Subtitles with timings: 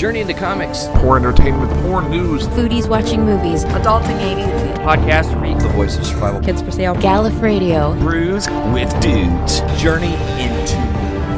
[0.00, 2.46] Journey into Comics, Poor entertainment, poor news.
[2.48, 3.66] Foodies watching movies.
[3.66, 4.76] Adulting 80s.
[4.76, 6.40] podcast for the voice of survival.
[6.40, 6.94] Kids for sale.
[6.94, 7.92] Gallif Radio.
[7.96, 9.60] Brews with dudes.
[9.78, 10.78] Journey into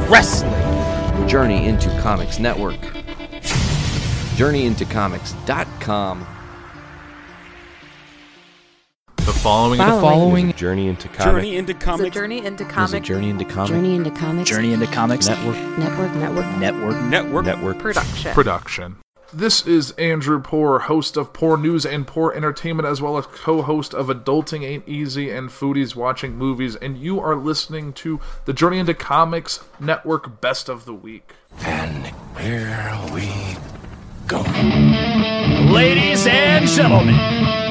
[0.09, 1.27] wrestling.
[1.27, 2.79] Journey into Comics Network.
[4.37, 6.25] JourneyIntoComics.com.
[9.43, 10.01] The following, Following.
[10.01, 11.25] Following Journey into Comics.
[11.25, 12.15] Journey into It's a comics.
[12.15, 14.49] journey into Is it comic Journey into Comics Journey into Comics.
[14.49, 15.27] Journey into comics.
[15.27, 15.77] Network.
[15.77, 16.15] Network.
[16.15, 16.57] Network.
[16.59, 17.01] Network.
[17.03, 17.45] Network.
[17.45, 17.77] Network.
[17.77, 18.33] production.
[18.33, 18.95] production.
[19.33, 23.93] This is Andrew Poor, host of Poor News and Poor Entertainment, as well as co-host
[23.93, 28.79] of Adulting Ain't Easy and Foodies Watching Movies, and you are listening to the Journey
[28.79, 31.33] into Comics Network Best of the Week.
[31.65, 33.57] And here we
[34.27, 34.41] go.
[35.71, 37.15] Ladies and gentlemen,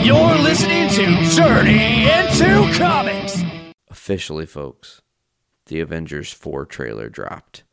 [0.05, 3.42] you're listening to Journey into Comics.
[3.91, 5.02] Officially, folks,
[5.66, 7.65] the Avengers 4 trailer dropped.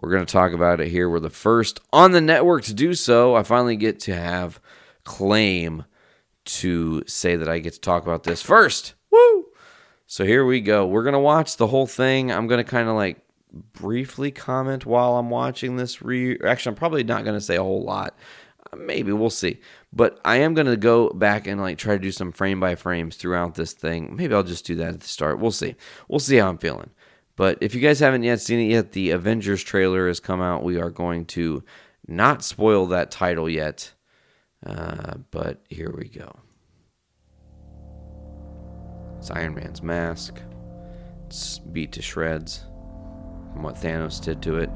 [0.00, 1.08] We're going to talk about it here.
[1.08, 3.34] We're the first on the network to do so.
[3.34, 4.60] I finally get to have
[5.04, 5.84] claim
[6.44, 8.94] to say that I get to talk about this first.
[9.10, 9.46] Woo!
[10.06, 10.86] So here we go.
[10.86, 12.30] We're going to watch the whole thing.
[12.30, 13.25] I'm going to kind of like
[13.72, 16.02] briefly comment while I'm watching this.
[16.02, 18.16] Re- Actually, I'm probably not going to say a whole lot.
[18.72, 19.60] Uh, Maybe we'll see.
[19.92, 22.74] But I am going to go back and like try to do some frame by
[22.74, 24.14] frames throughout this thing.
[24.16, 25.38] Maybe I'll just do that at the start.
[25.38, 25.74] We'll see.
[26.08, 26.90] We'll see how I'm feeling.
[27.36, 30.62] But if you guys haven't yet seen it yet, the Avengers trailer has come out.
[30.62, 31.62] We are going to
[32.06, 33.92] not spoil that title yet.
[34.64, 36.34] Uh, but here we go.
[39.18, 40.40] It's Iron Man's mask.
[41.26, 42.64] It's beat to shreds
[43.56, 44.68] from what Thanos did to it.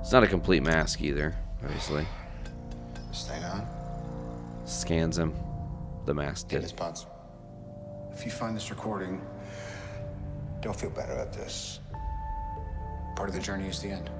[0.00, 1.32] It's not a complete mask either,
[1.62, 2.04] obviously.
[3.12, 3.64] Stay on.
[4.64, 5.32] Scans him.
[6.06, 6.62] The mask did.
[6.62, 7.06] his pods.
[8.12, 9.20] If you find this recording,
[10.60, 11.78] don't feel bad about this.
[13.14, 14.10] Part of the journey is the end.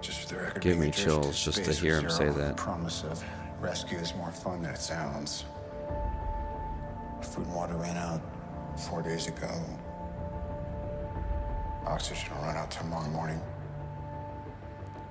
[0.00, 2.56] Just for the record, Give me chills just to hear him say that.
[2.56, 3.22] The promise of
[3.60, 5.44] rescue is more fun than it sounds.
[7.20, 8.22] Food and water ran out
[8.88, 9.50] four days ago.
[11.86, 13.40] Oxygen will run out tomorrow morning.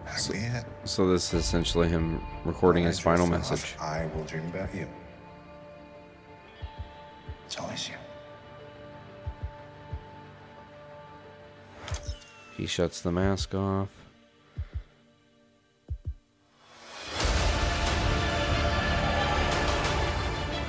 [0.05, 0.65] That'll be it.
[0.85, 3.75] So this is essentially him recording his final message.
[3.79, 4.87] I will dream about you.
[7.45, 7.95] It's always you.
[12.55, 13.89] He shuts the mask off.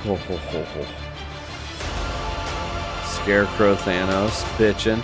[0.03, 0.85] Ho, ho, ho, ho.
[3.05, 5.01] Scarecrow Thanos bitching,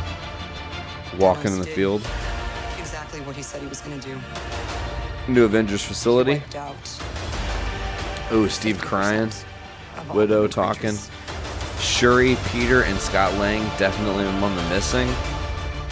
[1.17, 2.01] walking in the field.
[2.77, 4.19] Exactly what he said he was going to do.
[5.27, 6.33] New Avengers facility.
[6.33, 6.75] Wiped out
[8.49, 9.31] Steve crying.
[10.13, 10.97] Widow talking.
[11.79, 15.07] Shuri, Peter, and Scott Lang definitely among the missing.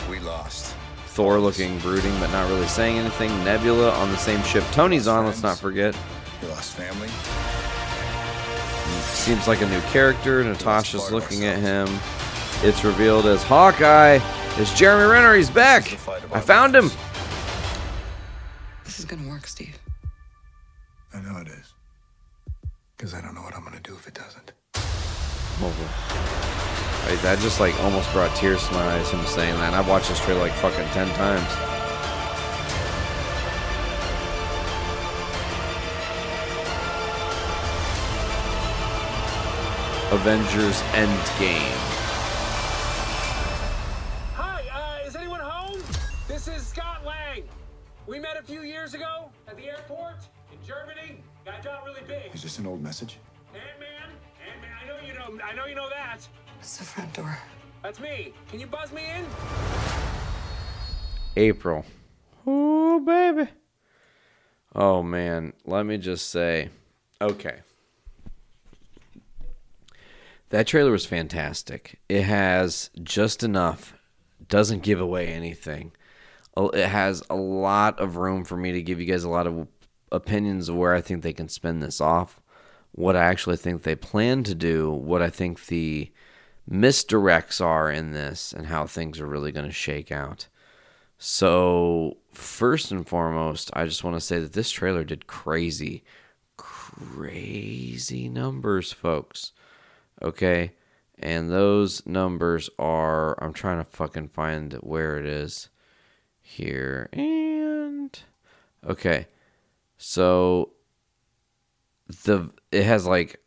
[0.10, 0.76] We lost.
[1.08, 3.30] Thor looking brooding but not really saying anything.
[3.44, 5.96] Nebula on the same ship Tony's on, let's not forget.
[6.42, 7.10] We lost family.
[9.04, 10.44] Seems like a new character.
[10.44, 11.88] Natasha's looking at him.
[12.62, 14.20] It's revealed as Hawkeye.
[14.56, 15.34] It's Jeremy Renner.
[15.34, 15.94] He's back.
[16.32, 16.92] I found him.
[18.86, 19.80] This is going to work, Steve.
[21.14, 21.74] I know it is.
[22.96, 24.54] Because I don't know what I'm going to do if it doesn't.
[27.08, 29.10] Wait, that just like almost brought tears to my eyes.
[29.10, 29.74] Him saying that.
[29.74, 31.50] I've watched this trailer like fucking ten times.
[40.12, 41.93] Avengers Endgame.
[48.14, 50.18] We met a few years ago at the airport
[50.52, 51.24] in Germany.
[51.46, 52.30] Got got really big.
[52.32, 53.18] Is this an old message?
[53.56, 54.12] Ant-Man,
[54.54, 54.72] Ant-Man.
[54.80, 55.44] I know you know.
[55.44, 56.20] I know you know that.
[56.60, 57.36] It's the front door.
[57.82, 58.36] That's me.
[58.50, 59.26] Can you buzz me in?
[61.36, 61.86] April.
[62.46, 63.50] Oh, baby.
[64.76, 65.54] Oh, man.
[65.66, 66.70] Let me just say
[67.20, 67.62] okay.
[70.50, 72.00] That trailer was fantastic.
[72.08, 73.96] It has just enough,
[74.50, 75.94] doesn't give away anything.
[76.56, 79.68] It has a lot of room for me to give you guys a lot of
[80.12, 82.40] opinions of where I think they can spin this off,
[82.92, 86.12] what I actually think they plan to do, what I think the
[86.70, 90.48] misdirects are in this, and how things are really going to shake out.
[91.18, 96.04] So, first and foremost, I just want to say that this trailer did crazy,
[96.58, 99.54] crazy numbers, folks.
[100.22, 100.74] Okay?
[101.18, 105.70] And those numbers are, I'm trying to fucking find where it is
[106.54, 107.10] here.
[107.14, 108.20] And,
[108.88, 109.28] okay.
[109.98, 110.72] So,
[112.24, 113.42] the, it has like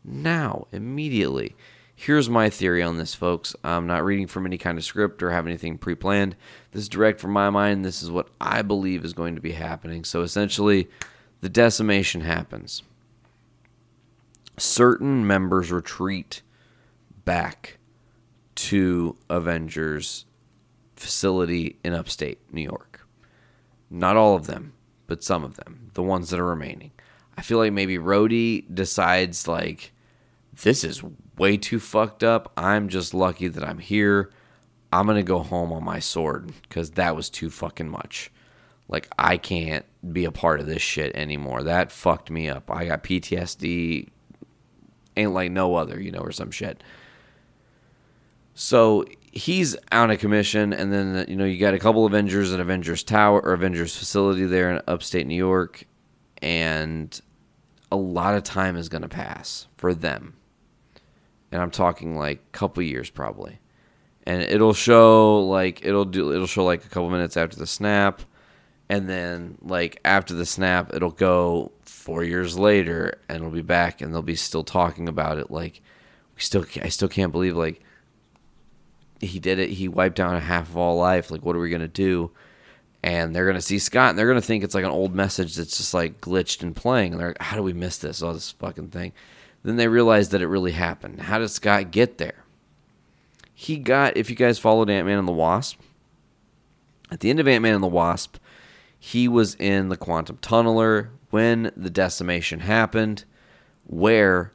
[0.04, 1.56] now, immediately.
[1.96, 3.56] Here's my theory on this, folks.
[3.64, 6.36] I'm not reading from any kind of script or have anything pre planned.
[6.72, 7.86] This is direct from my mind.
[7.86, 10.04] This is what I believe is going to be happening.
[10.04, 10.90] So essentially,
[11.40, 12.84] the decimation happens.
[14.58, 16.42] Certain members retreat
[17.24, 17.78] back
[18.56, 20.26] to Avengers
[20.96, 23.08] facility in upstate New York.
[23.90, 24.74] Not all of them,
[25.08, 26.92] but some of them, the ones that are remaining.
[27.38, 29.94] I feel like maybe Rhodey decides like
[30.64, 31.04] this is
[31.38, 32.52] way too fucked up.
[32.58, 34.32] I'm just lucky that I'm here.
[34.92, 38.32] I'm going to go home on my sword cuz that was too fucking much.
[38.88, 41.64] Like I can't be a part of this shit anymore.
[41.64, 42.70] That fucked me up.
[42.72, 44.10] I got PTSD
[45.18, 46.84] ain't like no other, you know, or some shit.
[48.54, 52.54] So he's out of commission, and then uh, you know you got a couple Avengers
[52.54, 55.84] at Avengers Tower or Avengers facility there in upstate New York,
[56.42, 57.20] and
[57.92, 60.36] a lot of time is going to pass for them,
[61.56, 63.60] and I'm talking like couple years probably,
[64.28, 68.22] and it'll show like it'll do it'll show like a couple minutes after the snap,
[68.90, 74.02] and then like after the snap it'll go four years later, and it'll be back,
[74.02, 75.82] and they'll be still talking about it like
[76.36, 77.82] we still I still can't believe like
[79.22, 79.70] he did it.
[79.70, 81.32] He wiped a half of all life.
[81.32, 82.32] Like, what are we gonna do?
[83.02, 85.78] And they're gonna see Scott, and they're gonna think it's like an old message that's
[85.78, 87.14] just like glitched and playing.
[87.14, 88.22] And they're like, how do we miss this?
[88.22, 89.14] All this fucking thing.
[89.66, 91.22] Then they realized that it really happened.
[91.22, 92.44] How did Scott get there?
[93.52, 94.16] He got.
[94.16, 95.80] If you guys followed Ant Man and the Wasp,
[97.10, 98.38] at the end of Ant Man and the Wasp,
[99.00, 103.26] he was in the quantum tunneler when the decimation happened,
[103.88, 104.52] where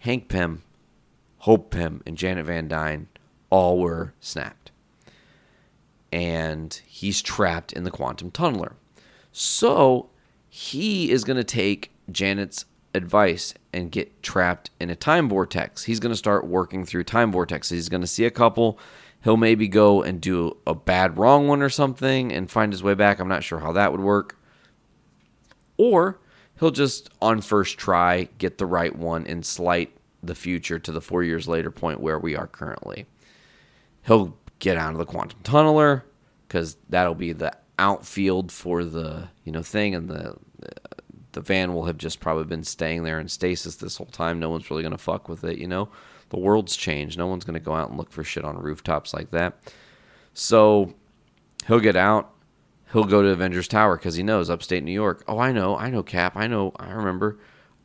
[0.00, 0.62] Hank Pym
[1.38, 3.08] Hope Pym and Janet Van Dyne
[3.48, 4.72] all were snapped.
[6.12, 8.74] And he's trapped in the quantum tunneler.
[9.32, 10.10] So
[10.50, 12.66] he is going to take Janet's
[12.98, 15.84] advice and get trapped in a time vortex.
[15.84, 17.70] He's going to start working through time vortexes.
[17.70, 18.78] He's going to see a couple.
[19.24, 22.94] He'll maybe go and do a bad wrong one or something and find his way
[22.94, 23.18] back.
[23.18, 24.38] I'm not sure how that would work.
[25.76, 26.18] Or
[26.60, 31.00] he'll just, on first try, get the right one and slight the future to the
[31.00, 33.06] four years later point where we are currently.
[34.02, 36.02] He'll get out of the quantum tunneler
[36.46, 40.36] because that'll be the outfield for the you know thing, and the
[41.32, 44.38] the van will have just probably been staying there in stasis this whole time.
[44.38, 45.88] No one's really gonna fuck with it, you know.
[46.30, 47.18] The world's changed.
[47.18, 49.72] No one's gonna go out and look for shit on rooftops like that.
[50.34, 50.94] So
[51.66, 52.30] he'll get out.
[52.92, 55.22] He'll go to Avengers Tower because he knows upstate New York.
[55.28, 56.36] Oh, I know, I know, Cap.
[56.36, 57.38] I know, I remember.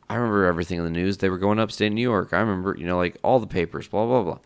[0.08, 1.18] I remember everything in the news.
[1.18, 2.32] They were going upstate New York.
[2.32, 4.38] I remember, you know, like all the papers, blah, blah, blah.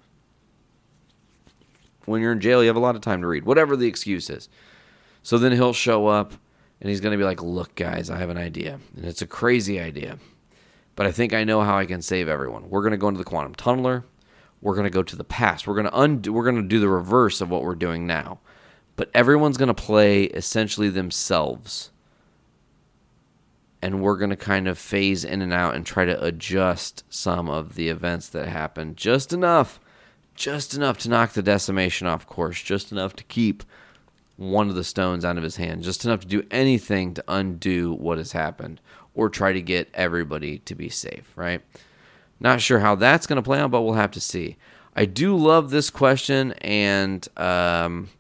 [2.05, 4.31] When you're in jail, you have a lot of time to read, whatever the excuse
[4.31, 4.49] is.
[5.23, 6.35] So then he'll show up
[6.81, 8.79] and he's going to be like, look, guys, I have an idea.
[8.97, 10.19] And it's a crazy idea.
[10.95, 12.71] But I think I know how I can save everyone.
[12.71, 14.05] We're going to go into the quantum tunneler.
[14.61, 15.67] We're going to go to the past.
[15.67, 18.41] We're going to undo, we're going to do the reverse of what we're doing now.
[18.97, 21.91] But everyone's going to play essentially themselves
[23.81, 27.49] and we're going to kind of phase in and out and try to adjust some
[27.49, 29.81] of the events that happen just enough
[30.35, 33.63] just enough to knock the decimation off course just enough to keep
[34.39, 37.93] one of the stones out of his hand just enough to do anything to undo
[37.93, 38.81] what has happened
[39.13, 41.61] or try to get everybody to be safe, right?
[42.39, 44.57] Not sure how that's going to play out, but we'll have to see.
[44.95, 48.11] I do love this question, and um,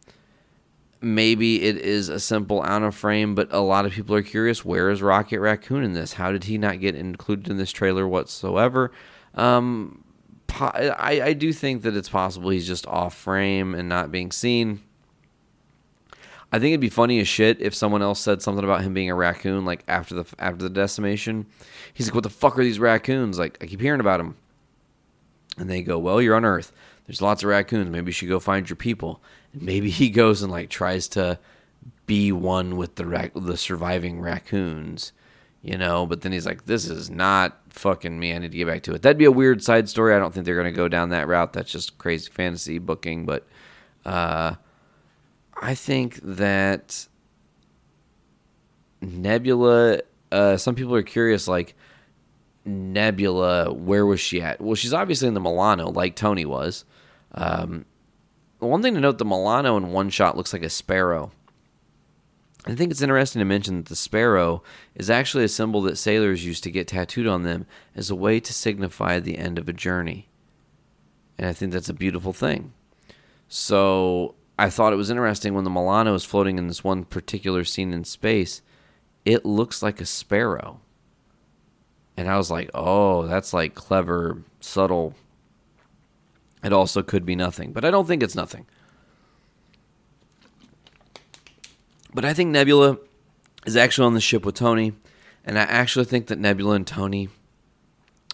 [1.00, 4.64] maybe it is a simple out of frame, but a lot of people are curious
[4.64, 6.14] where is Rocket Raccoon in this?
[6.14, 8.90] How did he not get included in this trailer whatsoever?
[9.36, 10.02] Um,
[10.48, 14.82] I, I do think that it's possible he's just off frame and not being seen.
[16.50, 19.10] I think it'd be funny as shit if someone else said something about him being
[19.10, 21.46] a raccoon, like after the after the decimation.
[21.92, 24.36] He's like, "What the fuck are these raccoons?" Like, I keep hearing about them.
[25.58, 26.72] And they go, "Well, you're on Earth.
[27.06, 27.90] There's lots of raccoons.
[27.90, 29.20] Maybe you should go find your people."
[29.52, 31.38] And maybe he goes and like tries to
[32.06, 35.12] be one with the rac- the surviving raccoons,
[35.62, 36.06] you know.
[36.06, 38.32] But then he's like, "This is not fucking me.
[38.32, 40.14] I need to get back to it." That'd be a weird side story.
[40.14, 41.52] I don't think they're gonna go down that route.
[41.52, 43.26] That's just crazy fantasy booking.
[43.26, 43.46] But
[44.06, 44.54] uh,
[45.60, 47.08] I think that
[49.00, 50.00] Nebula.
[50.30, 51.74] Uh, some people are curious, like
[52.64, 54.60] Nebula, where was she at?
[54.60, 56.84] Well, she's obviously in the Milano, like Tony was.
[57.32, 57.86] Um,
[58.58, 61.32] one thing to note: the Milano in one shot looks like a sparrow.
[62.66, 64.62] I think it's interesting to mention that the sparrow
[64.94, 68.40] is actually a symbol that sailors used to get tattooed on them as a way
[68.40, 70.28] to signify the end of a journey.
[71.38, 72.74] And I think that's a beautiful thing.
[73.48, 77.62] So I thought it was interesting when the Milano is floating in this one particular
[77.62, 78.60] scene in space,
[79.24, 80.80] it looks like a sparrow.
[82.16, 85.14] And I was like, oh, that's like clever, subtle.
[86.64, 88.66] It also could be nothing, but I don't think it's nothing.
[92.12, 92.98] But I think Nebula
[93.64, 94.94] is actually on the ship with Tony,
[95.44, 97.28] and I actually think that Nebula and Tony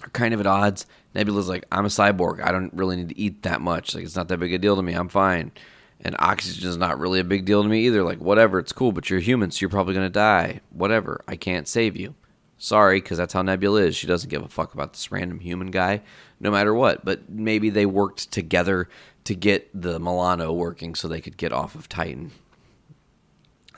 [0.02, 0.86] are kind of at odds.
[1.14, 2.42] Nebula's like, I'm a cyborg.
[2.42, 3.94] I don't really need to eat that much.
[3.94, 4.94] Like, it's not that big a deal to me.
[4.94, 5.52] I'm fine.
[6.00, 8.02] And oxygen is not really a big deal to me either.
[8.02, 10.60] Like, whatever, it's cool, but you're human, so you're probably going to die.
[10.70, 11.22] Whatever.
[11.26, 12.14] I can't save you.
[12.58, 13.96] Sorry, because that's how Nebula is.
[13.96, 16.02] She doesn't give a fuck about this random human guy,
[16.40, 17.04] no matter what.
[17.04, 18.88] But maybe they worked together
[19.24, 22.32] to get the Milano working so they could get off of Titan.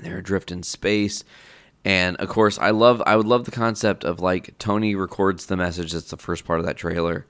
[0.00, 1.24] They're adrift in space.
[1.84, 5.56] And of course, I love I would love the concept of like Tony records the
[5.56, 7.26] message that's the first part of that trailer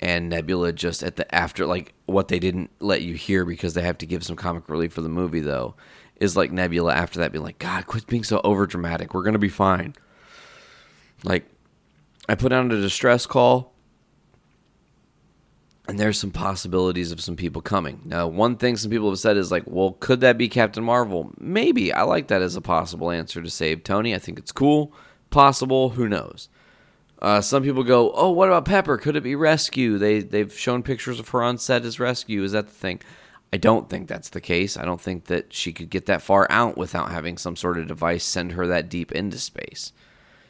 [0.00, 3.82] and Nebula just at the after like what they didn't let you hear because they
[3.82, 5.74] have to give some comic relief for the movie though
[6.16, 9.38] is like Nebula after that being like god quit being so over dramatic we're to
[9.38, 9.94] be fine.
[11.22, 11.46] Like
[12.28, 13.74] I put out a distress call
[15.90, 18.00] and there's some possibilities of some people coming.
[18.04, 21.32] Now, one thing some people have said is like, well, could that be Captain Marvel?
[21.36, 21.92] Maybe.
[21.92, 24.14] I like that as a possible answer to save Tony.
[24.14, 24.92] I think it's cool.
[25.30, 25.90] Possible.
[25.90, 26.48] Who knows?
[27.20, 28.96] Uh, some people go, oh, what about Pepper?
[28.96, 29.98] Could it be Rescue?
[29.98, 32.42] They they've shown pictures of her on set as Rescue.
[32.42, 33.00] Is that the thing?
[33.52, 34.76] I don't think that's the case.
[34.76, 37.88] I don't think that she could get that far out without having some sort of
[37.88, 39.92] device send her that deep into space.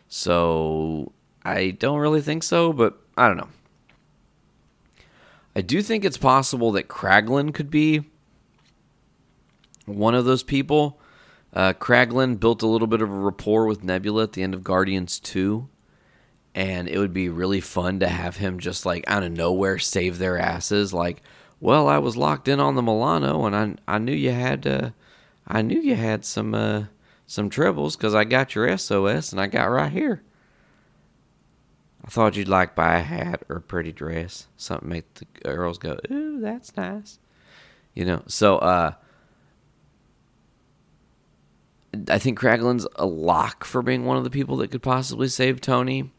[0.08, 1.12] So
[1.44, 3.48] I don't really think so, but I don't know.
[5.56, 8.04] I do think it's possible that Kraglin could be
[9.86, 11.00] one of those people.
[11.52, 14.62] Uh, Kraglin built a little bit of a rapport with Nebula at the end of
[14.62, 15.68] Guardians 2.
[16.54, 20.18] And it would be really fun to have him just like out of nowhere save
[20.18, 20.92] their asses.
[20.92, 21.22] Like,
[21.60, 24.90] well, I was locked in on the Milano, and I I knew you had uh,
[25.46, 26.84] I knew you had some uh,
[27.26, 30.22] some troubles because I got your SOS and I got right here.
[32.04, 35.78] I thought you'd like buy a hat or a pretty dress, something make the girls
[35.78, 37.18] go, "Ooh, that's nice,"
[37.94, 38.22] you know.
[38.26, 38.94] So, uh,
[42.08, 45.60] I think Kraglin's a lock for being one of the people that could possibly save
[45.60, 46.10] Tony.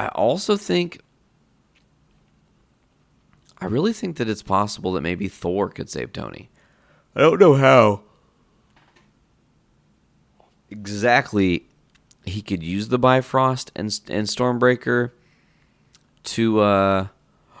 [0.00, 1.02] I also think,
[3.58, 6.48] I really think that it's possible that maybe Thor could save Tony.
[7.14, 8.00] I don't know how
[10.70, 11.66] exactly
[12.24, 15.10] he could use the Bifrost and and Stormbreaker
[16.22, 17.08] to uh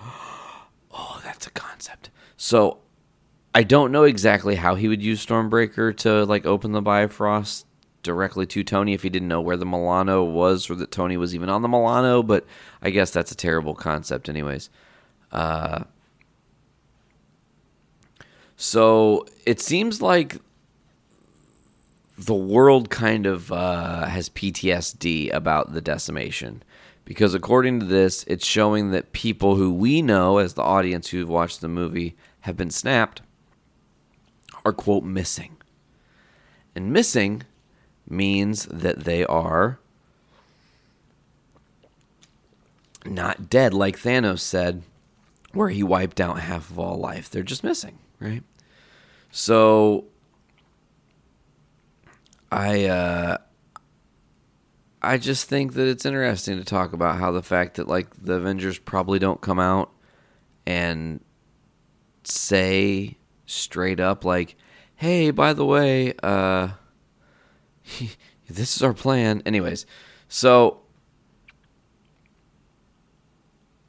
[0.00, 2.08] oh that's a concept.
[2.38, 2.78] So
[3.54, 7.66] I don't know exactly how he would use Stormbreaker to like open the Bifrost
[8.02, 11.34] directly to Tony if he didn't know where the Milano was or that Tony was
[11.34, 12.46] even on the Milano, but
[12.80, 14.70] I guess that's a terrible concept anyways.
[15.32, 15.84] Uh
[18.56, 20.36] so it seems like
[22.18, 26.62] the world kind of uh, has PTSD about the decimation.
[27.06, 31.28] Because according to this, it's showing that people who we know as the audience who've
[31.28, 33.22] watched the movie have been snapped
[34.64, 35.56] are, quote, missing.
[36.74, 37.44] And missing
[38.10, 39.78] means that they are
[43.04, 44.82] not dead, like Thanos said,
[45.52, 47.30] where he wiped out half of all life.
[47.30, 48.42] They're just missing, right?
[49.30, 50.04] So
[52.52, 53.36] I uh
[55.02, 58.34] I just think that it's interesting to talk about how the fact that like the
[58.34, 59.90] Avengers probably don't come out
[60.66, 61.20] and
[62.24, 64.56] say straight up like,
[64.96, 66.70] "Hey, by the way, uh
[68.48, 69.86] this is our plan." Anyways,
[70.28, 70.80] so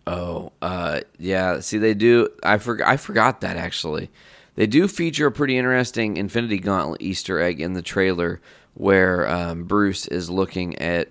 [0.08, 4.10] Oh, uh yeah, see they do I forgot I forgot that actually.
[4.56, 8.42] They do feature a pretty interesting Infinity Gauntlet Easter egg in the trailer
[8.74, 11.10] where um, Bruce is looking at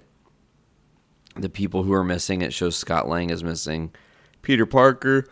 [1.37, 2.43] the people who are missing.
[2.43, 3.93] It shows Scott Lang is missing,
[4.43, 5.27] Peter Parker.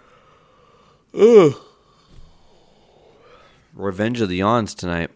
[1.15, 1.55] Ugh.
[3.75, 5.11] Revenge of the Yawns tonight.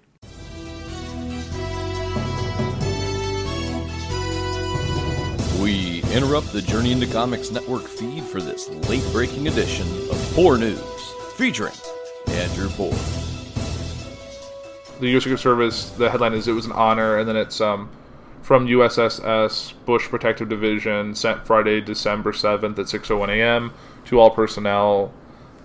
[6.12, 10.78] Interrupt the Journey into Comics Network feed for this late breaking edition of Poor News,
[11.37, 11.73] featuring
[12.28, 12.92] Andrew Poor.
[15.00, 15.25] The U.S.
[15.25, 17.88] Secret Service, the headline is it was an honor, and then it's um,
[18.42, 23.73] from USSS Bush Protective Division, sent Friday, December 7th at 6.01 a.m.
[24.04, 25.12] to all personnel.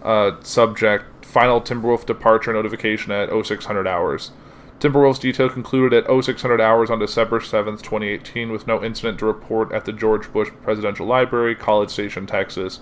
[0.01, 4.31] Uh, subject, final Timberwolf departure notification at 0600 hours.
[4.79, 9.71] Timberwolf's detail concluded at 0600 hours on December 7, 2018, with no incident to report
[9.71, 12.79] at the George Bush Presidential Library, College Station, Texas.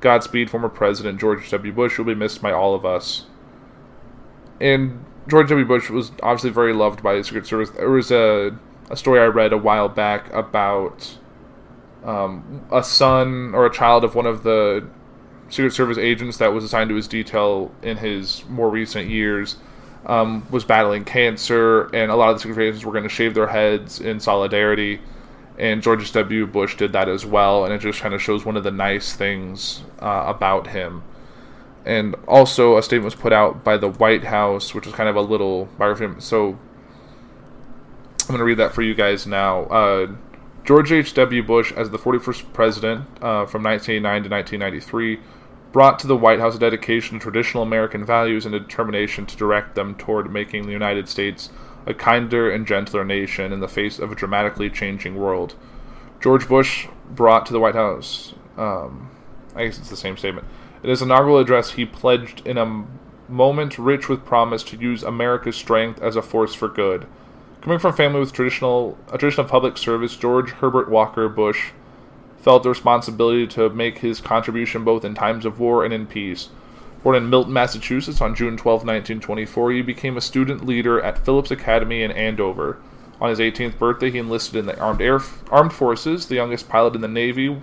[0.00, 1.72] Godspeed, former President George W.
[1.72, 1.96] Bush.
[1.96, 3.24] You'll be missed by all of us.
[4.60, 5.64] And George W.
[5.64, 7.70] Bush was obviously very loved by the Secret Service.
[7.70, 8.56] There was a,
[8.90, 11.16] a story I read a while back about
[12.04, 14.86] um, a son or a child of one of the
[15.48, 19.56] Secret Service agents that was assigned to his detail in his more recent years
[20.08, 23.48] um, was battling cancer, and a lot of the Secret were going to shave their
[23.48, 25.00] heads in solidarity.
[25.58, 26.46] And George W.
[26.46, 29.14] Bush did that as well, and it just kind of shows one of the nice
[29.14, 31.02] things uh, about him.
[31.84, 35.16] And also, a statement was put out by the White House, which is kind of
[35.16, 36.20] a little biography.
[36.20, 36.58] So,
[38.22, 39.64] I'm going to read that for you guys now.
[39.64, 40.12] Uh,
[40.64, 41.42] George H.W.
[41.42, 45.20] Bush, as the 41st president uh, from 1989 to 1993,
[45.72, 49.36] brought to the White House a dedication to traditional American values and a determination to
[49.36, 51.50] direct them toward making the United States
[51.86, 55.54] a kinder and gentler nation in the face of a dramatically changing world.
[56.20, 59.10] George Bush brought to the White House, um,
[59.54, 60.46] I guess it's the same statement.
[60.82, 62.84] In his inaugural address, he pledged in a
[63.28, 67.06] moment rich with promise to use America's strength as a force for good.
[67.60, 71.70] Coming from a family with traditional a tradition of public service, George Herbert Walker Bush
[72.38, 76.48] felt the responsibility to make his contribution both in times of war and in peace.
[77.02, 81.50] Born in Milton, Massachusetts on June 12, 1924, he became a student leader at Phillips
[81.50, 82.78] Academy in Andover.
[83.20, 85.20] On his 18th birthday, he enlisted in the Armed Air
[85.50, 87.60] Armed Forces, the youngest pilot in the Navy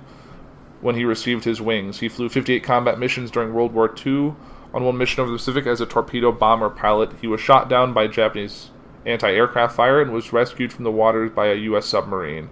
[0.82, 2.00] when he received his wings.
[2.00, 4.36] He flew 58 combat missions during World War II.
[4.74, 7.94] On one mission over the Pacific as a torpedo bomber pilot, he was shot down
[7.94, 8.70] by Japanese
[9.06, 11.86] anti-aircraft fire and was rescued from the waters by a U.S.
[11.86, 12.50] submarine.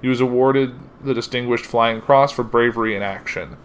[0.00, 3.56] He was awarded the Distinguished Flying Cross for bravery in action.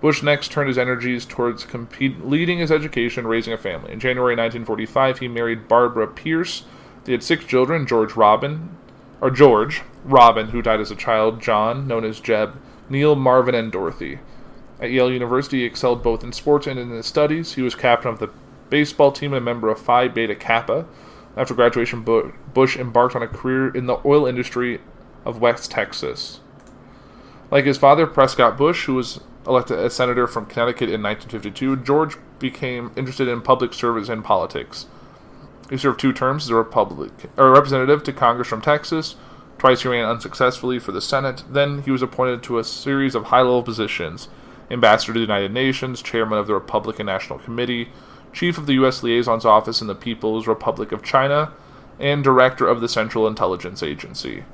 [0.00, 1.66] Bush next turned his energies towards
[2.00, 3.92] leading his education, raising a family.
[3.92, 6.64] In January 1945, he married Barbara Pierce.
[7.04, 8.76] They had six children: George Robin,
[9.20, 13.70] or George Robin, who died as a child; John, known as Jeb; Neil, Marvin, and
[13.70, 14.20] Dorothy.
[14.80, 17.54] At Yale University, he excelled both in sports and in his studies.
[17.54, 18.30] He was captain of the
[18.70, 20.86] baseball team and a member of Phi Beta Kappa.
[21.36, 24.80] After graduation, Bush embarked on a career in the oil industry
[25.24, 26.40] of West Texas.
[27.50, 32.16] Like his father, Prescott Bush, who was elected as senator from Connecticut in 1952, George
[32.38, 34.86] became interested in public service and politics.
[35.68, 39.16] He served two terms as a, Republic, a representative to Congress from Texas.
[39.58, 41.44] Twice he ran unsuccessfully for the Senate.
[41.48, 44.28] Then he was appointed to a series of high level positions
[44.70, 47.90] ambassador to the United Nations, chairman of the Republican National Committee,
[48.32, 49.02] chief of the U.S.
[49.02, 51.52] Liaison's Office in the People's Republic of China,
[51.98, 54.44] and director of the Central Intelligence Agency.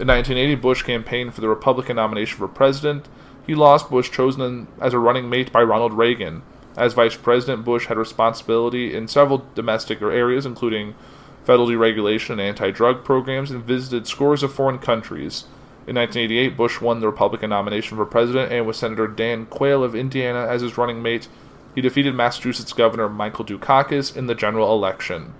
[0.00, 3.08] In 1980, Bush campaigned for the Republican nomination for president.
[3.46, 6.42] He lost, Bush chosen as a running mate by Ronald Reagan.
[6.76, 10.96] As vice president, Bush had responsibility in several domestic areas, including
[11.44, 15.44] federal deregulation and anti drug programs, and visited scores of foreign countries.
[15.86, 19.94] In 1988, Bush won the Republican nomination for president, and with Senator Dan Quayle of
[19.94, 21.28] Indiana as his running mate,
[21.74, 25.34] he defeated Massachusetts Governor Michael Dukakis in the general election.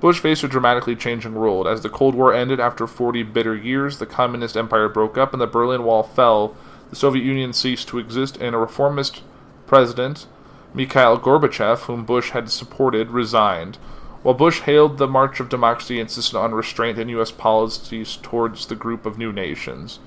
[0.00, 1.66] Bush faced a dramatically changing world.
[1.66, 5.42] As the Cold War ended after 40 bitter years, the Communist Empire broke up and
[5.42, 6.56] the Berlin Wall fell,
[6.90, 9.22] the Soviet Union ceased to exist, and a reformist
[9.66, 10.26] president,
[10.72, 13.76] Mikhail Gorbachev, whom Bush had supported, resigned.
[14.22, 17.32] While Bush hailed the march of democracy, insisted on restraint in U.S.
[17.32, 19.98] policies towards the group of new nations.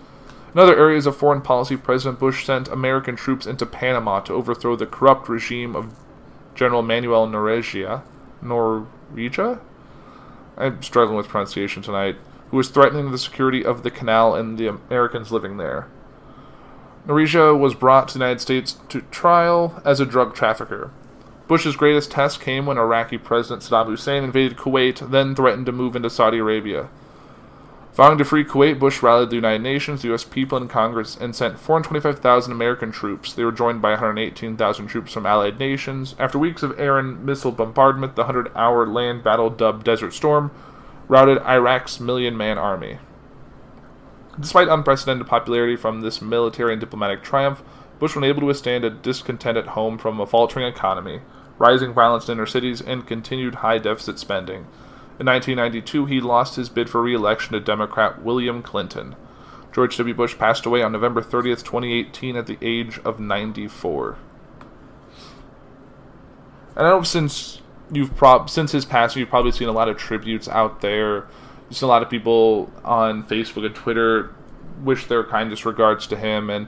[0.54, 4.76] In other areas of foreign policy, President Bush sent American troops into Panama to overthrow
[4.76, 5.94] the corrupt regime of
[6.56, 8.04] General Manuel Noriega.
[8.44, 9.60] Noriega?
[10.58, 12.18] I'm struggling with pronunciation tonight.
[12.50, 15.88] who was threatening the security of the canal and the Americans living there.
[17.08, 20.92] Norija was brought to the United States to trial as a drug trafficker.
[21.48, 25.96] Bush's greatest test came when Iraqi President Saddam Hussein invaded Kuwait, then threatened to move
[25.96, 26.90] into Saudi Arabia.
[27.94, 30.24] Vowing to free Kuwait, Bush rallied the United Nations, the U.S.
[30.24, 33.34] people, and Congress and sent 425,000 American troops.
[33.34, 36.16] They were joined by 118,000 troops from allied nations.
[36.18, 40.52] After weeks of air and missile bombardment, the 100 hour land battle dubbed Desert Storm
[41.10, 43.00] routed Iraq's million man army.
[44.40, 47.62] Despite unprecedented popularity from this military and diplomatic triumph,
[48.00, 51.20] Bush was unable to withstand a discontent at home from a faltering economy,
[51.58, 54.66] rising violence in inner cities, and continued high deficit spending.
[55.20, 59.16] In 1992, he lost his bid for re election to Democrat William Clinton.
[59.72, 60.14] George W.
[60.14, 64.18] Bush passed away on November 30th, 2018, at the age of 94.
[66.76, 69.98] And I know since you've prob since his passing, you've probably seen a lot of
[69.98, 71.28] tributes out there.
[71.70, 74.34] You've seen a lot of people on Facebook and Twitter
[74.84, 76.68] wish their kindest regards to him and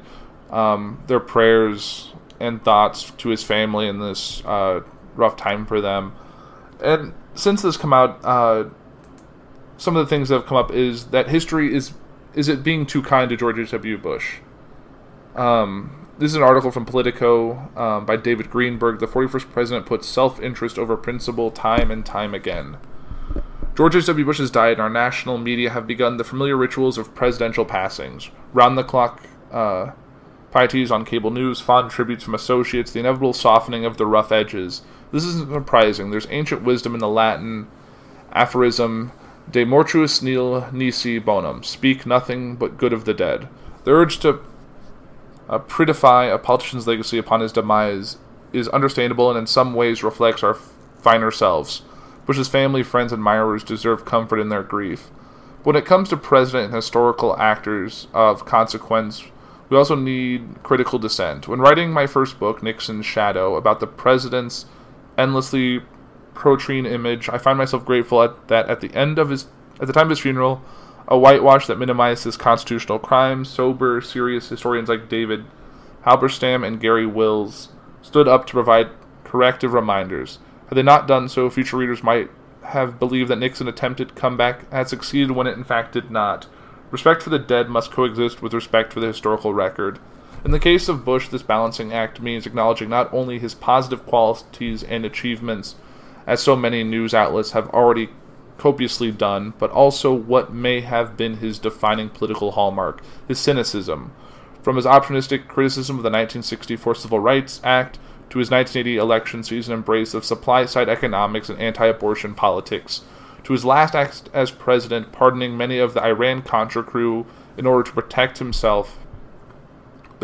[0.52, 4.82] um, their prayers and thoughts to his family in this uh,
[5.16, 6.14] rough time for them.
[6.82, 8.66] And since this come out, uh,
[9.78, 11.94] some of the things that have come up is that history is
[12.34, 13.98] is it being too kind to George W.
[13.98, 14.38] Bush.
[15.36, 19.00] Um, this is an article from Politico um, by David Greenberg.
[19.00, 22.78] The 41st president puts self interest over principle time and time again.
[23.76, 24.24] George H.W.
[24.24, 28.30] Bush has died, and our national media have begun the familiar rituals of presidential passings.
[28.54, 29.92] Round the clock uh,
[30.52, 34.84] pieties on cable news, fond tributes from associates, the inevitable softening of the rough edges.
[35.14, 36.10] This isn't surprising.
[36.10, 37.68] There's ancient wisdom in the Latin
[38.34, 39.12] aphorism
[39.50, 43.48] De mortuis nil nisi bonum, speak nothing but good of the dead.
[43.84, 44.40] The urge to
[45.48, 48.18] uh, prettify a politician's legacy upon his demise
[48.54, 50.56] is understandable and in some ways reflects our
[50.98, 51.84] finer selves.
[52.26, 55.12] Bush's family, friends, and admirers deserve comfort in their grief.
[55.58, 59.26] But when it comes to president and historical actors of consequence,
[59.70, 61.48] we also need critical dissent.
[61.48, 64.66] When writing my first book, Nixon's Shadow, about the president's
[65.18, 65.82] endlessly
[66.34, 69.48] protrine image, I find myself grateful at, that at the end of his,
[69.80, 70.62] at the time of his funeral,
[71.08, 75.46] a whitewash that minimizes constitutional crimes, sober, serious historians like David
[76.06, 77.70] Halberstam and Garry Wills
[78.02, 78.90] stood up to provide
[79.24, 80.40] corrective reminders.
[80.68, 82.30] Had they not done so, future readers might
[82.64, 86.48] have believed that Nixon attempted comeback had succeeded when it in fact did not.
[86.92, 90.00] Respect for the dead must coexist with respect for the historical record.
[90.46, 94.84] In the case of Bush, this balancing act means acknowledging not only his positive qualities
[94.84, 95.76] and achievements,
[96.28, 98.10] as so many news outlets have already
[98.58, 104.12] copiously done, but also what may have been his defining political hallmark, his cynicism.
[104.62, 107.98] From his optimistic criticism of the 1964 Civil Rights Act
[108.30, 113.02] to his 1980 election season embrace of supply side economics and anti abortion politics,
[113.44, 117.26] to his last act as president, pardoning many of the Iran Contra crew
[117.58, 119.00] in order to protect himself,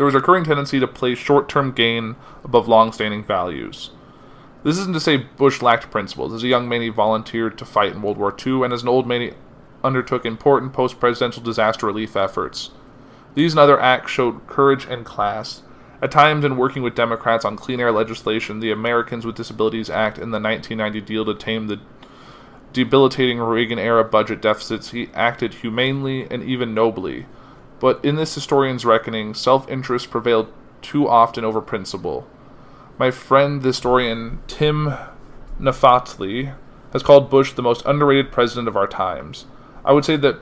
[0.00, 3.90] there was a recurring tendency to place short term gain above long standing values.
[4.64, 6.32] This isn't to say Bush lacked principles.
[6.32, 8.88] As a young man, he volunteered to fight in World War II, and as an
[8.88, 9.32] old man, he
[9.84, 12.70] undertook important post presidential disaster relief efforts.
[13.34, 15.64] These and other acts showed courage and class.
[16.00, 20.16] At times, in working with Democrats on clean air legislation, the Americans with Disabilities Act,
[20.16, 21.78] and the 1990 deal to tame the
[22.72, 27.26] debilitating Reagan era budget deficits, he acted humanely and even nobly.
[27.80, 32.26] But in this historian's reckoning, self interest prevailed too often over principle.
[32.98, 34.94] My friend, the historian Tim
[35.58, 36.54] Naftali,
[36.92, 39.46] has called Bush the most underrated president of our times.
[39.84, 40.40] I would say that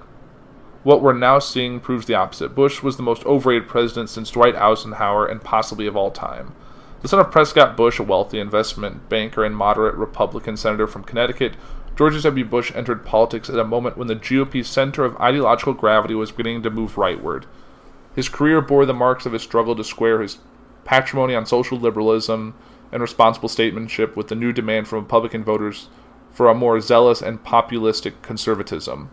[0.82, 2.54] what we're now seeing proves the opposite.
[2.54, 6.54] Bush was the most overrated president since Dwight Eisenhower and possibly of all time.
[7.02, 11.54] The son of Prescott Bush, a wealthy investment banker and moderate Republican senator from Connecticut,
[11.98, 12.44] George W.
[12.44, 16.62] Bush entered politics at a moment when the GOP's center of ideological gravity was beginning
[16.62, 17.42] to move rightward.
[18.14, 20.38] His career bore the marks of his struggle to square his
[20.84, 22.54] patrimony on social liberalism
[22.92, 25.88] and responsible statesmanship with the new demand from Republican voters
[26.30, 29.10] for a more zealous and populistic conservatism.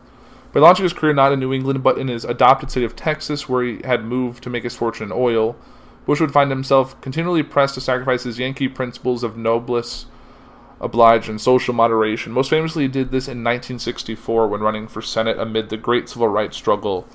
[0.53, 3.49] By launching his career not in New England but in his adopted state of Texas,
[3.49, 5.55] where he had moved to make his fortune in oil,
[6.05, 10.05] Bush would find himself continually pressed to sacrifice his Yankee principles of noblesse
[10.85, 12.31] oblige and social moderation.
[12.31, 16.27] Most famously, he did this in 1964 when running for Senate amid the great civil
[16.27, 17.07] rights struggle.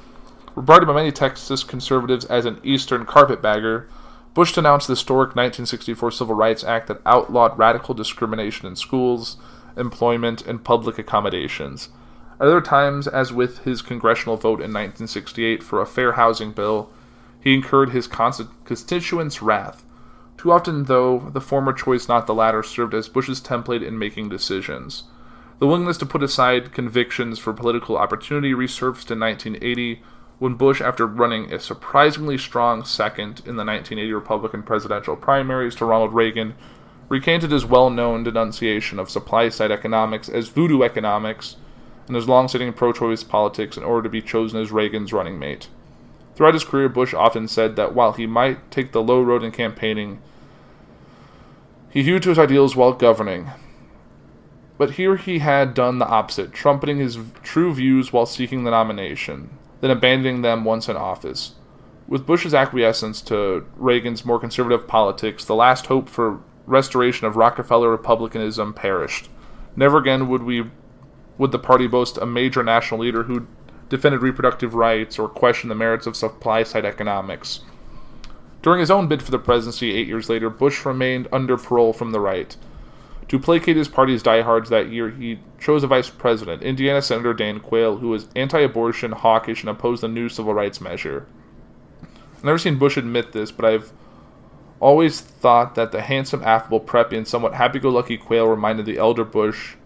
[0.57, 3.89] Regarded by many Texas conservatives as an Eastern carpetbagger,
[4.35, 9.37] Bush denounced the historic 1964 Civil Rights Act that outlawed radical discrimination in schools,
[9.77, 11.91] employment, and public accommodations.
[12.41, 16.91] At other times, as with his congressional vote in 1968 for a fair housing bill,
[17.41, 19.85] he incurred his constituents' wrath.
[20.40, 24.31] Too often, though, the former choice, not the latter, served as Bush's template in making
[24.31, 25.03] decisions.
[25.59, 30.03] The willingness to put aside convictions for political opportunity resurfaced in 1980
[30.38, 35.85] when Bush, after running a surprisingly strong second in the 1980 Republican presidential primaries to
[35.85, 36.55] Ronald Reagan,
[37.11, 41.57] recanted his well known denunciation of supply side economics as voodoo economics
[42.07, 45.38] and his long sitting pro choice politics in order to be chosen as Reagan's running
[45.38, 45.68] mate.
[46.40, 49.53] Throughout his career, Bush often said that while he might take the low road in
[49.53, 50.22] campaigning,
[51.90, 53.50] he hewed to his ideals while governing.
[54.79, 59.50] But here he had done the opposite, trumpeting his true views while seeking the nomination,
[59.83, 61.57] then abandoning them once in office.
[62.09, 67.90] With Bush's acquiescence to Reagan's more conservative politics, the last hope for restoration of Rockefeller
[67.90, 69.29] republicanism perished.
[69.76, 70.70] Never again would we
[71.37, 73.46] would the party boast a major national leader who
[73.90, 77.61] defended reproductive rights or questioned the merits of supply side economics.
[78.62, 82.12] During his own bid for the presidency eight years later, Bush remained under parole from
[82.12, 82.57] the right.
[83.29, 87.61] To placate his party's diehards that year, he chose a vice president, Indiana Senator Dan
[87.61, 91.26] Quayle, who was anti abortion, hawkish, and opposed the new civil rights measure.
[92.37, 93.92] I've never seen Bush admit this, but I've
[94.81, 98.98] always thought that the handsome, affable, preppy, and somewhat happy go lucky Quayle reminded the
[98.98, 99.76] elder Bush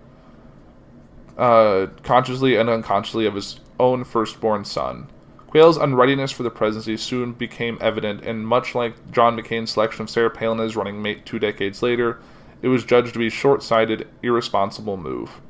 [1.37, 5.09] uh, consciously and unconsciously of his own firstborn son.
[5.49, 10.11] Quayle's unreadiness for the presidency soon became evident, and much like John McCain's selection of
[10.11, 12.19] Sarah Palin as running mate two decades later,
[12.61, 15.41] it was judged to be a short sighted, irresponsible move.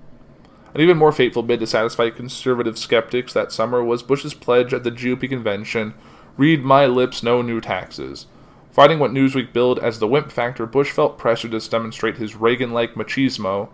[0.75, 4.85] An even more fateful bid to satisfy conservative skeptics that summer was Bush's pledge at
[4.85, 5.95] the GOP convention
[6.37, 8.27] read my lips, no new taxes.
[8.73, 12.73] Fighting what Newsweek billed as the wimp factor, Bush felt pressure to demonstrate his Reagan
[12.73, 13.69] like machismo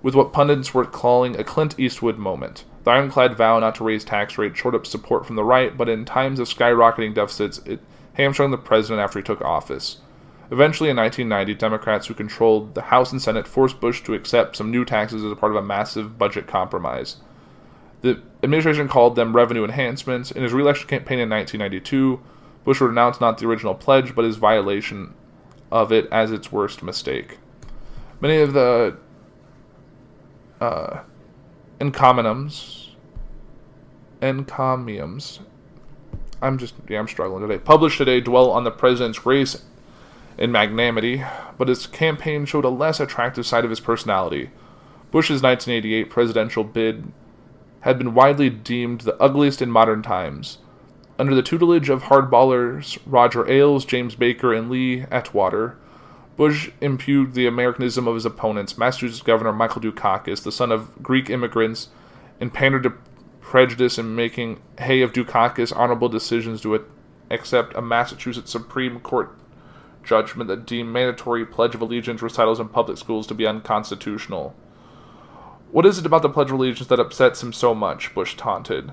[0.00, 2.64] with what pundits were calling a Clint Eastwood moment.
[2.88, 5.90] The ironclad vow not to raise tax rates shored up support from the right, but
[5.90, 7.80] in times of skyrocketing deficits, it
[8.14, 9.98] hamstrung the president after he took office.
[10.50, 14.70] Eventually, in 1990, Democrats who controlled the House and Senate forced Bush to accept some
[14.70, 17.16] new taxes as a part of a massive budget compromise.
[18.00, 20.30] The administration called them revenue enhancements.
[20.30, 22.18] In his reelection campaign in 1992,
[22.64, 25.12] Bush announce not the original pledge, but his violation
[25.70, 27.36] of it as its worst mistake.
[28.18, 28.96] Many of the
[30.58, 31.00] uh,
[31.80, 32.77] encomiums,
[34.20, 35.40] encomiums,
[36.40, 39.64] I'm just, yeah, I'm struggling today, published today dwell on the president's grace
[40.38, 41.24] and magnanimity,
[41.56, 44.50] but his campaign showed a less attractive side of his personality.
[45.10, 47.12] Bush's 1988 presidential bid
[47.80, 50.58] had been widely deemed the ugliest in modern times.
[51.18, 55.76] Under the tutelage of hardballers Roger Ailes, James Baker, and Lee Atwater,
[56.36, 61.28] Bush impugned the Americanism of his opponents, Massachusetts Governor Michael Dukakis, the son of Greek
[61.28, 61.88] immigrants,
[62.40, 62.92] and pandered to
[63.48, 66.84] prejudice in making hay of Dukakis' honorable decisions to
[67.30, 69.34] accept a Massachusetts Supreme Court
[70.04, 74.54] judgment that deemed mandatory Pledge of Allegiance recitals in public schools to be unconstitutional.
[75.72, 78.14] What is it about the Pledge of Allegiance that upsets him so much?
[78.14, 78.92] Bush taunted.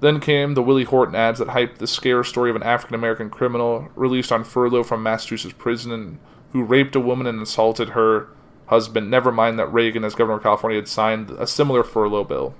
[0.00, 3.30] Then came the Willie Horton ads that hyped the scare story of an African American
[3.30, 6.18] criminal released on furlough from Massachusetts prison
[6.52, 8.26] who raped a woman and assaulted her
[8.66, 9.08] husband.
[9.08, 12.56] Never mind that Reagan, as governor of California, had signed a similar furlough bill.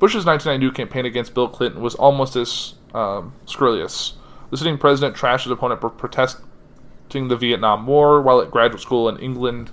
[0.00, 4.14] Bush's 1992 campaign against Bill Clinton was almost as um, scurrilous.
[4.50, 9.10] The sitting president trashed his opponent for protesting the Vietnam War while at graduate school
[9.10, 9.72] in England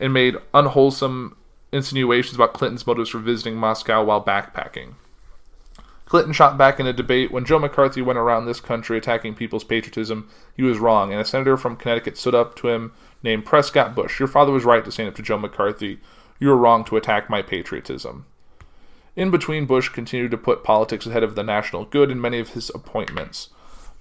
[0.00, 1.36] and made unwholesome
[1.70, 4.94] insinuations about Clinton's motives for visiting Moscow while backpacking.
[6.04, 9.64] Clinton shot back in a debate when Joe McCarthy went around this country attacking people's
[9.64, 10.28] patriotism.
[10.56, 14.18] He was wrong, and a senator from Connecticut stood up to him named Prescott Bush.
[14.18, 16.00] Your father was right to stand up to Joe McCarthy.
[16.40, 18.26] You were wrong to attack my patriotism.
[19.16, 22.50] In between, Bush continued to put politics ahead of the national good in many of
[22.50, 23.50] his appointments.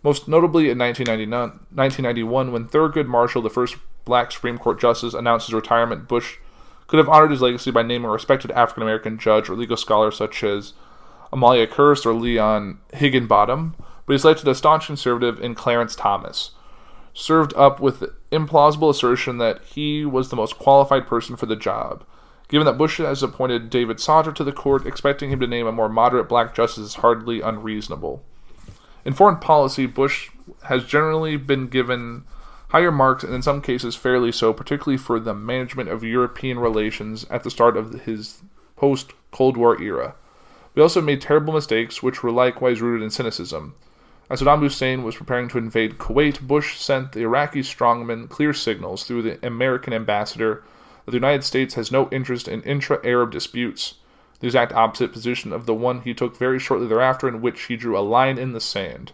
[0.02, 5.54] Most notably in 1991, when Thurgood Marshall, the first black Supreme Court justice, announced his
[5.54, 6.38] retirement, Bush
[6.88, 10.12] could have honored his legacy by naming a respected African American judge or legal scholar
[10.12, 10.73] such as
[11.32, 16.52] Amalia Kearse or Leon Higginbotham, but he selected a staunch conservative in Clarence Thomas,
[17.13, 21.56] served up with the implausible assertion that he was the most qualified person for the
[21.56, 22.04] job.
[22.53, 25.71] Given that Bush has appointed David Souter to the court, expecting him to name a
[25.71, 28.21] more moderate black justice is hardly unreasonable.
[29.03, 30.29] In foreign policy, Bush
[30.65, 32.25] has generally been given
[32.67, 37.25] higher marks and in some cases fairly so, particularly for the management of European relations
[37.31, 38.43] at the start of his
[38.75, 40.13] post Cold War era.
[40.75, 43.73] We also made terrible mistakes, which were likewise rooted in cynicism.
[44.29, 49.05] As Saddam Hussein was preparing to invade Kuwait, Bush sent the Iraqi strongmen clear signals
[49.05, 50.63] through the American ambassador
[51.05, 53.95] that the United States has no interest in intra Arab disputes,
[54.39, 57.75] the exact opposite position of the one he took very shortly thereafter, in which he
[57.75, 59.11] drew a line in the sand.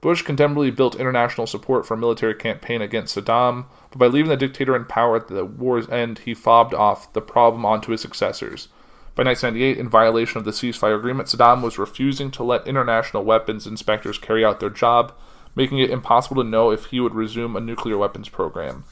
[0.00, 4.36] Bush contemporarily built international support for a military campaign against Saddam, but by leaving the
[4.36, 8.68] dictator in power at the war's end, he fobbed off the problem onto his successors.
[9.16, 13.66] By 1998, in violation of the ceasefire agreement, Saddam was refusing to let international weapons
[13.66, 15.12] inspectors carry out their job,
[15.56, 18.84] making it impossible to know if he would resume a nuclear weapons program.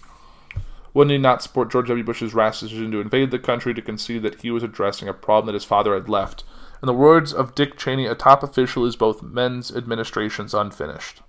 [0.97, 2.03] Would he not support George W.
[2.03, 5.45] Bush's rash decision to invade the country to concede that he was addressing a problem
[5.45, 6.43] that his father had left?
[6.83, 11.21] In the words of Dick Cheney, a top official is both men's administrations unfinished.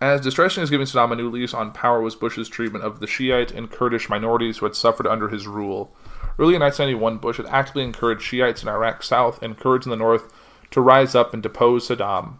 [0.00, 3.06] As distressing as giving Saddam a new lease on power was Bush's treatment of the
[3.06, 5.94] Shiite and Kurdish minorities who had suffered under his rule.
[6.40, 9.96] Early in 1991, Bush had actively encouraged Shiites in Iraq South and Kurds in the
[9.96, 10.32] North
[10.72, 12.38] to rise up and depose Saddam.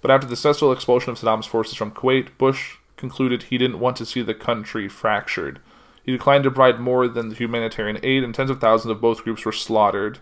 [0.00, 3.96] But after the successful expulsion of Saddam's forces from Kuwait, Bush concluded he didn't want
[3.96, 5.58] to see the country fractured.
[6.04, 9.24] He declined to provide more than the humanitarian aid, and tens of thousands of both
[9.24, 10.20] groups were slaughtered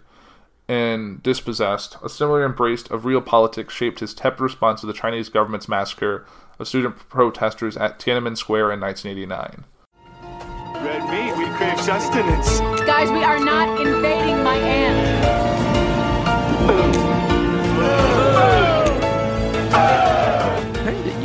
[0.69, 1.97] and dispossessed.
[2.03, 6.27] A similar embrace of realpolitik shaped his tepid response to the Chinese government's massacre
[6.59, 9.65] of student protesters at Tiananmen Square in 1989.
[10.85, 12.61] Red meat, we crave sustenance.
[12.87, 15.39] Guys, we are not invading my aunt.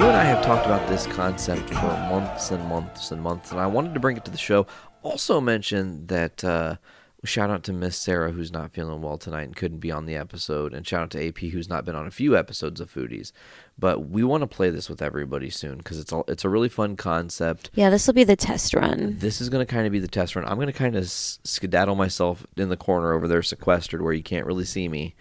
[0.03, 3.61] You and I have talked about this concept for months and months and months, and
[3.61, 4.67] I wanted to bring it to the show.
[5.01, 6.75] Also, mention that uh,
[7.23, 10.17] shout out to Miss Sarah, who's not feeling well tonight and couldn't be on the
[10.17, 13.31] episode, and shout out to AP, who's not been on a few episodes of Foodies.
[13.79, 16.67] But we want to play this with everybody soon because it's all, it's a really
[16.67, 17.71] fun concept.
[17.73, 19.19] Yeah, this will be the test run.
[19.19, 20.43] This is going to kind of be the test run.
[20.43, 24.21] I'm going to kind of skedaddle myself in the corner over there, sequestered, where you
[24.21, 25.15] can't really see me,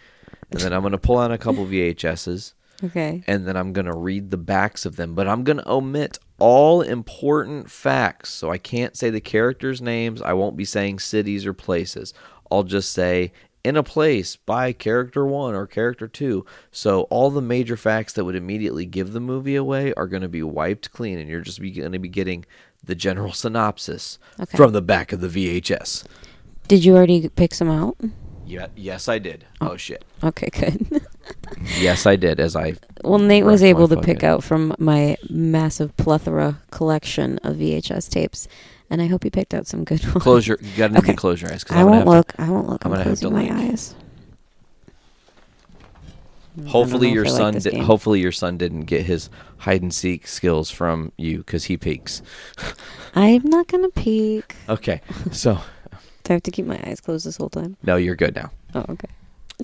[0.50, 3.22] and then I'm going to pull out a couple VHSs Okay.
[3.26, 6.18] and then I'm going to read the backs of them, but I'm going to omit
[6.38, 8.30] all important facts.
[8.30, 10.20] So I can't say the characters' names.
[10.20, 12.12] I won't be saying cities or places.
[12.50, 13.32] I'll just say
[13.64, 16.44] in a place by character one or character two.
[16.72, 20.28] So all the major facts that would immediately give the movie away are going to
[20.28, 22.44] be wiped clean, and you're just going to be getting
[22.82, 24.56] the general synopsis Okay.
[24.56, 26.04] from the back of the VHS.
[26.66, 27.96] Did you already pick some out?
[28.52, 29.46] Yeah, yes, I did.
[29.62, 30.04] Oh, oh shit.
[30.22, 31.06] Okay, good.
[31.78, 32.40] Yes, I did.
[32.40, 37.56] As I well, Nate was able to pick out from my massive plethora collection of
[37.56, 38.48] VHS tapes,
[38.90, 40.22] and I hope you picked out some good ones.
[40.22, 40.58] Close your.
[40.60, 41.14] You got to Okay.
[41.14, 41.62] close your eyes.
[41.62, 42.32] 'cause I won't have to- look.
[42.38, 42.84] I won't look.
[42.84, 43.94] I'm I'm, closing my eyes.
[46.68, 50.26] Hopefully your I like son did, hopefully your son didn't get his hide and seek
[50.26, 52.20] skills from you cuz he peeks.
[53.14, 54.56] I'm not gonna peek.
[54.68, 55.00] Okay.
[55.30, 55.60] So,
[56.24, 57.76] Do I have to keep my eyes closed this whole time?
[57.82, 58.50] no, you're good now.
[58.74, 59.08] Oh, okay.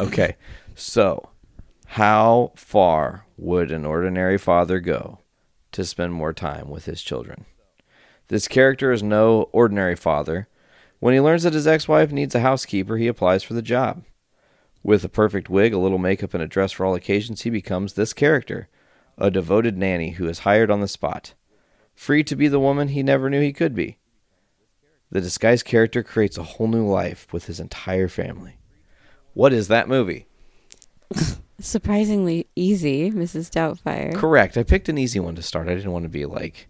[0.01, 0.37] Okay.
[0.75, 1.31] So,
[1.87, 5.19] how far would an ordinary father go
[5.73, 7.45] to spend more time with his children?
[8.29, 10.49] This character is no ordinary father.
[11.01, 14.05] When he learns that his ex-wife needs a housekeeper, he applies for the job.
[14.83, 17.93] With a perfect wig, a little makeup, and a dress for all occasions, he becomes
[17.93, 18.69] this character,
[19.17, 21.35] a devoted nanny who is hired on the spot,
[21.95, 23.99] free to be the woman he never knew he could be.
[25.11, 28.59] The disguised character creates a whole new life with his entire family.
[29.35, 30.27] What is that movie?
[31.61, 33.51] Surprisingly easy, Mrs.
[33.51, 34.15] Doubtfire.
[34.15, 34.57] Correct.
[34.57, 35.69] I picked an easy one to start.
[35.69, 36.69] I didn't want to be like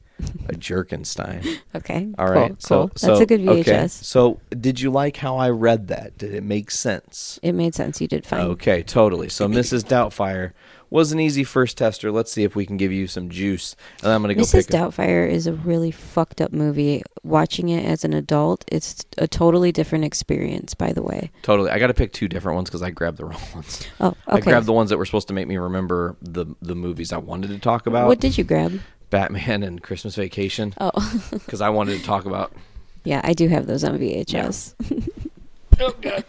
[0.49, 1.59] a Jerkenstein.
[1.75, 2.09] Okay.
[2.19, 2.49] All cool, right.
[2.51, 2.57] Cool.
[2.59, 3.61] So, That's so- a good VHS.
[3.61, 3.87] Okay.
[3.89, 6.19] So, did you like how I read that?
[6.19, 7.39] Did it make sense?
[7.43, 8.01] It made sense.
[8.01, 8.41] You did fine.
[8.41, 9.29] Okay, totally.
[9.29, 9.85] So, Mrs.
[9.85, 10.53] Doubtfire
[10.91, 12.11] was an easy first tester.
[12.11, 13.77] Let's see if we can give you some juice.
[14.03, 14.67] And I'm going to go Mrs.
[14.67, 14.67] pick.
[14.69, 17.03] Doubtfire is a really fucked up movie.
[17.23, 20.75] Watching it as an adult, it's a totally different experience.
[20.75, 21.31] By the way.
[21.43, 21.71] Totally.
[21.71, 23.87] I got to pick two different ones because I grabbed the wrong ones.
[24.01, 24.17] Oh, okay.
[24.29, 27.19] I grabbed the ones that were supposed to make me remember the the movies I
[27.19, 28.09] wanted to talk about.
[28.09, 28.81] What did you grab?
[29.11, 30.75] Batman and Christmas Vacation.
[30.81, 30.91] Oh.
[31.31, 32.53] Because I wanted to talk about.
[33.05, 34.75] Yeah, I do have those on VHS.
[35.81, 36.25] Oh, God.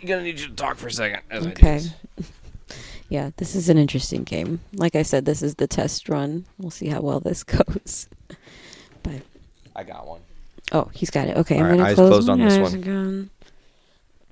[0.00, 1.20] I'm to need you to talk for a second.
[1.30, 1.80] As I do Okay.
[3.12, 4.60] Yeah, this is an interesting game.
[4.72, 6.46] Like I said, this is the test run.
[6.56, 8.08] We'll see how well this goes.
[9.02, 9.20] But
[9.76, 10.22] I got one.
[10.72, 11.36] oh, he's got it.
[11.36, 13.30] Okay, All I'm right, gonna eyes close closed my on this eyes one.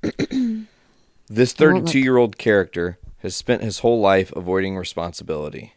[0.02, 0.66] again.
[1.28, 1.92] This I won't look.
[1.92, 5.74] 32 year old character has spent his whole life avoiding responsibility.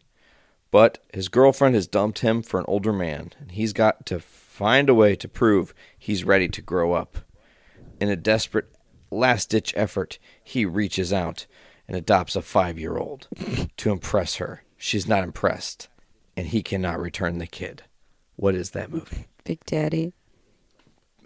[0.71, 4.89] But his girlfriend has dumped him for an older man, and he's got to find
[4.89, 7.17] a way to prove he's ready to grow up.
[7.99, 8.73] In a desperate,
[9.11, 11.45] last ditch effort, he reaches out
[11.87, 13.27] and adopts a five year old
[13.77, 14.63] to impress her.
[14.77, 15.87] She's not impressed,
[16.35, 17.83] and he cannot return the kid.
[18.35, 19.27] What is that movie?
[19.43, 20.13] Big Daddy.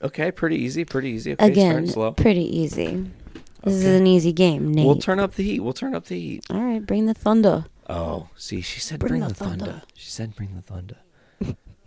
[0.03, 1.34] Okay, pretty easy, pretty easy.
[1.34, 3.10] Okay, Again, pretty easy.
[3.64, 4.86] This is an easy game, Nate.
[4.86, 5.60] We'll turn up the heat.
[5.62, 6.45] We'll turn up the heat.
[6.51, 7.66] All right, bring the thunder.
[7.89, 9.66] Oh, see, she said Bring bring, the the, thunder.
[9.66, 9.82] thunder.
[9.95, 10.97] She said bring the thunder.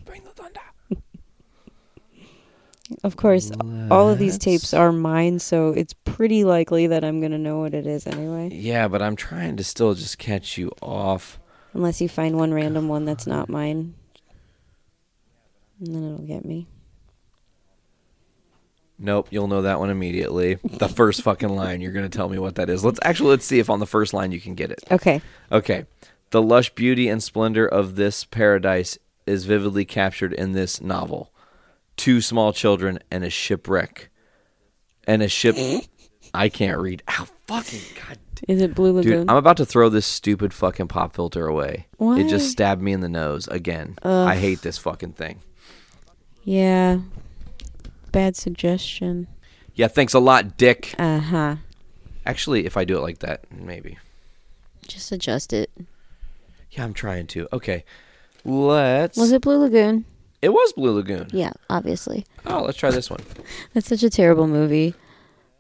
[0.05, 0.61] bring the thunder.
[3.05, 3.51] Of course,
[3.91, 7.61] all of these tapes are mine, so it's pretty likely that I'm going to know
[7.61, 8.51] what it is anyway.
[8.53, 11.39] Yeah, but I'm trying to still just catch you off.
[11.73, 13.95] Unless you find one random one that's not mine.
[15.79, 16.67] And then it'll get me.
[18.99, 20.59] Nope, you'll know that one immediately.
[20.63, 22.85] The first fucking line, you're gonna tell me what that is.
[22.85, 24.85] Let's actually let's see if on the first line you can get it.
[24.91, 25.23] Okay.
[25.51, 25.87] Okay.
[26.31, 31.33] The lush beauty and splendor of this paradise is vividly captured in this novel.
[32.01, 34.09] Two small children and a shipwreck.
[35.07, 35.55] And a ship
[36.33, 37.03] I can't read.
[37.11, 38.19] Ow, fucking god.
[38.49, 39.21] Is it Blue Lagoon?
[39.21, 41.89] Dude, I'm about to throw this stupid fucking pop filter away.
[41.99, 42.21] Why?
[42.21, 43.99] It just stabbed me in the nose again.
[44.03, 44.29] Ugh.
[44.29, 45.41] I hate this fucking thing.
[46.43, 47.01] yeah.
[48.13, 49.27] Bad suggestion.
[49.75, 50.95] Yeah, thanks a lot, Dick.
[50.99, 51.57] Uh huh.
[52.25, 53.99] Actually, if I do it like that, maybe.
[54.89, 55.71] Just adjust it.
[56.71, 57.47] Yeah, I'm trying to.
[57.53, 57.85] Okay.
[58.43, 60.07] Let's Was it Blue Lagoon?
[60.43, 61.29] It was Blue Lagoon.
[61.33, 62.25] Yeah, obviously.
[62.47, 63.21] Oh, let's try this one.
[63.75, 64.95] That's such a terrible movie,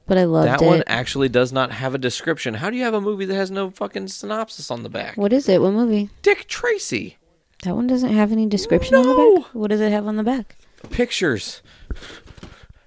[0.06, 0.50] but I loved it.
[0.58, 0.66] that it.
[0.66, 2.54] one actually does not have a description.
[2.54, 5.16] How do you have a movie that has no fucking synopsis on the back?
[5.16, 5.60] What is it?
[5.60, 6.08] What movie?
[6.22, 7.18] Dick Tracy.
[7.64, 9.54] That one doesn't have any description on the back.
[9.54, 10.56] What does it have on the back?
[10.90, 11.60] Pictures.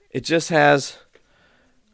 [0.09, 0.97] It just has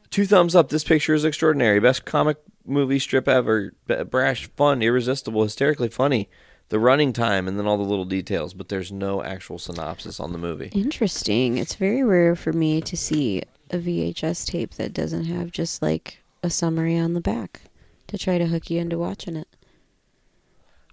[0.10, 0.70] two thumbs up.
[0.70, 1.80] This picture is extraordinary.
[1.82, 3.74] Best comic movie strip ever.
[4.10, 6.30] Brash, fun, irresistible, hysterically funny.
[6.70, 10.32] The running time and then all the little details, but there's no actual synopsis on
[10.32, 10.70] the movie.
[10.74, 11.58] Interesting.
[11.58, 16.24] It's very rare for me to see a VHS tape that doesn't have just like
[16.44, 17.62] a summary on the back
[18.08, 19.48] to try to hook you into watching it.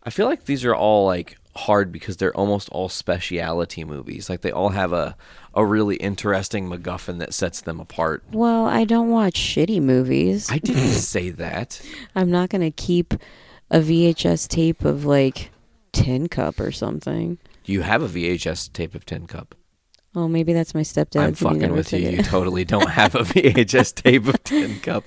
[0.03, 4.31] I feel like these are all like hard because they're almost all speciality movies.
[4.31, 5.17] Like they all have a
[5.55, 8.23] a really interesting MacGuffin that sets them apart.
[8.31, 10.49] Well, I don't watch shitty movies.
[10.51, 11.81] I didn't say that.
[12.15, 13.15] I'm not going to keep
[13.71, 15.51] a VHS tape of like
[16.05, 17.39] Tin Cup or something.
[17.65, 19.55] You have a VHS tape of Tin Cup.
[20.15, 21.21] Oh, maybe that's my stepdad.
[21.21, 22.09] I'm fucking with you.
[22.09, 25.05] You totally don't have a VHS tape of Tin Cup.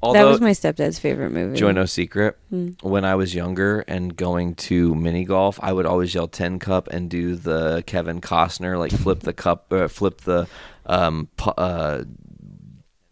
[0.00, 1.54] Although, that was my stepdad's favorite movie.
[1.56, 2.36] do you wanna know a secret?
[2.50, 2.70] Hmm.
[2.82, 6.86] When I was younger and going to mini golf, I would always yell Tin Cup
[6.88, 10.46] and do the Kevin Costner like flip the cup, uh, flip the
[10.86, 12.04] um, pu- uh,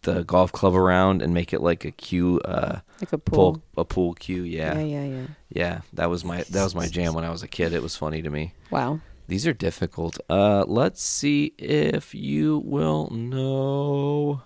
[0.06, 3.62] the golf club around and make it like a cue, uh, Like a pull- pool.
[3.76, 4.42] a pool cue.
[4.42, 5.26] Yeah, Yeah, yeah, yeah.
[5.50, 5.80] yeah.
[5.92, 7.72] That was my that was my jam when I was a kid.
[7.74, 8.54] It was funny to me.
[8.70, 9.00] Wow.
[9.28, 10.18] These are difficult.
[10.30, 14.42] Uh, let's see if you will know.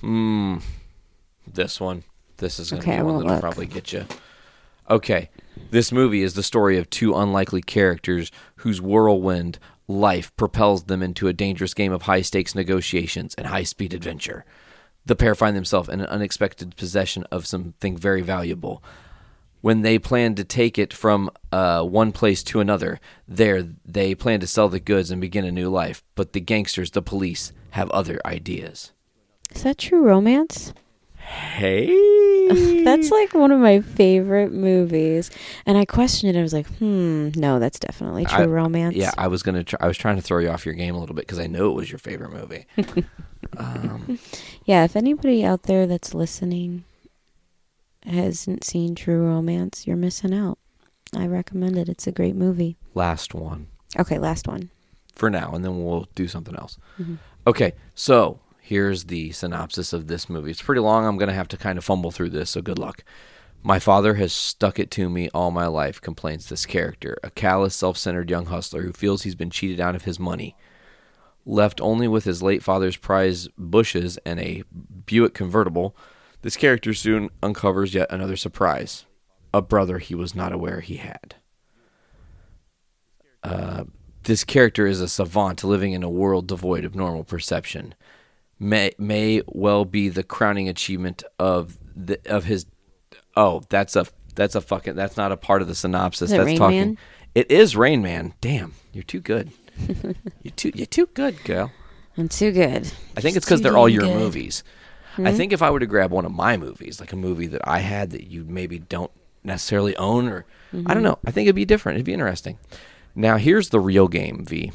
[0.00, 0.58] Hmm.
[1.46, 2.04] This one.
[2.38, 3.40] This is to Okay, be I one that'll look.
[3.40, 4.04] probably get you.
[4.90, 5.30] Okay.
[5.70, 9.58] This movie is the story of two unlikely characters whose whirlwind
[9.88, 14.44] life propels them into a dangerous game of high stakes negotiations and high speed adventure.
[15.06, 18.84] The pair find themselves in an unexpected possession of something very valuable.
[19.60, 24.38] When they plan to take it from uh, one place to another, there they plan
[24.40, 26.04] to sell the goods and begin a new life.
[26.14, 28.92] But the gangsters, the police, have other ideas.
[29.52, 30.72] Is that true romance?
[31.28, 31.86] Hey.
[32.84, 35.30] That's like one of my favorite movies.
[35.66, 36.38] And I questioned it.
[36.38, 38.94] I was like, hmm, no, that's definitely true I- romance.
[38.96, 39.64] Yeah, I was gonna.
[39.64, 41.46] Try, I was trying to throw you off your game a little bit because I
[41.46, 42.64] know it was your favorite movie.
[43.58, 44.18] um,
[44.64, 46.84] Yeah, if anybody out there that's listening
[48.04, 50.58] hasn't seen True Romance, you're missing out.
[51.14, 51.88] I recommend it.
[51.88, 52.76] It's a great movie.
[52.94, 53.66] last one
[53.98, 54.70] Okay, last one.
[55.14, 56.78] for now, and then we'll do something else.
[57.00, 57.18] Mhm.
[57.46, 60.50] Okay, so here's the synopsis of this movie.
[60.50, 61.06] It's pretty long.
[61.06, 63.02] I'm gonna have to kind of fumble through this, so good luck.
[63.62, 67.74] My father has stuck it to me all my life, complains this character, a callous,
[67.74, 70.54] self centered young hustler who feels he's been cheated out of his money.
[71.46, 74.64] Left only with his late father's prize bushes and a
[75.06, 75.96] Buick convertible,
[76.42, 79.06] this character soon uncovers yet another surprise
[79.54, 81.36] a brother he was not aware he had.
[83.42, 83.84] Uh,
[84.24, 87.94] this character is a savant living in a world devoid of normal perception.
[88.60, 92.66] May may well be the crowning achievement of the of his.
[93.36, 96.30] Oh, that's a that's a fucking that's not a part of the synopsis.
[96.30, 96.78] Is it that's Rain talking.
[96.80, 96.98] Man?
[97.34, 98.34] It is Rain Man.
[98.40, 99.50] Damn, you're too good.
[100.42, 101.70] you're too you're too good, girl.
[102.16, 102.90] I'm too good.
[103.16, 104.16] I think it's because they're all your good.
[104.16, 104.64] movies.
[105.16, 105.36] I Hmm?
[105.36, 107.78] think if I were to grab one of my movies, like a movie that I
[107.78, 109.10] had that you maybe don't
[109.44, 111.06] necessarily own, or I don't Mhm.
[111.06, 111.96] know, I think it'd be different.
[111.96, 112.58] It'd be interesting.
[113.14, 114.72] Now, here's the real game, V.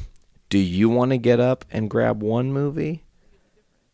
[0.49, 3.03] Do you want to get up and grab one movie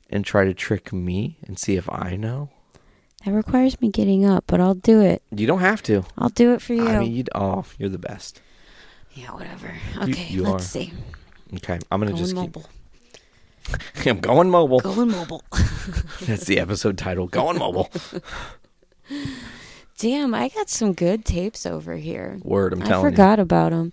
[0.09, 2.49] and try to trick me and see if I know?
[3.25, 5.21] That requires me getting up, but I'll do it.
[5.35, 6.05] You don't have to.
[6.17, 6.87] I'll do it for you.
[6.87, 8.41] I mean, you'd, oh, you're the best.
[9.13, 9.73] yeah, whatever.
[10.03, 10.67] Okay, you let's are.
[10.67, 10.93] see.
[11.55, 12.65] Okay, I'm gonna Going just mobile.
[13.95, 13.95] keep.
[14.07, 14.79] I'm going mobile.
[14.79, 15.43] Going mobile.
[16.21, 17.27] That's the episode title.
[17.27, 17.89] Going mobile.
[19.97, 22.39] Damn, I got some good tapes over here.
[22.43, 23.07] Word, I'm telling you.
[23.07, 23.91] I forgot about them.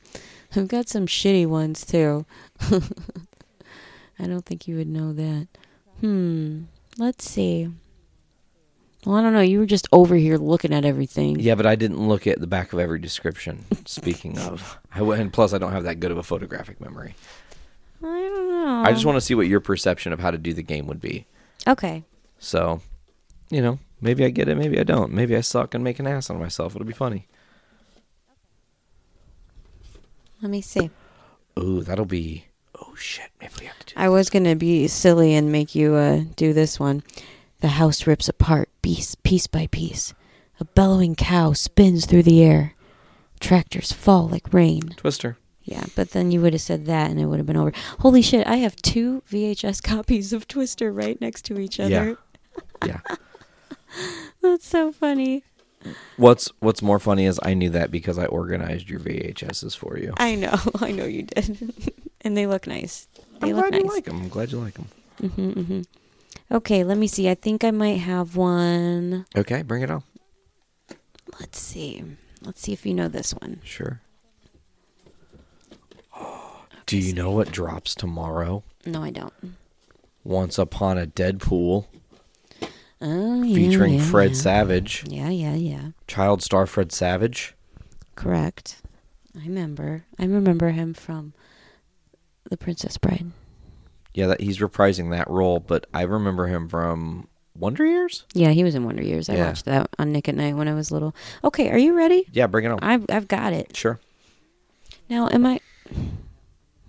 [0.55, 2.25] I've got some shitty ones too.
[2.71, 5.49] I don't think you would know that.
[6.01, 6.65] Hmm.
[6.99, 7.69] Let's see.
[9.05, 9.41] Well, I don't know.
[9.41, 11.39] You were just over here looking at everything.
[11.39, 13.65] Yeah, but I didn't look at the back of every description.
[13.85, 17.15] Speaking of, I went, and plus I don't have that good of a photographic memory.
[18.03, 18.83] I don't know.
[18.85, 21.01] I just want to see what your perception of how to do the game would
[21.01, 21.27] be.
[21.69, 22.03] Okay.
[22.41, 22.81] So,
[23.49, 25.13] you know, maybe I get it, maybe I don't.
[25.13, 26.75] Maybe I suck and make an ass on myself.
[26.75, 27.29] It'll be funny.
[30.43, 30.91] Let me see.
[31.59, 32.46] Ooh, that'll be.
[32.97, 33.31] Oh shit!
[33.43, 34.01] Maybe we have to do.
[34.01, 37.03] I was gonna be silly and make you uh, do this one.
[37.61, 40.15] The house rips apart, piece piece by piece.
[40.61, 42.73] A bellowing cow spins through the air.
[43.39, 44.95] Tractors fall like rain.
[44.97, 45.37] Twister.
[45.63, 47.73] Yeah, but then you would have said that and it would have been over.
[47.99, 48.47] Holy shit!
[48.47, 52.17] I have two VHS copies of Twister right next to each other.
[52.83, 53.01] Yeah.
[53.09, 53.17] Yeah.
[54.41, 55.45] That's so funny.
[56.17, 60.15] What's What's more funny is I knew that because I organized your VHSs for you.
[60.17, 61.75] I know, I know you did,
[62.27, 63.09] and they look nice.
[63.41, 63.83] They I'm look glad nice.
[63.85, 64.21] you like them.
[64.23, 64.89] I'm glad you like them.
[65.31, 65.81] hmm hmm
[66.51, 67.29] Okay, let me see.
[67.29, 69.27] I think I might have one.
[69.37, 70.03] Okay, bring it on.
[71.41, 72.05] Let's see.
[72.45, 73.61] Let's see if you know this one.
[73.65, 74.01] Sure.
[76.87, 78.63] Do you know what drops tomorrow?
[78.85, 79.33] No, I don't.
[80.23, 81.87] Once Upon a Deadpool,
[83.01, 84.37] Oh, yeah, featuring yeah, Fred yeah.
[84.37, 85.89] Savage, Yeah, yeah, yeah.
[86.09, 87.55] child star Fred Savage.
[88.15, 88.81] Correct.
[89.39, 90.05] I remember.
[90.19, 91.35] I remember him from
[92.51, 93.31] The Princess Bride.
[94.15, 98.25] Yeah, that he's reprising that role, but I remember him from Wonder Years.
[98.33, 99.29] Yeah, he was in Wonder Years.
[99.29, 99.47] I Yeah.
[99.49, 101.15] watched that on Nick at Night when I was little.
[101.45, 102.27] Okay, are you ready?
[102.33, 102.79] Yeah, bring it on.
[102.83, 103.77] I've I've got it.
[103.77, 104.01] Sure.
[105.11, 105.61] Now, am I?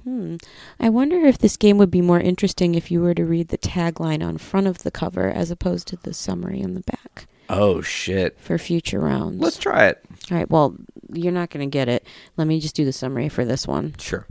[0.04, 0.38] Hmm.
[0.80, 3.58] I wonder if this game would be more interesting if you were to read the
[3.58, 7.82] tagline on front of the cover as opposed to the summary on the back Oh
[7.82, 8.40] shit.
[8.40, 9.42] for future rounds.
[9.42, 10.02] Let's try it.
[10.32, 10.50] All right.
[10.50, 10.78] Well,
[11.14, 12.06] you're not going to get it.
[12.38, 13.96] Let me just do the summary for this one.
[14.00, 14.26] Sure.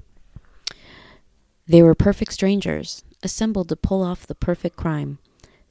[1.68, 5.18] They were perfect strangers, assembled to pull off the perfect crime.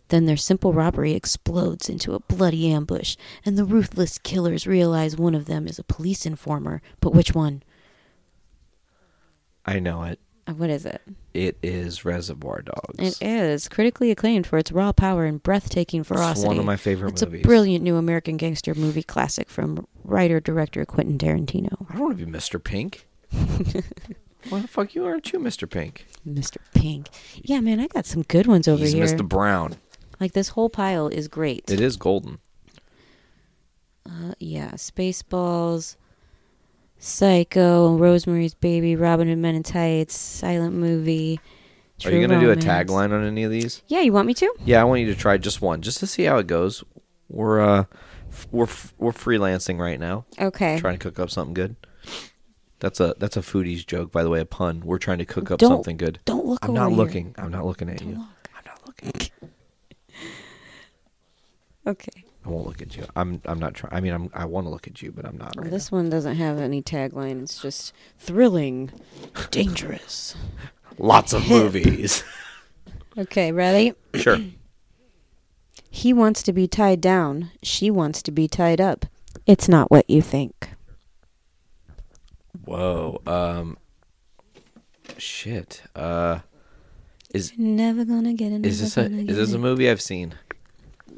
[0.09, 3.15] Then their simple robbery explodes into a bloody ambush,
[3.45, 6.81] and the ruthless killers realize one of them is a police informer.
[6.99, 7.63] But which one?
[9.65, 10.19] I know it.
[10.45, 11.01] Uh, What is it?
[11.33, 13.19] It is Reservoir Dogs.
[13.19, 16.47] It is critically acclaimed for its raw power and breathtaking ferocity.
[16.47, 17.41] one of my favorite it's movies.
[17.41, 21.87] a brilliant new American gangster movie classic from writer director Quentin Tarantino.
[21.89, 22.63] I don't want to be Mr.
[22.63, 23.07] Pink.
[24.49, 25.69] Why the fuck you aren't you, Mr.
[25.69, 26.05] Pink?
[26.27, 26.57] Mr.
[26.73, 27.07] Pink.
[27.35, 29.05] Yeah, man, I got some good ones over He's here.
[29.05, 29.27] Mr.
[29.27, 29.75] Brown.
[30.19, 31.69] Like this whole pile is great.
[31.69, 32.39] It is golden.
[34.05, 35.95] Uh, yeah, Spaceballs,
[36.99, 41.39] Psycho, Rosemary's Baby, Robin Hood Men in Tights, Silent Movie.
[42.03, 43.81] Are you gonna do a tagline on any of these?
[43.87, 44.53] Yeah, you want me to?
[44.63, 46.83] Yeah, I want you to try just one, just to see how it goes.
[47.29, 47.85] We're uh,
[48.29, 50.25] f- we're f- we're freelancing right now.
[50.39, 50.77] Okay.
[50.79, 51.75] Trying to cook up something good.
[52.79, 54.81] That's a that's a foodies joke, by the way, a pun.
[54.83, 56.19] We're trying to cook up Don't- something good.
[56.25, 56.97] don't look I'm not here.
[56.97, 57.35] looking.
[57.37, 58.25] I'm not looking at you.
[58.55, 59.29] I'm not looking.
[61.87, 62.23] Okay.
[62.45, 63.05] I won't look at you.
[63.15, 63.93] I'm I'm not trying.
[63.93, 65.55] I mean, I'm I want to look at you, but I'm not.
[65.55, 67.43] Right this one doesn't have any tagline.
[67.43, 68.91] It's just thrilling,
[69.51, 70.35] dangerous.
[70.97, 72.23] Lots of movies.
[73.17, 73.93] Okay, ready?
[74.15, 74.39] sure.
[75.89, 77.51] He wants to be tied down.
[77.63, 79.05] She wants to be tied up.
[79.45, 80.69] It's not what you think.
[82.65, 83.21] Whoa.
[83.25, 83.77] Um.
[85.17, 85.83] Shit.
[85.95, 86.39] Uh.
[87.33, 88.65] Is Never gonna get it.
[88.65, 90.35] is this a is this a movie I've seen?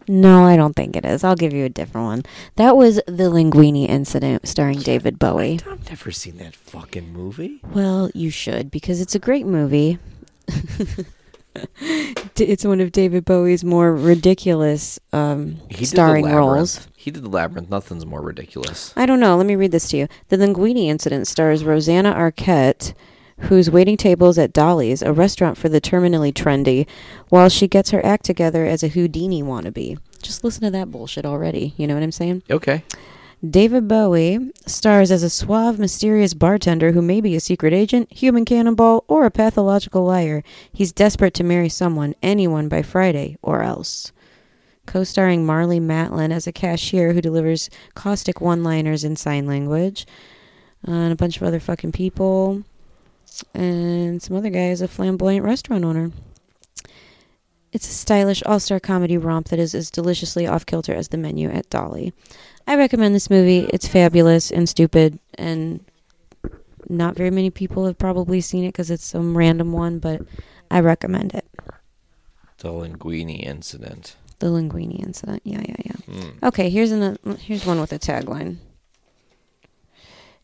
[0.10, 1.24] No, I don't think it is.
[1.24, 2.24] I'll give you a different one.
[2.56, 5.60] That was the Linguini incident starring David Bowie.
[5.70, 7.60] I've never seen that fucking movie.
[7.74, 10.00] Well, you should because it's a great movie.
[12.40, 16.88] It's one of David Bowie's more ridiculous um, starring roles.
[16.96, 17.70] He did the labyrinth.
[17.70, 18.94] Nothing's more ridiculous.
[18.96, 19.38] I don't know.
[19.38, 20.08] Let me read this to you.
[20.30, 22.94] The Linguini incident stars Rosanna Arquette,
[23.42, 26.88] who's waiting tables at Dolly's, a restaurant for the terminally trendy,
[27.30, 29.98] while she gets her act together as a Houdini wannabe.
[30.22, 31.74] Just listen to that bullshit already.
[31.78, 32.44] You know what I'm saying?
[32.50, 32.84] Okay.
[33.48, 38.46] David Bowie stars as a suave, mysterious bartender who may be a secret agent, human
[38.46, 40.44] cannonball, or a pathological liar.
[40.74, 44.12] He's desperate to marry someone, anyone, by Friday, or else.
[44.88, 50.08] Co starring Marlee Matlin as a cashier who delivers caustic one liners in sign language,
[50.88, 52.64] uh, and a bunch of other fucking people,
[53.54, 56.12] and some other guy as a flamboyant restaurant owner.
[57.74, 61.18] It's a stylish all star comedy romp that is as deliciously off kilter as the
[61.18, 62.14] menu at Dolly.
[62.66, 63.70] I recommend this movie.
[63.74, 65.84] It's fabulous and stupid, and
[66.90, 70.22] not very many people have probably seen it because it's some random one, but
[70.72, 71.46] I recommend it.
[72.60, 74.16] The Linguini incident.
[74.40, 75.42] The Linguini incident.
[75.44, 76.14] Yeah, yeah, yeah.
[76.14, 76.46] Hmm.
[76.46, 78.58] Okay, here's an here's one with a tagline.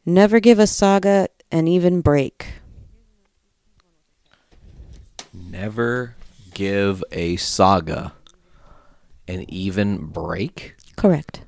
[0.05, 2.47] Never give a saga an even break.
[5.33, 6.15] Never
[6.53, 8.13] give a saga
[9.27, 10.75] an even break.
[10.95, 11.41] Correct.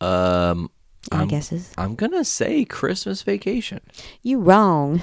[0.00, 0.70] Um,
[1.12, 1.72] Any I'm, guesses?
[1.76, 3.80] I'm gonna say Christmas Vacation.
[4.22, 5.00] You wrong.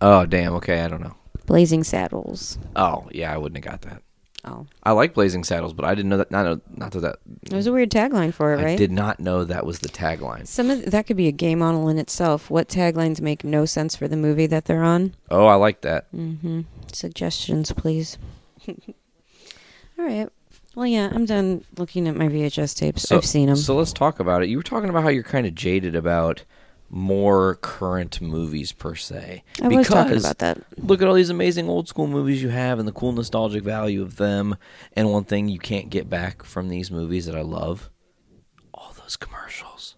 [0.00, 0.54] Oh damn.
[0.54, 1.16] Okay, I don't know.
[1.46, 2.58] Blazing Saddles.
[2.76, 4.02] Oh yeah, I wouldn't have got that.
[4.44, 4.66] Oh.
[4.84, 6.30] I like Blazing Saddles, but I didn't know that.
[6.30, 7.16] Not know, not that that.
[7.50, 8.72] It was a weird tagline for it, I right?
[8.72, 10.46] I did not know that was the tagline.
[10.46, 12.48] Some of that could be a game model in itself.
[12.48, 15.14] What taglines make no sense for the movie that they're on?
[15.30, 16.10] Oh, I like that.
[16.12, 16.62] Mm-hmm.
[16.92, 18.16] Suggestions, please.
[18.68, 20.28] All right.
[20.74, 23.02] Well, yeah, I'm done looking at my VHS tapes.
[23.02, 23.56] So, I've seen them.
[23.56, 24.48] So let's talk about it.
[24.48, 26.44] You were talking about how you're kind of jaded about
[26.90, 29.44] more current movies per se.
[29.62, 30.58] I was talking about that.
[30.78, 34.02] Look at all these amazing old school movies you have and the cool nostalgic value
[34.02, 34.56] of them.
[34.94, 37.90] And one thing you can't get back from these movies that I love,
[38.72, 39.96] all those commercials.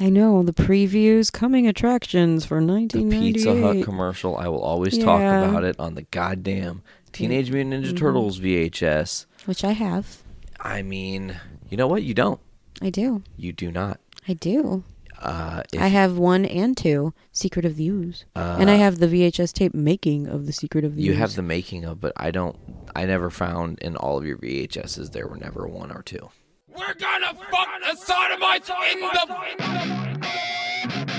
[0.00, 5.20] I know the previews, coming attractions for The Pizza Hut commercial, I will always talk
[5.20, 6.82] about it on the goddamn
[7.12, 7.96] Teenage Mutant Ninja Mhm.
[7.96, 9.26] Turtles VHS.
[9.46, 10.22] which I have.
[10.58, 11.36] I mean,
[11.70, 12.02] you know what?
[12.02, 12.40] You don't.
[12.82, 13.22] I do.
[13.36, 14.00] You do not.
[14.28, 14.82] I do.
[15.24, 18.98] Uh, if I have one and two, Secret of the Ooze, and I Uh, have
[18.98, 21.18] the VHS tape making of the Secret of the You Ooze.
[21.18, 22.56] have the making of, but I don't.
[22.94, 26.28] I never found in all of your VHSs there were never one or two.
[26.68, 31.13] We're gonna fuck the sodomites in the.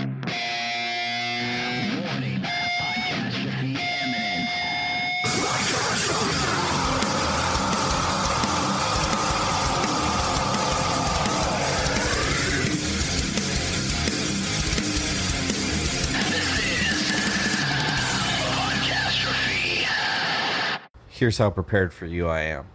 [21.16, 22.66] Here's how prepared for you I am.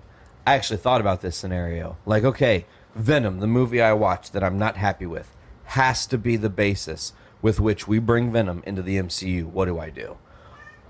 [0.47, 1.99] I actually thought about this scenario.
[2.07, 2.65] Like, okay,
[2.95, 7.13] Venom, the movie I watched that I'm not happy with, has to be the basis
[7.43, 9.45] with which we bring Venom into the MCU.
[9.45, 10.17] What do I do?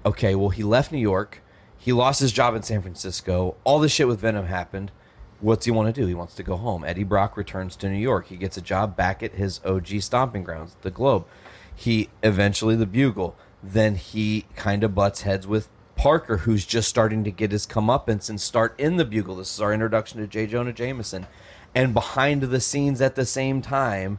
[0.07, 1.43] Okay, well, he left New York.
[1.77, 3.57] He lost his job in San Francisco.
[3.65, 4.93] All this shit with Venom happened.
[5.41, 6.07] What's he want to do?
[6.07, 6.85] He wants to go home.
[6.85, 8.29] Eddie Brock returns to New York.
[8.29, 11.27] He gets a job back at his OG stomping grounds, the Globe.
[11.75, 13.35] He eventually the Bugle.
[13.61, 15.69] Then he kind of butts heads with
[16.01, 19.37] Parker, who's just starting to get his comeuppance and start in the Bugle.
[19.37, 20.47] This is our introduction to J.
[20.47, 21.27] Jonah Jameson.
[21.75, 24.19] And behind the scenes at the same time,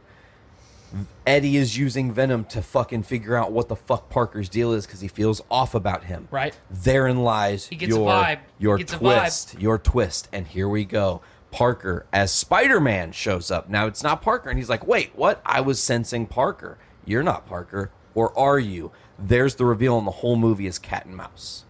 [1.26, 5.00] Eddie is using Venom to fucking figure out what the fuck Parker's deal is because
[5.00, 6.28] he feels off about him.
[6.30, 6.56] Right.
[6.70, 8.26] Therein lies He gets a your.
[8.26, 9.00] He your gets a vibe.
[9.00, 11.20] twist, your twist, and here we go.
[11.50, 13.68] Parker as Spider-Man shows up.
[13.68, 15.42] Now it's not Parker, and he's like, "Wait, what?
[15.44, 16.78] I was sensing Parker.
[17.04, 21.06] You're not Parker, or are you?" There's the reveal, and the whole movie is cat
[21.06, 21.64] and mouse.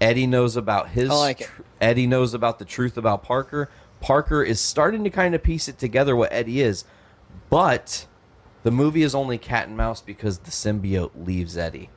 [0.00, 1.10] Eddie knows about his.
[1.10, 1.46] I like it.
[1.46, 3.68] tr- Eddie knows about the truth about Parker.
[4.00, 6.84] Parker is starting to kind of piece it together what Eddie is,
[7.50, 8.06] but
[8.62, 11.90] the movie is only cat and mouse because the symbiote leaves Eddie.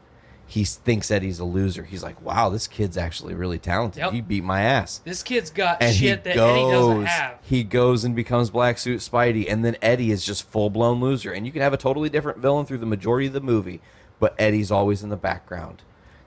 [0.47, 1.83] He thinks Eddie's a loser.
[1.83, 4.01] He's like, "Wow, this kid's actually really talented.
[4.01, 4.11] Yep.
[4.13, 7.39] He beat my ass." This kid's got And shit that goes, Eddie doesn't have.
[7.43, 11.31] he goes and becomes Black Suit Spidey, and then Eddie is just full blown loser.
[11.31, 13.79] And you can have a totally different villain through the majority of the movie,
[14.19, 15.83] but Eddie's always in the background.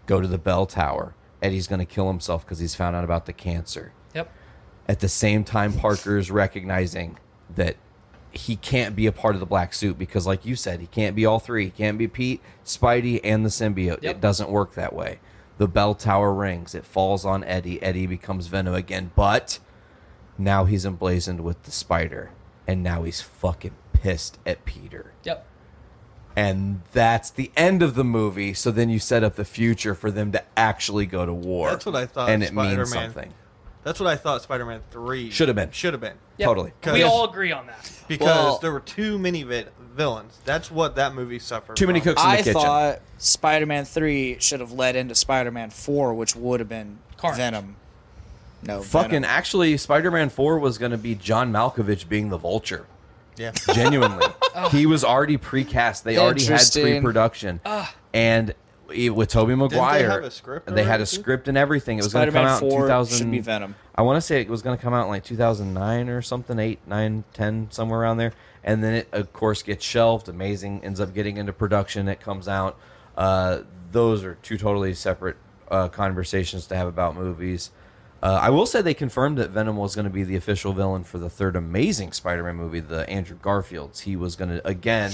[0.06, 1.14] Go to the bell tower.
[1.44, 3.92] Eddie's going to kill himself because he's found out about the cancer.
[4.14, 4.30] Yep.
[4.88, 7.18] At the same time, Parker is recognizing
[7.54, 7.76] that
[8.32, 11.14] he can't be a part of the black suit because, like you said, he can't
[11.14, 11.64] be all three.
[11.64, 14.02] He can't be Pete, Spidey, and the symbiote.
[14.02, 14.16] Yep.
[14.16, 15.20] It doesn't work that way.
[15.58, 16.74] The bell tower rings.
[16.74, 17.80] It falls on Eddie.
[17.82, 19.60] Eddie becomes Venom again, but
[20.36, 22.30] now he's emblazoned with the spider,
[22.66, 25.12] and now he's fucking pissed at Peter.
[25.22, 25.46] Yep.
[26.36, 28.54] And that's the end of the movie.
[28.54, 31.70] So then you set up the future for them to actually go to war.
[31.70, 32.28] That's what I thought.
[32.28, 33.32] and it Spider-Man, means something.
[33.84, 34.42] That's what I thought.
[34.42, 35.70] Spider-Man Three Should have been.
[35.70, 36.16] Should have been.
[36.38, 36.46] Yep.
[36.48, 36.72] Totally.
[36.86, 37.90] We all agree on that.
[38.08, 40.38] because Well- there were too many vi- villains.
[40.44, 41.76] That's what that movie suffered.
[41.76, 42.14] Too many from.
[42.14, 42.52] cooks in the I kitchen.
[42.54, 47.36] thought Spider-Man Three should have led into Spider-Man Four, which would have been Carnage.
[47.38, 47.76] Venom.
[48.62, 49.24] No, Fucking Venom.
[49.30, 52.86] actually, Spider Man 4 was going to be John Malkovich being the vulture.
[53.36, 53.52] Yeah.
[53.72, 54.26] Genuinely.
[54.70, 56.02] he was already precast.
[56.02, 56.84] They already had Interesting.
[56.84, 57.60] pre production.
[57.64, 57.94] Ah.
[58.12, 58.54] And
[58.88, 61.04] with Tobey Maguire, have a script they had a already?
[61.06, 61.98] script and everything.
[61.98, 63.18] It was going to come Spider-Man out in 4 2000.
[63.18, 63.74] should be Venom.
[63.94, 66.58] I want to say it was going to come out in like 2009 or something,
[66.58, 68.32] 8, 9, 10, somewhere around there.
[68.62, 70.28] And then it, of course, gets shelved.
[70.28, 72.08] Amazing ends up getting into production.
[72.08, 72.78] It comes out.
[73.16, 73.60] Uh,
[73.92, 75.36] those are two totally separate
[75.70, 77.70] uh, conversations to have about movies.
[78.24, 81.04] Uh, I will say they confirmed that Venom was going to be the official villain
[81.04, 84.00] for the third Amazing Spider-Man movie, the Andrew Garfield's.
[84.00, 85.12] He was going to again.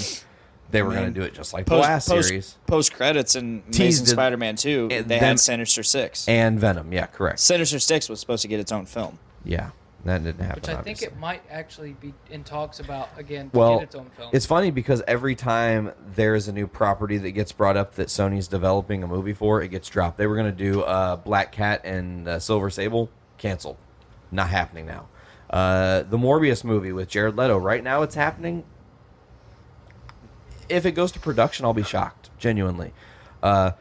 [0.70, 2.56] They were I going to do it just like the post, last post, series.
[2.68, 4.06] Post credits and Amazing.
[4.06, 6.28] Spider-Man Two, they then- had Sinister Six.
[6.28, 7.40] And Venom, yeah, correct.
[7.40, 9.18] Sinister Six was supposed to get its own film.
[9.44, 9.70] Yeah.
[10.05, 10.62] That didn't happen.
[10.62, 14.30] Which I think it might actually be in talks about again well, its own film.
[14.32, 18.48] it's funny because every time there's a new property that gets brought up that Sony's
[18.48, 20.16] developing a movie for, it gets dropped.
[20.16, 23.76] They were going to do uh, Black Cat and uh, Silver Sable, canceled,
[24.30, 25.09] not happening now.
[25.51, 28.64] Uh, the Morbius movie with Jared Leto, right now it's happening.
[30.68, 32.92] If it goes to production, I'll be shocked, genuinely.
[33.42, 33.72] Uh,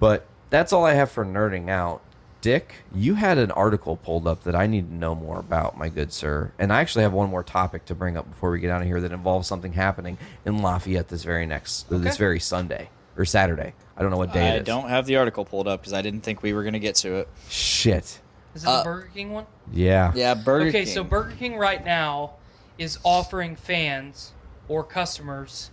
[0.00, 2.02] but that's all I have for nerding out.
[2.40, 5.88] Dick, you had an article pulled up that I need to know more about, my
[5.88, 6.52] good sir.
[6.58, 8.86] And I actually have one more topic to bring up before we get out of
[8.86, 13.74] here that involves something happening in Lafayette this very next, this very Sunday or Saturday.
[13.96, 14.66] I don't know what day I it is.
[14.66, 16.94] don't have the article pulled up because I didn't think we were going to get
[16.96, 17.28] to it.
[17.48, 18.20] Shit.
[18.54, 19.46] Is it Uh, the Burger King one?
[19.72, 20.12] Yeah.
[20.14, 20.68] Yeah, Burger King.
[20.68, 20.94] okay, King.
[20.94, 22.34] so Burger King right now
[22.78, 24.32] is offering fans
[24.68, 25.70] or customers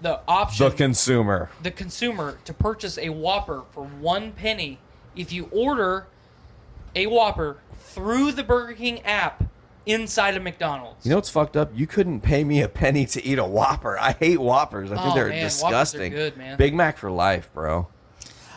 [0.00, 1.50] the option, The consumer.
[1.62, 4.78] the consumer, to purchase a Whopper for one penny
[5.16, 6.06] if you order
[6.94, 9.44] a Whopper through the Burger King app
[9.86, 11.04] inside of McDonald's.
[11.04, 11.70] You know what's fucked up?
[11.74, 13.98] You couldn't pay me a penny to eat a Whopper.
[13.98, 14.90] I hate Whoppers.
[14.90, 16.12] I think Oh, they're man, Whoppers are disgusting.
[16.12, 16.56] good, man.
[16.56, 17.88] Big Mac for life, bro.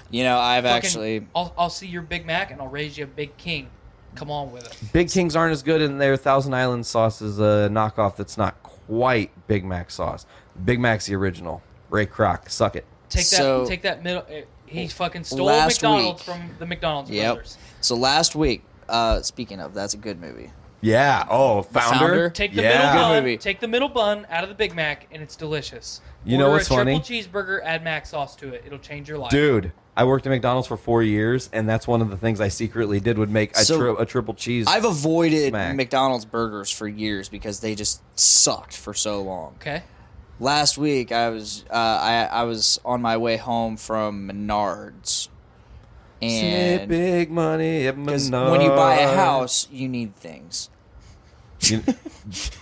[0.10, 1.28] You know, I've Fucking- actually.
[1.36, 3.70] I'll, I'll see your Big Mac and I'll raise you a Big King.
[4.16, 4.94] Come on with it.
[4.94, 8.62] Big Kings aren't as good, and their Thousand Island sauce is a knockoff that's not
[8.64, 10.26] quite Big Mac sauce.
[10.64, 11.62] Big Mac's the original.
[11.90, 12.86] Ray Kroc, suck it.
[13.10, 13.36] Take that.
[13.36, 14.26] So- take that middle.
[14.30, 17.34] Eh, He fucking stole Last McDonald's week- from the McDonald's Yep.
[17.36, 17.58] brothers.
[17.82, 20.52] So last week, uh, speaking of, that's a good movie.
[20.82, 21.26] Yeah.
[21.30, 21.98] Oh, founder.
[22.00, 22.30] Founder?
[22.30, 22.94] Take the Yeah.
[22.94, 23.24] middle bun.
[23.24, 23.38] movie.
[23.38, 26.02] Take the middle bun out of the Big Mac, and it's delicious.
[26.24, 28.64] You know Order what's a triple cheeseburger, add mac sauce to it.
[28.66, 29.32] It'll change your life.
[29.32, 32.50] Dude, I worked at McDonald's for four years, and that's one of the things I
[32.50, 34.68] secretly did would make a, So, tri- a triple cheese.
[34.68, 35.76] I've avoided Mac.
[35.76, 39.56] McDonald's burgers for years because they just sucked for so long.
[39.62, 39.82] Okay.
[40.40, 45.30] Last week, I was uh, I I was on my way home from Menards,
[46.20, 50.70] Snip and big money at because when you buy a house, you need things.
[51.62, 51.84] You-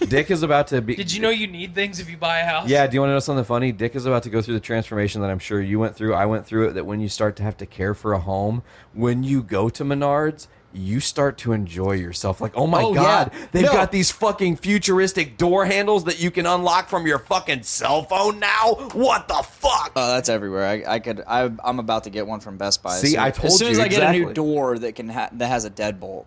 [0.08, 0.96] Dick is about to be.
[0.96, 2.70] Did you know you need things if you buy a house?
[2.70, 3.74] Yeah, do you want to know something funny?
[3.74, 6.14] Dick is about to go through the transformation that I'm sure you went through.
[6.14, 6.74] I went through it.
[6.76, 8.64] That when you start to have to care for a home,
[8.94, 12.42] when you go to Menards, you start to enjoy yourself.
[12.42, 13.46] Like, oh my Oh, god, yeah.
[13.52, 13.72] they've No.
[13.74, 18.40] got these fucking futuristic door handles that you can unlock from your fucking cell phone
[18.40, 18.76] now.
[18.94, 19.94] What the fuck?
[19.96, 20.66] Oh, that's everywhere.
[20.68, 21.22] I, I could.
[21.28, 22.96] I, I'm about to get one from Best Buy.
[22.98, 23.48] See, So- I told you.
[23.48, 25.70] as soon as you, I get a new door that can ha- that has a
[25.70, 26.26] deadbolt.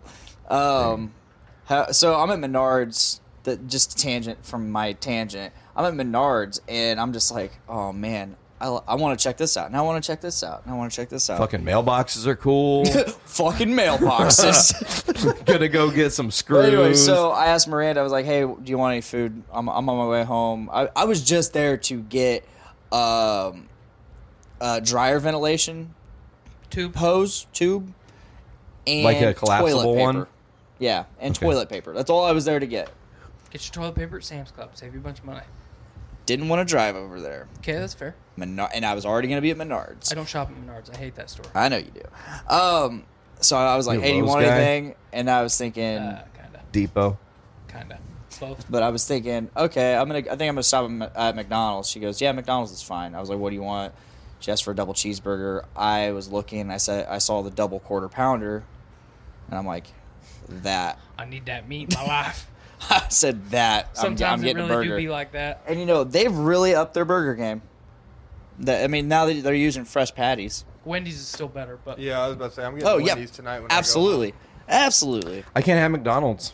[0.49, 1.13] Um,
[1.65, 3.19] ha- so I'm at Menards.
[3.43, 5.53] That just tangent from my tangent.
[5.75, 9.55] I'm at Menards and I'm just like, oh man, I, I want to check this
[9.55, 9.67] out.
[9.67, 10.63] And I want to check this out.
[10.65, 11.37] And I want to check this out.
[11.37, 12.85] Fucking mailboxes are cool.
[13.25, 15.45] Fucking mailboxes.
[15.45, 16.65] Gonna go get some screws.
[16.65, 18.01] anyway, so I asked Miranda.
[18.01, 19.43] I was like, "Hey, do you want any food?
[19.51, 20.69] I'm, I'm on my way home.
[20.73, 22.43] I, I was just there to get
[22.91, 23.67] um,
[24.59, 25.93] uh, dryer ventilation
[26.69, 26.95] Tube.
[26.95, 27.93] hose tube
[28.85, 30.19] and Like a collapsible toilet paper.
[30.19, 30.27] one?
[30.79, 31.45] Yeah, and Okay.
[31.45, 31.93] toilet paper.
[31.93, 32.89] That's all I was there to get.
[33.51, 34.71] Get your toilet paper at Sam's Club.
[34.73, 35.41] Save you a bunch of money.
[36.29, 37.47] Didn't want to drive over there.
[37.57, 38.13] Okay, that's fair.
[38.37, 40.11] Menard, and I was already going to be at Menards.
[40.11, 40.93] I don't shop at Menards.
[40.93, 41.45] I hate that store.
[41.55, 42.53] I know you do.
[42.53, 43.03] Um,
[43.41, 44.61] so I was like, You a "Hey, do you Lowe's want guy?
[44.61, 47.17] anything?" And I was thinking, Uh, kinda, Depot.
[47.67, 47.97] kinda,
[48.39, 48.63] both.
[48.69, 50.19] But I was thinking, okay, I'm gonna.
[50.19, 51.89] I think I'm gonna stop at Ma- at McDonald's.
[51.89, 53.15] She goes, yeah, McDonald's is fine.
[53.15, 53.93] I was like, what do you want?
[54.39, 55.65] She asked for a double cheeseburger.
[55.75, 56.69] I was looking.
[56.69, 58.63] I said, I saw the double quarter pounder,
[59.49, 59.87] and I'm like,
[60.47, 60.99] that.
[61.17, 62.48] I need that meat in my life.
[62.89, 63.89] I said that.
[63.89, 64.97] I'm, Sometimes I'm it getting really a burger.
[64.97, 65.63] do be like that.
[65.67, 67.61] and you know, they've really upped their burger game.
[68.59, 70.65] That I mean, now that they're using fresh patties.
[70.85, 73.13] Wendy's is still better, but Yeah, I was about to say I'm getting Oh yeah,
[73.13, 73.59] Wendy's tonight.
[73.59, 74.33] When I go absolutely,
[74.67, 75.43] absolutely.
[75.55, 76.53] I can't have McDonald's.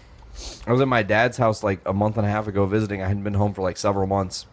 [0.67, 3.01] I was at my dad's house like a month and a half ago visiting.
[3.01, 4.45] I hadn't been home for like several months.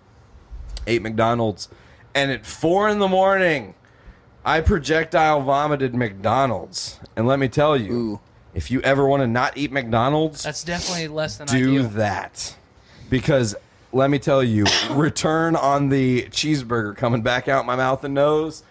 [0.87, 1.69] Ate McDonald's,
[2.15, 3.75] and at four in the morning,
[4.45, 7.01] I projectile vomited McDonald's.
[7.17, 8.21] And let me tell you, Ooh.
[8.55, 11.89] If you ever want to not eat McDonald's, that's definitely less than do ideal.
[11.91, 12.57] that.
[13.11, 13.55] Because
[13.93, 18.63] let me tell you, return on the cheeseburger coming back out my mouth and nose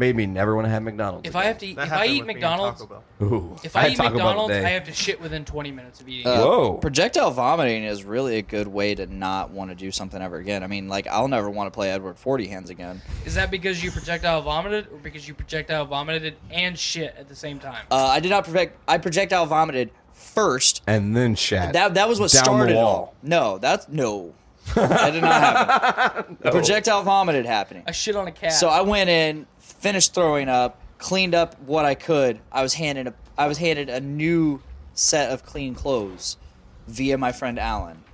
[0.00, 1.28] made me never want to have McDonald's.
[1.28, 3.02] If I have to, eat, That if I happened eat with me and McDonald's, Taco
[3.20, 3.28] Bell.
[3.28, 4.66] Ooh, if I, had eat Taco Bell McDonald's, today.
[4.66, 6.26] I have to shit within 20 minutes of eating.
[6.26, 6.42] Uh.
[6.42, 6.78] Whoa.
[6.78, 10.64] Projectile vomiting is really a good way to not want to do something ever again.
[10.64, 13.00] I mean, like I'll never want to play Edward Forty Hands again.
[13.24, 17.36] Is that because you projectile vomited, or because you projectile vomited and shit at the
[17.36, 17.84] same time?
[17.90, 18.76] Uh, I did not project.
[18.88, 20.82] I projectile vomited first.
[20.86, 21.74] and then shat.
[21.74, 22.86] That that was what down started the it wall.
[22.86, 23.14] all.
[23.22, 24.34] No, that's no.
[24.74, 26.36] that did not happen.
[26.40, 27.82] The projectile vomited happening.
[27.86, 28.52] I shit on a cat.
[28.52, 29.46] So I went in,
[29.80, 32.38] finished throwing up, cleaned up what I could.
[32.52, 34.60] I was handed a I was handed a new
[34.94, 36.36] set of clean clothes
[36.86, 38.04] via my friend Alan.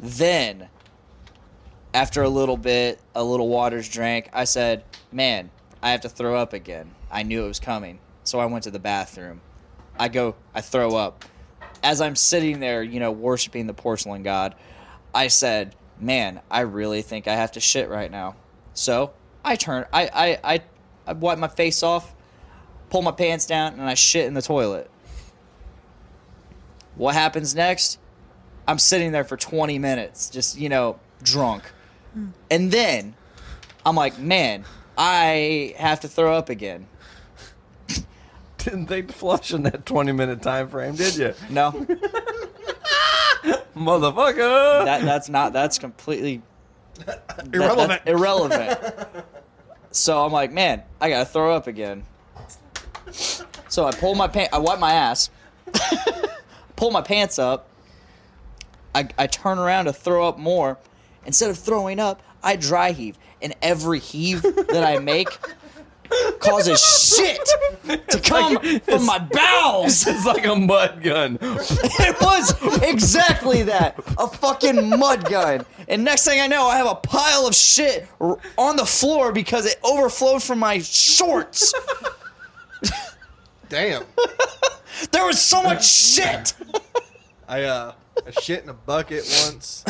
[0.00, 0.68] Then
[1.92, 5.50] after a little bit, a little water's drank, I said, "Man,
[5.82, 8.00] I have to throw up again." I knew it was coming.
[8.24, 9.40] So I went to the bathroom.
[9.98, 11.24] I go, I throw up.
[11.82, 14.54] as I'm sitting there, you know, worshiping the porcelain god,
[15.14, 18.34] I said, "Man, I really think I have to shit right now."
[18.72, 19.12] So
[19.46, 20.60] I turn, I, I, I,
[21.06, 22.12] I wipe my face off,
[22.90, 24.90] pull my pants down, and I shit in the toilet.
[26.96, 28.00] What happens next?
[28.66, 31.62] I'm sitting there for 20 minutes, just you know, drunk,
[32.18, 32.32] mm.
[32.50, 33.14] and then
[33.84, 34.64] I'm like, "Man,
[34.98, 36.88] I have to throw up again."
[38.58, 41.34] Didn't think to flush in that 20 minute time frame, did you?
[41.50, 41.70] No.
[43.76, 44.84] Motherfucker.
[44.86, 46.55] That that's not that's completely that-
[47.52, 47.88] Irrelevant.
[48.04, 48.78] that's irrelevant.
[49.90, 52.04] so I'm like, man, I gotta throw up again.
[53.68, 54.52] So I pull my pants.
[54.52, 55.30] I wipe my ass.
[56.76, 57.68] pull my pants up.
[58.94, 60.78] I, I turn around to throw up more.
[61.24, 65.28] Instead of throwing up, I dry heave, and every heave that I make
[66.40, 67.40] causes shit
[68.08, 70.06] to come from my bowels.
[70.16, 71.38] It's like a mud gun.
[71.40, 73.98] It was exactly that.
[74.18, 75.64] A fucking mud gun.
[75.88, 78.08] And next thing I know, I have a pile of shit
[78.56, 81.74] on the floor because it overflowed from my shorts.
[83.68, 84.04] Damn.
[85.10, 86.54] There was so much shit.
[87.48, 87.92] I uh
[88.26, 89.84] I shit in a bucket once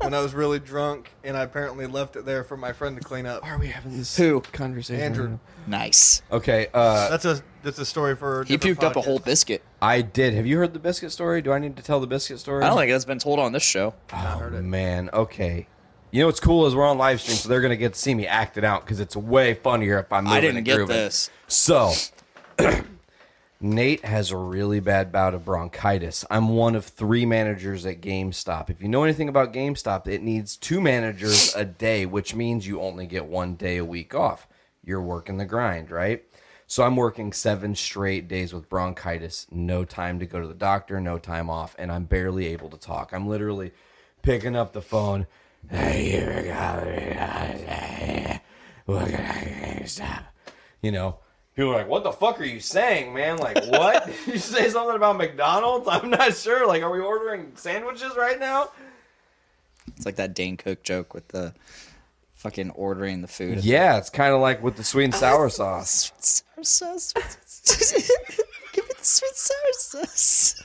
[0.00, 3.02] when I was really drunk, and I apparently left it there for my friend to
[3.02, 3.42] clean up.
[3.42, 4.40] Why are we having this Who?
[4.52, 5.02] conversation?
[5.02, 5.38] Andrew.
[5.66, 6.22] Nice.
[6.30, 8.42] Okay, uh, That's a that's a story for.
[8.42, 9.04] a He different puked up a podcast.
[9.04, 9.62] whole biscuit.
[9.82, 10.34] I did.
[10.34, 11.42] Have you heard the biscuit story?
[11.42, 12.64] Do I need to tell the biscuit story?
[12.64, 13.94] I don't think that's been told on this show.
[14.12, 15.66] Oh man, okay.
[16.12, 18.14] You know what's cool is we're on live stream, so they're gonna get to see
[18.14, 20.24] me acting out because it's way funnier if I'm.
[20.24, 20.96] Moving I didn't and get grooving.
[20.96, 21.30] this.
[21.48, 21.92] So,
[23.62, 26.24] Nate has a really bad bout of bronchitis.
[26.30, 28.70] I'm one of three managers at GameStop.
[28.70, 32.80] If you know anything about GameStop, it needs two managers a day, which means you
[32.80, 34.48] only get one day a week off.
[34.82, 36.24] You're working the grind, right?
[36.66, 40.98] So I'm working seven straight days with bronchitis, no time to go to the doctor,
[40.98, 43.12] no time off, and I'm barely able to talk.
[43.12, 43.72] I'm literally
[44.22, 45.26] picking up the phone.
[50.80, 51.18] You know,
[51.60, 53.36] people are like, "What the fuck are you saying, man?
[53.36, 54.06] Like, what?
[54.06, 55.86] Did you say something about McDonald's?
[55.88, 56.66] I'm not sure.
[56.66, 58.70] Like, are we ordering sandwiches right now?"
[59.96, 61.52] It's like that Dane Cook joke with the
[62.34, 63.62] fucking ordering the food.
[63.62, 66.12] Yeah, it's kind of like with the sweet and oh, sour sauce.
[66.18, 67.12] Sour sauce.
[68.72, 70.62] Give me the sweet sour sauce.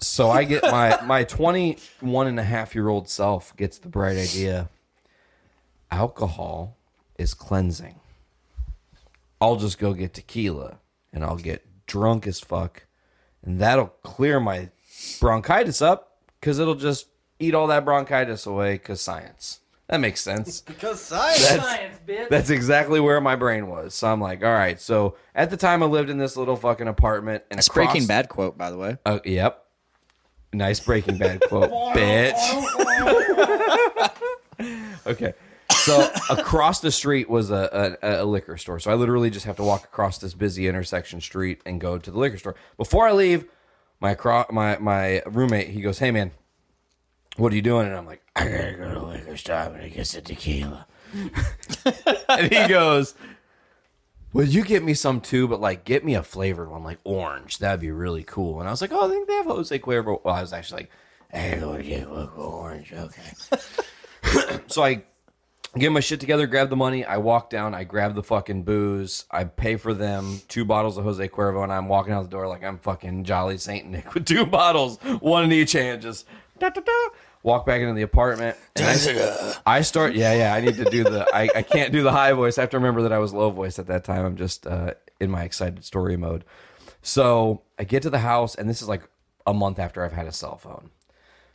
[0.00, 4.16] So I get my my 21 and a half year old self gets the bright
[4.16, 4.68] idea.
[5.90, 6.76] Alcohol
[7.18, 7.97] is cleansing.
[9.40, 10.78] I'll just go get tequila
[11.12, 12.84] and I'll get drunk as fuck
[13.42, 14.70] and that'll clear my
[15.20, 17.06] bronchitis up cuz it'll just
[17.38, 19.60] eat all that bronchitis away cuz science.
[19.88, 20.60] That makes sense.
[20.66, 21.48] Because science.
[21.48, 22.28] That's- Science, bitch.
[22.28, 23.94] That's exactly where my brain was.
[23.94, 24.78] So I'm like, all right.
[24.80, 27.44] So at the time, I lived in this little fucking apartment.
[27.50, 28.98] And That's across- Breaking Bad quote, by the way.
[29.06, 29.64] Uh, yep.
[30.52, 32.34] Nice Breaking Bad quote, bitch.
[35.06, 35.32] okay.
[35.88, 38.78] So across the street was a, a, a liquor store.
[38.78, 42.10] So I literally just have to walk across this busy intersection street and go to
[42.10, 42.56] the liquor store.
[42.76, 43.46] Before I leave,
[43.98, 44.14] my
[44.50, 46.32] my my roommate he goes, "Hey man,
[47.36, 49.90] what are you doing?" And I'm like, "I gotta go to the liquor store and
[49.90, 50.86] get some tequila."
[52.28, 53.14] and he goes,
[54.34, 55.48] Will you get me some too?
[55.48, 57.58] But like, get me a flavored one, like orange.
[57.58, 58.60] That'd be really cool.
[58.60, 60.22] And I was like, oh, I think they have Jose Cuervo.
[60.22, 60.90] Well, I was actually like,
[61.32, 63.32] hey, get one orange, okay.
[64.66, 65.02] so I
[65.76, 67.04] get my shit together, grab the money.
[67.04, 71.04] I walk down, I grab the fucking booze, I pay for them, two bottles of
[71.04, 74.24] Jose Cuervo, and I'm walking out the door like I'm fucking Jolly Saint Nick with
[74.24, 76.26] two bottles, one in each hand, just
[76.58, 76.92] da, da, da.
[77.42, 78.56] walk back into the apartment.
[78.76, 80.54] And I, I start, yeah, yeah.
[80.54, 81.26] I need to do the.
[81.32, 82.58] I, I can't do the high voice.
[82.58, 84.24] I have to remember that I was low voice at that time.
[84.24, 86.44] I'm just uh, in my excited story mode.
[87.02, 89.08] So I get to the house, and this is like
[89.46, 90.90] a month after I've had a cell phone.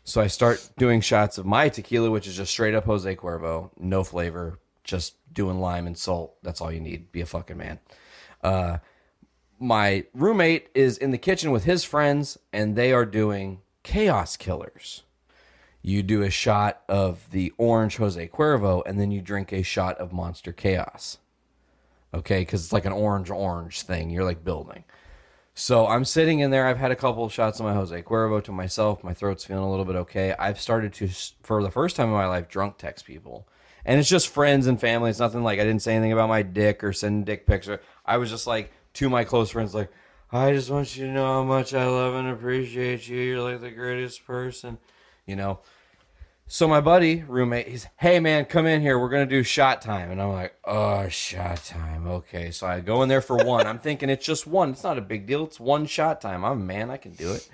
[0.03, 3.71] So I start doing shots of my tequila, which is just straight up Jose Cuervo,
[3.79, 6.35] no flavor, just doing lime and salt.
[6.43, 7.11] That's all you need.
[7.11, 7.79] Be a fucking man.
[8.43, 8.77] Uh,
[9.59, 15.03] my roommate is in the kitchen with his friends, and they are doing chaos killers
[15.83, 19.97] you do a shot of the orange Jose Cuervo and then you drink a shot
[19.97, 21.17] of Monster Chaos.
[22.13, 24.09] Okay, because it's like an orange orange thing.
[24.09, 24.85] You're like building.
[25.55, 26.65] So I'm sitting in there.
[26.65, 29.03] I've had a couple of shots of my Jose Cuervo to myself.
[29.03, 30.33] My throat's feeling a little bit okay.
[30.39, 31.09] I've started to,
[31.43, 33.47] for the first time in my life, drunk text people.
[33.85, 35.11] And it's just friends and family.
[35.11, 37.67] It's nothing like I didn't say anything about my dick or send dick pics.
[37.67, 39.91] Or, I was just like to my close friends, like,
[40.31, 43.19] I just want you to know how much I love and appreciate you.
[43.19, 44.79] You're like the greatest person,
[45.27, 45.59] you know.
[46.47, 48.99] So my buddy, roommate, he's, hey man, come in here.
[48.99, 50.11] We're gonna do shot time.
[50.11, 52.07] And I'm like, oh, shot time.
[52.07, 52.51] Okay.
[52.51, 53.65] So I go in there for one.
[53.65, 54.71] I'm thinking it's just one.
[54.71, 55.45] It's not a big deal.
[55.45, 56.45] It's one shot time.
[56.45, 56.91] I'm a man.
[56.91, 57.49] I can do it.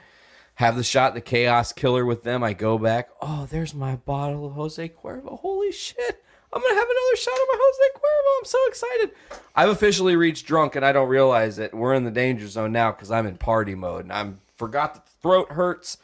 [0.55, 2.43] Have the shot, the chaos killer with them.
[2.43, 3.09] I go back.
[3.21, 5.39] Oh, there's my bottle of Jose Cuervo.
[5.39, 6.23] Holy shit.
[6.51, 8.39] I'm gonna have another shot of my Jose Cuervo.
[8.39, 9.11] I'm so excited.
[9.55, 11.73] I've officially reached drunk and I don't realize it.
[11.73, 15.05] We're in the danger zone now because I'm in party mode and I'm forgot that
[15.05, 15.97] the throat hurts.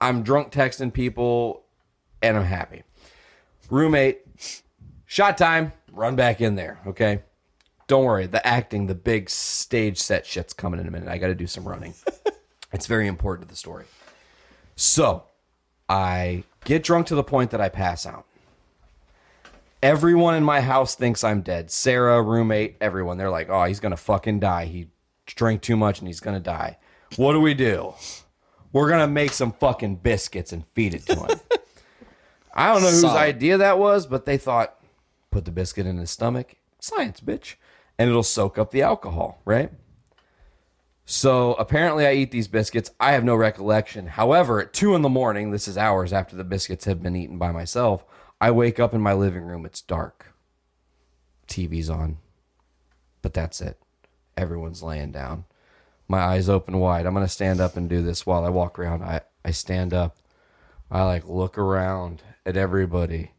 [0.00, 1.63] I'm drunk texting people
[2.24, 2.82] and I'm happy.
[3.70, 4.22] Roommate,
[5.04, 7.22] shot time, run back in there, okay?
[7.86, 11.08] Don't worry, the acting, the big stage set shit's coming in a minute.
[11.08, 11.94] I got to do some running.
[12.72, 13.84] it's very important to the story.
[14.74, 15.24] So,
[15.88, 18.24] I get drunk to the point that I pass out.
[19.82, 21.70] Everyone in my house thinks I'm dead.
[21.70, 23.18] Sarah, roommate, everyone.
[23.18, 24.64] They're like, oh, he's going to fucking die.
[24.64, 24.88] He
[25.26, 26.78] drank too much and he's going to die.
[27.16, 27.92] What do we do?
[28.72, 31.40] We're going to make some fucking biscuits and feed it to him.
[32.54, 33.18] I don't know whose Solid.
[33.18, 34.78] idea that was, but they thought
[35.30, 36.54] put the biscuit in his stomach.
[36.78, 37.56] Science, bitch.
[37.98, 39.72] And it'll soak up the alcohol, right?
[41.04, 42.90] So apparently, I eat these biscuits.
[42.98, 44.06] I have no recollection.
[44.06, 47.36] However, at two in the morning, this is hours after the biscuits have been eaten
[47.36, 48.04] by myself,
[48.40, 49.66] I wake up in my living room.
[49.66, 50.34] It's dark.
[51.46, 52.18] TV's on.
[53.20, 53.78] But that's it.
[54.36, 55.44] Everyone's laying down.
[56.08, 57.06] My eyes open wide.
[57.06, 59.02] I'm going to stand up and do this while I walk around.
[59.02, 60.16] I, I stand up.
[60.90, 63.32] I like look around at everybody.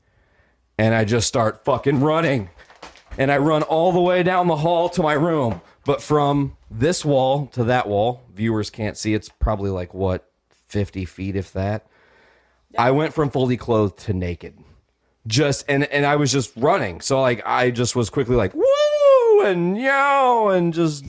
[0.78, 2.50] And I just start fucking running.
[3.18, 5.62] And I run all the way down the hall to my room.
[5.86, 9.14] But from this wall to that wall, viewers can't see.
[9.14, 10.30] It's probably like what,
[10.68, 11.88] 50 feet, if that.
[12.78, 14.58] I went from fully clothed to naked.
[15.28, 17.02] Just and and I was just running.
[17.02, 21.04] So like I just was quickly like woo and yo and just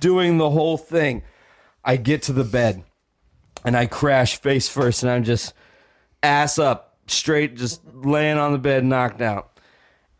[0.00, 1.22] doing the whole thing.
[1.84, 2.82] I get to the bed
[3.64, 5.52] and I crash face first and I'm just
[6.22, 9.58] ass up, straight, just laying on the bed, knocked out.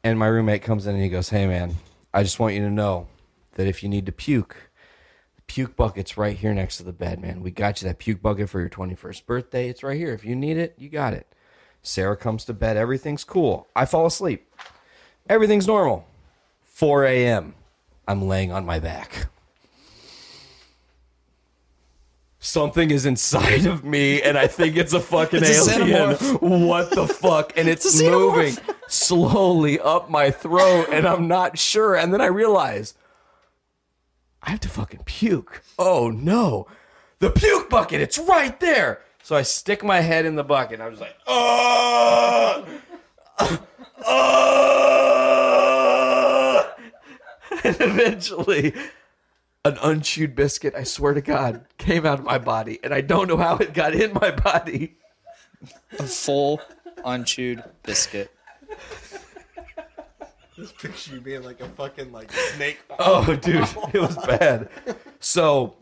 [0.05, 1.76] And my roommate comes in and he goes, Hey man,
[2.14, 3.09] I just want you to know
[3.55, 4.70] that if you need to puke,
[5.36, 7.43] the puke bucket's right here next to the bed, man.
[7.43, 9.68] We got you that puke bucket for your 21st birthday.
[9.68, 10.14] It's right here.
[10.14, 11.26] If you need it, you got it.
[11.82, 12.76] Sarah comes to bed.
[12.76, 13.68] Everything's cool.
[13.74, 14.53] I fall asleep.
[15.28, 16.07] Everything's normal.
[16.64, 17.55] 4 a.m.
[18.07, 19.26] I'm laying on my back.
[22.41, 26.14] Something is inside of me, and I think it's a fucking It's alien.
[26.14, 26.66] xenomorph.
[26.66, 27.53] What the fuck?
[27.57, 28.55] And it's, It's moving
[28.86, 31.97] slowly up my throat, and I'm not sure.
[31.97, 32.95] And then I realize
[34.43, 35.62] I have to fucking puke.
[35.80, 36.68] Oh no.
[37.18, 39.01] The puke bucket, it's right there.
[39.24, 40.74] So I stick my head in the bucket.
[40.74, 42.64] And I'm just like, oh,
[44.07, 44.74] oh.
[47.64, 48.72] And eventually,
[49.64, 52.78] an unchewed biscuit, I swear to God, came out of my body.
[52.84, 54.97] And I don't know how it got in my body.
[55.99, 56.61] A full
[57.05, 58.30] unchewed biscuit.
[60.55, 62.78] Just picture you being like a fucking like snake.
[62.99, 64.68] Oh, dude, it was bad.
[65.20, 65.76] So,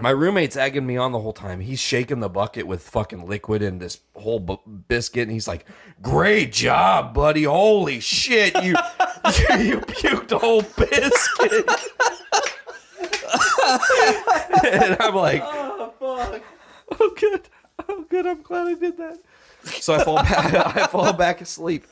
[0.00, 1.60] my roommate's egging me on the whole time.
[1.60, 4.56] He's shaking the bucket with fucking liquid and this whole bu-
[4.88, 5.64] biscuit, and he's like,
[6.02, 7.44] "Great job, buddy!
[7.44, 8.74] Holy shit, you you,
[9.58, 11.70] you puked a whole biscuit."
[14.66, 16.42] and I'm like, "Oh fuck!
[16.98, 17.48] Oh good,
[17.88, 18.26] oh good.
[18.26, 19.18] I'm glad I did that."
[19.64, 20.76] So I fall back.
[20.76, 21.86] I fall back asleep.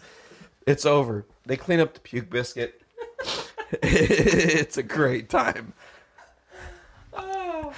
[0.66, 1.24] It's over.
[1.46, 2.82] They clean up the puke biscuit.
[3.82, 5.72] it's a great time.
[7.14, 7.72] Ah.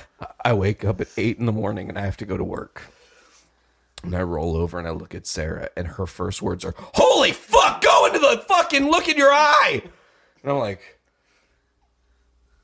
[0.44, 2.82] I wake up at eight in the morning and I have to go to work.
[4.02, 7.32] And I roll over and I look at Sarah, and her first words are, Holy
[7.32, 9.82] fuck, go into the fucking look in your eye.
[10.42, 10.99] And I'm like,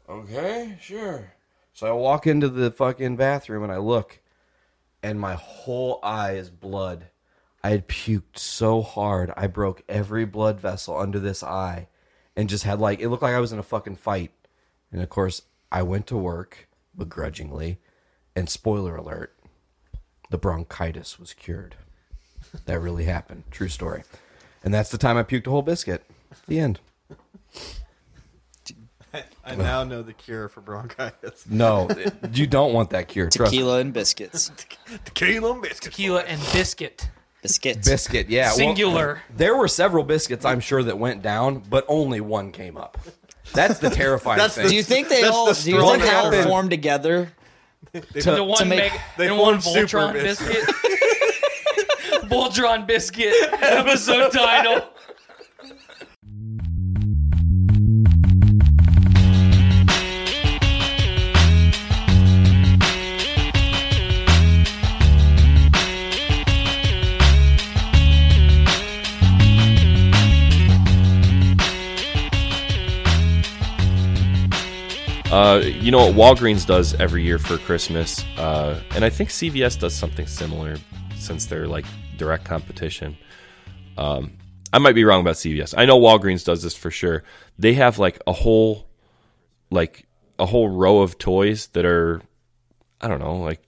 [0.09, 1.32] Okay, sure.
[1.72, 4.20] So I walk into the fucking bathroom and I look,
[5.02, 7.09] and my whole eye is blood.
[7.62, 11.88] I had puked so hard, I broke every blood vessel under this eye
[12.36, 14.30] and just had like, it looked like I was in a fucking fight.
[14.92, 15.42] And of course,
[15.72, 17.78] I went to work begrudgingly,
[18.34, 19.36] and spoiler alert,
[20.30, 21.74] the bronchitis was cured.
[22.66, 23.44] That really happened.
[23.50, 24.04] True story.
[24.62, 26.04] And that's the time I puked a whole biscuit.
[26.46, 26.80] The end.
[29.47, 31.44] I now know the cure for bronchitis.
[31.51, 31.88] No,
[32.32, 33.30] you don't want that cure.
[33.30, 33.59] Trust me.
[33.59, 34.51] Tequila and biscuits.
[35.05, 35.80] Tequila and biscuits.
[35.86, 37.09] Tequila and biscuit.
[37.42, 37.88] Biscuits.
[37.88, 38.47] Biscuit, yeah.
[38.49, 39.22] well, Singular.
[39.36, 42.99] there were several biscuits, I'm sure, that went down, but only one came up.
[43.55, 44.68] That's the terrifying That's thing.
[44.68, 45.47] Do you think they That's all?
[45.47, 47.30] the Do you think they all strongest- formed together?
[47.92, 50.64] the one make- meg- they the one formed Super Voltron biscuit.
[52.28, 53.32] Voltron biscuit
[53.62, 54.88] episode title.
[75.33, 79.79] Uh, you know what Walgreens does every year for Christmas, uh, and I think CVS
[79.79, 80.77] does something similar
[81.16, 81.85] since they're like
[82.16, 83.16] direct competition.
[83.99, 84.39] Um,
[84.72, 85.74] I might be wrong about CVS.
[85.77, 87.24] I know Walgreens does this for sure.
[87.59, 88.89] They have like a whole,
[89.68, 90.07] like
[90.39, 92.22] a whole row of toys that are,
[93.01, 93.62] I don't know, like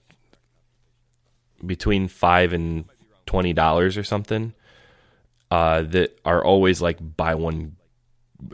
[1.65, 2.85] between five and
[3.25, 4.53] twenty dollars or something.
[5.51, 7.75] Uh, that are always like buy one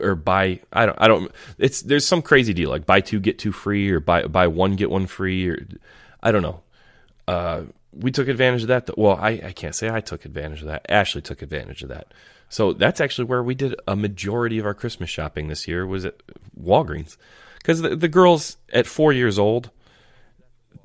[0.00, 3.38] or buy I don't I don't it's there's some crazy deal like buy two get
[3.38, 5.66] two free or buy buy one get one free or
[6.22, 6.60] I don't know.
[7.28, 7.62] Uh,
[7.92, 8.96] we took advantage of that.
[8.98, 10.84] Well, I, I can't say I took advantage of that.
[10.88, 12.12] Ashley took advantage of that.
[12.48, 16.04] So that's actually where we did a majority of our Christmas shopping this year was
[16.04, 16.22] at
[16.60, 17.16] Walgreens
[17.58, 19.70] because the, the girls at four years old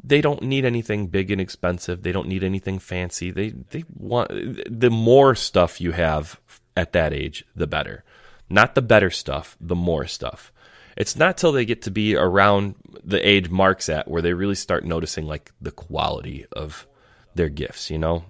[0.03, 2.01] they don't need anything big and expensive.
[2.01, 3.31] They don't need anything fancy.
[3.31, 4.31] They they want
[4.69, 6.39] the more stuff you have
[6.75, 8.03] at that age, the better.
[8.51, 10.51] Not the better stuff, the more stuff.
[10.97, 14.55] It's not till they get to be around the age Mark's at where they really
[14.55, 16.85] start noticing like the quality of
[17.33, 18.25] their gifts, you know?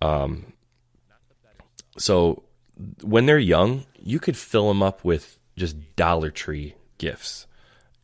[0.00, 0.52] Um
[1.98, 2.44] so
[3.02, 7.46] when they're young, you could fill them up with just Dollar Tree gifts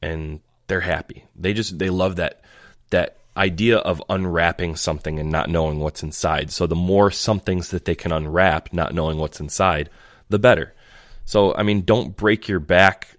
[0.03, 1.27] and they're happy.
[1.37, 2.43] They just they love that
[2.91, 6.51] that idea of unwrapping something and not knowing what's inside.
[6.51, 9.91] So the more somethings that they can unwrap, not knowing what's inside,
[10.29, 10.75] the better.
[11.31, 13.17] So I mean, don't break your back.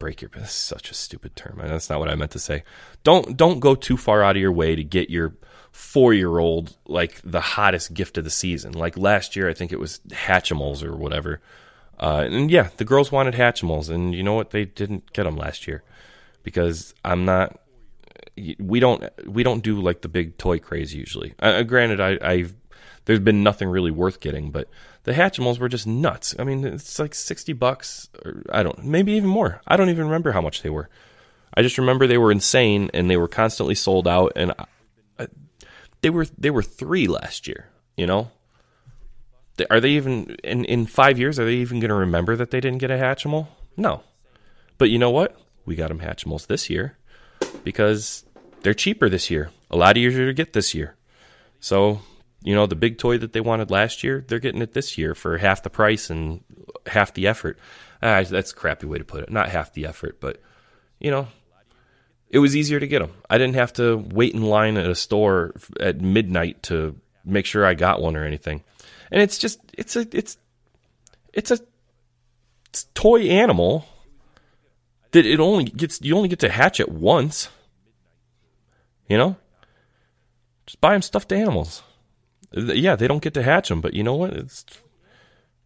[0.00, 1.60] Break your that's such a stupid term.
[1.62, 2.64] That's not what I meant to say.
[3.04, 5.36] Don't don't go too far out of your way to get your
[5.70, 8.72] four year old like the hottest gift of the season.
[8.72, 11.40] Like last year, I think it was Hatchimals or whatever.
[11.96, 14.50] Uh, and yeah, the girls wanted Hatchimals, and you know what?
[14.50, 15.84] They didn't get them last year
[16.42, 17.60] because I'm not
[18.58, 21.34] we don't we don't do like the big toy craze usually.
[21.38, 22.52] Uh, granted, I, I've
[23.04, 24.68] there's been nothing really worth getting, but
[25.04, 26.34] the Hatchimals were just nuts.
[26.38, 29.60] I mean, it's like sixty bucks, or I don't, maybe even more.
[29.66, 30.88] I don't even remember how much they were.
[31.54, 34.64] I just remember they were insane and they were constantly sold out, and I,
[35.18, 35.26] I,
[36.02, 37.68] they were they were three last year.
[37.96, 38.30] You know,
[39.70, 41.38] are they even in in five years?
[41.38, 43.46] Are they even going to remember that they didn't get a Hatchimal?
[43.76, 44.02] No,
[44.78, 45.38] but you know what?
[45.66, 46.98] We got them Hatchimals this year
[47.62, 48.24] because
[48.62, 49.50] they're cheaper this year.
[49.70, 50.96] A lot easier to get this year.
[51.60, 52.00] So,
[52.44, 55.14] you know, the big toy that they wanted last year, they're getting it this year
[55.14, 56.44] for half the price and
[56.86, 57.58] half the effort.
[58.02, 59.30] Ah, that's a crappy way to put it.
[59.30, 60.40] Not half the effort, but,
[61.00, 61.26] you know,
[62.28, 63.12] it was easier to get them.
[63.30, 67.64] I didn't have to wait in line at a store at midnight to make sure
[67.64, 68.62] I got one or anything.
[69.10, 70.36] And it's just, it's a, it's,
[71.32, 71.58] it's a
[72.74, 73.86] it's toy animal
[75.12, 77.48] that it only gets you only get to hatch it once.
[79.08, 79.36] You know,
[80.66, 81.84] just buy them stuffed animals.
[82.56, 84.32] Yeah, they don't get to hatch them, but you know what?
[84.32, 84.64] It's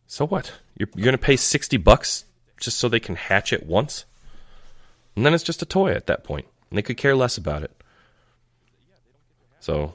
[0.07, 0.53] so what?
[0.77, 2.25] You're you're gonna pay sixty bucks
[2.59, 4.05] just so they can hatch it once,
[5.15, 6.47] and then it's just a toy at that point.
[6.71, 7.71] and they could care less about it.
[9.61, 9.95] So,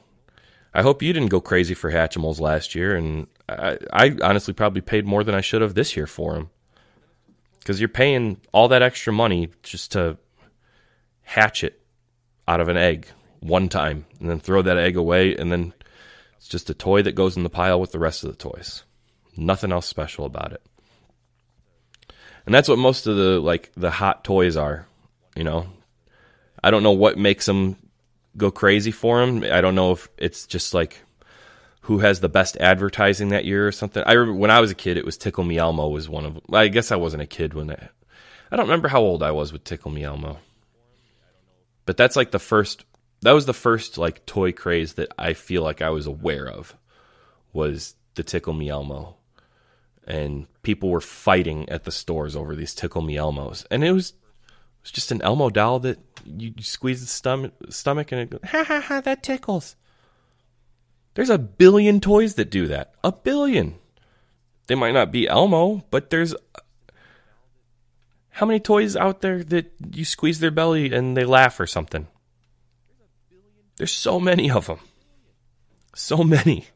[0.72, 4.80] I hope you didn't go crazy for Hatchimals last year, and I, I honestly probably
[4.80, 6.50] paid more than I should have this year for them
[7.58, 10.18] because you're paying all that extra money just to
[11.22, 11.80] hatch it
[12.46, 13.06] out of an egg
[13.40, 15.72] one time and then throw that egg away and then
[16.44, 18.84] it's just a toy that goes in the pile with the rest of the toys
[19.36, 20.62] nothing else special about it
[22.44, 24.86] and that's what most of the like the hot toys are
[25.34, 25.66] you know
[26.62, 27.76] i don't know what makes them
[28.36, 31.00] go crazy for them i don't know if it's just like
[31.84, 34.02] who has the best advertising that year or something.
[34.06, 36.40] I remember when I was a kid, it was Tickle Me Elmo was one of.
[36.50, 37.88] I guess I wasn't a kid when I.
[38.50, 40.38] I don't remember how old I was with Tickle Me Elmo.
[41.84, 42.84] But that's like the first.
[43.24, 46.76] That was the first like toy craze that I feel like I was aware of,
[47.54, 49.16] was the Tickle Me Elmo,
[50.06, 54.10] and people were fighting at the stores over these Tickle Me Elmos, and it was.
[54.10, 58.40] It was just an Elmo doll that you, squeeze the stomach, stomach and it goes,
[58.44, 59.76] ha ha ha, that tickles.
[61.14, 62.92] There's a billion toys that do that.
[63.02, 63.76] A billion.
[64.66, 66.34] They might not be Elmo, but there's
[68.28, 72.08] how many toys out there that you squeeze their belly and they laugh or something?
[73.76, 74.78] There's so many of them.
[75.94, 76.66] So many.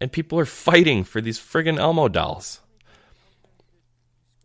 [0.00, 2.60] And people are fighting for these friggin' Elmo dolls.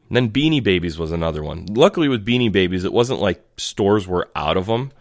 [0.08, 1.66] And then Beanie Babies was another one.
[1.68, 4.92] Luckily, with Beanie Babies, it wasn't like stores were out of them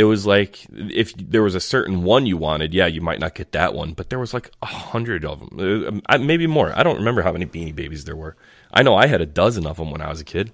[0.00, 3.34] it was like if there was a certain one you wanted, yeah, you might not
[3.34, 6.72] get that one, but there was like a hundred of them, uh, maybe more.
[6.74, 8.34] I don't remember how many Beanie Babies there were.
[8.72, 10.52] I know I had a dozen of them when I was a kid,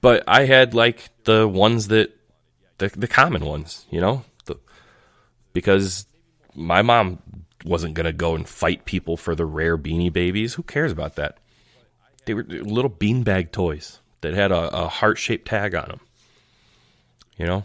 [0.00, 2.16] but I had like the ones that
[2.78, 4.58] the the common ones, you know, the,
[5.52, 6.06] because
[6.54, 7.18] my mom
[7.64, 10.54] wasn't gonna go and fight people for the rare Beanie Babies.
[10.54, 11.38] Who cares about that?
[12.26, 16.00] They were little beanbag toys that had a, a heart shaped tag on them.
[17.36, 17.64] You know,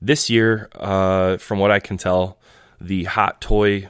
[0.00, 2.38] this year, uh, from what I can tell,
[2.80, 3.88] the hot toy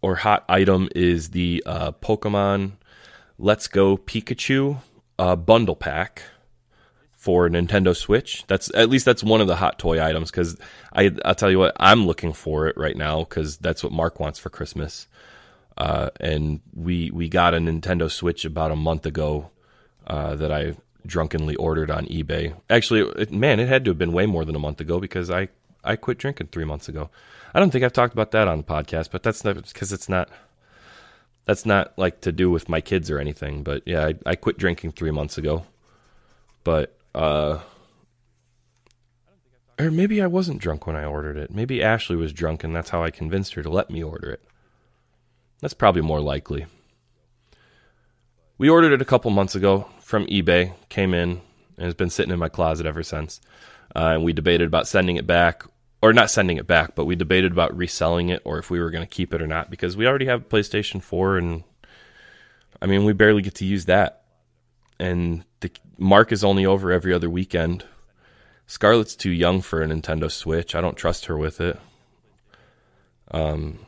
[0.00, 2.72] or hot item is the uh, Pokemon
[3.38, 4.80] Let's Go Pikachu
[5.18, 6.22] uh, bundle pack
[7.22, 8.44] for Nintendo Switch.
[8.48, 10.56] That's at least that's one of the hot toy items because
[10.92, 14.18] I I'll tell you what I'm looking for it right now because that's what Mark
[14.18, 15.06] wants for Christmas.
[15.78, 19.50] Uh, and we we got a Nintendo Switch about a month ago
[20.08, 20.74] uh, that I
[21.06, 22.56] drunkenly ordered on eBay.
[22.68, 25.30] Actually, it, man, it had to have been way more than a month ago because
[25.30, 25.46] I
[25.84, 27.08] I quit drinking three months ago.
[27.54, 30.08] I don't think I've talked about that on the podcast, but that's not because it's
[30.08, 30.28] not.
[31.44, 34.58] That's not like to do with my kids or anything, but yeah, I, I quit
[34.58, 35.66] drinking three months ago.
[36.64, 37.60] But uh,
[39.78, 41.50] or maybe I wasn't drunk when I ordered it.
[41.50, 44.42] Maybe Ashley was drunk, and that's how I convinced her to let me order it.
[45.60, 46.66] That's probably more likely.
[48.58, 51.40] We ordered it a couple months ago from eBay, came in,
[51.76, 53.40] and has been sitting in my closet ever since.
[53.94, 55.64] Uh, and we debated about sending it back,
[56.00, 58.90] or not sending it back, but we debated about reselling it or if we were
[58.90, 61.64] going to keep it or not because we already have a PlayStation 4, and
[62.80, 64.24] I mean, we barely get to use that.
[64.98, 67.84] And the Mark is only over every other weekend.
[68.66, 70.74] Scarlett's too young for a Nintendo Switch.
[70.74, 71.78] I don't trust her with it.
[73.30, 73.86] Um,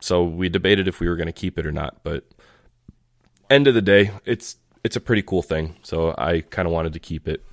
[0.00, 2.24] so we debated if we were going to keep it or not, but
[3.50, 5.76] end of the day, it's it's a pretty cool thing.
[5.82, 7.44] So I kind of wanted to keep it.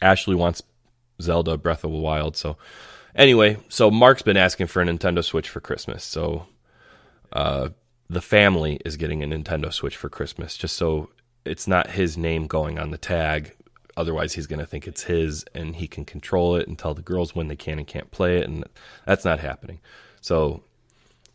[0.00, 0.62] Ashley wants
[1.20, 2.56] Zelda Breath of the Wild, so
[3.14, 6.04] anyway, so Mark's been asking for a Nintendo Switch for Christmas.
[6.04, 6.46] So
[7.32, 7.70] uh,
[8.10, 11.10] the family is getting a Nintendo Switch for Christmas, just so
[11.44, 13.54] it's not his name going on the tag.
[13.96, 17.02] Otherwise, he's going to think it's his, and he can control it and tell the
[17.02, 18.64] girls when they can and can't play it, and
[19.06, 19.80] that's not happening.
[20.20, 20.62] So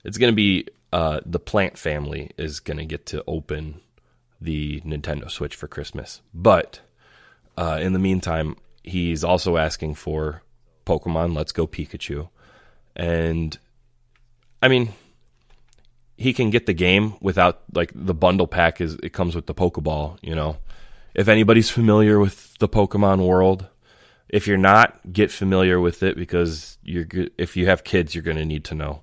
[0.04, 3.82] it's going to be uh, the Plant family is going to get to open
[4.40, 6.22] the Nintendo Switch for Christmas.
[6.34, 6.80] But
[7.58, 10.42] uh, in the meantime, he's also asking for
[10.86, 12.30] Pokemon Let's Go Pikachu.
[12.96, 13.58] And
[14.62, 14.94] I mean,
[16.18, 19.54] he can get the game without like the bundle pack is it comes with the
[19.54, 20.58] Pokeball, you know.
[21.14, 23.68] If anybody's familiar with the Pokemon world,
[24.30, 27.08] if you're not, get familiar with it because you're
[27.38, 29.02] if you have kids, you're going to need to know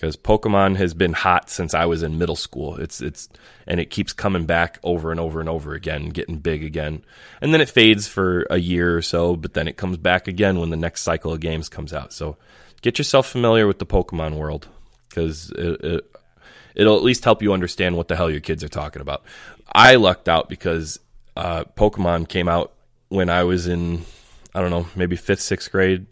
[0.00, 2.76] because Pokemon has been hot since I was in middle school.
[2.76, 3.28] It's it's
[3.66, 7.04] and it keeps coming back over and over and over again, getting big again,
[7.42, 10.58] and then it fades for a year or so, but then it comes back again
[10.58, 12.14] when the next cycle of games comes out.
[12.14, 12.38] So
[12.80, 14.68] get yourself familiar with the Pokemon world
[15.10, 16.09] because it, it
[16.74, 19.22] it'll at least help you understand what the hell your kids are talking about.
[19.72, 20.98] I lucked out because
[21.36, 22.72] uh, Pokemon came out
[23.08, 24.04] when I was in
[24.54, 26.06] I don't know maybe fifth sixth grade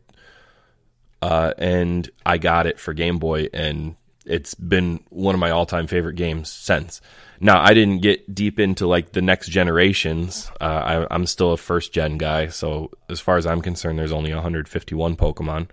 [1.20, 5.86] uh, and I got it for Game Boy, and it's been one of my all-time
[5.86, 7.00] favorite games since.
[7.40, 10.50] Now, I didn't get deep into like the next generations.
[10.60, 14.12] Uh, I, am still a first gen guy, so as far as I'm concerned, there's
[14.12, 15.68] only 151 Pokemon.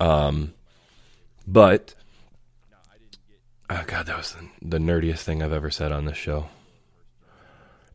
[0.00, 0.54] Um,
[1.46, 1.94] but
[3.70, 6.48] oh god, that was the, the nerdiest thing I've ever said on this show.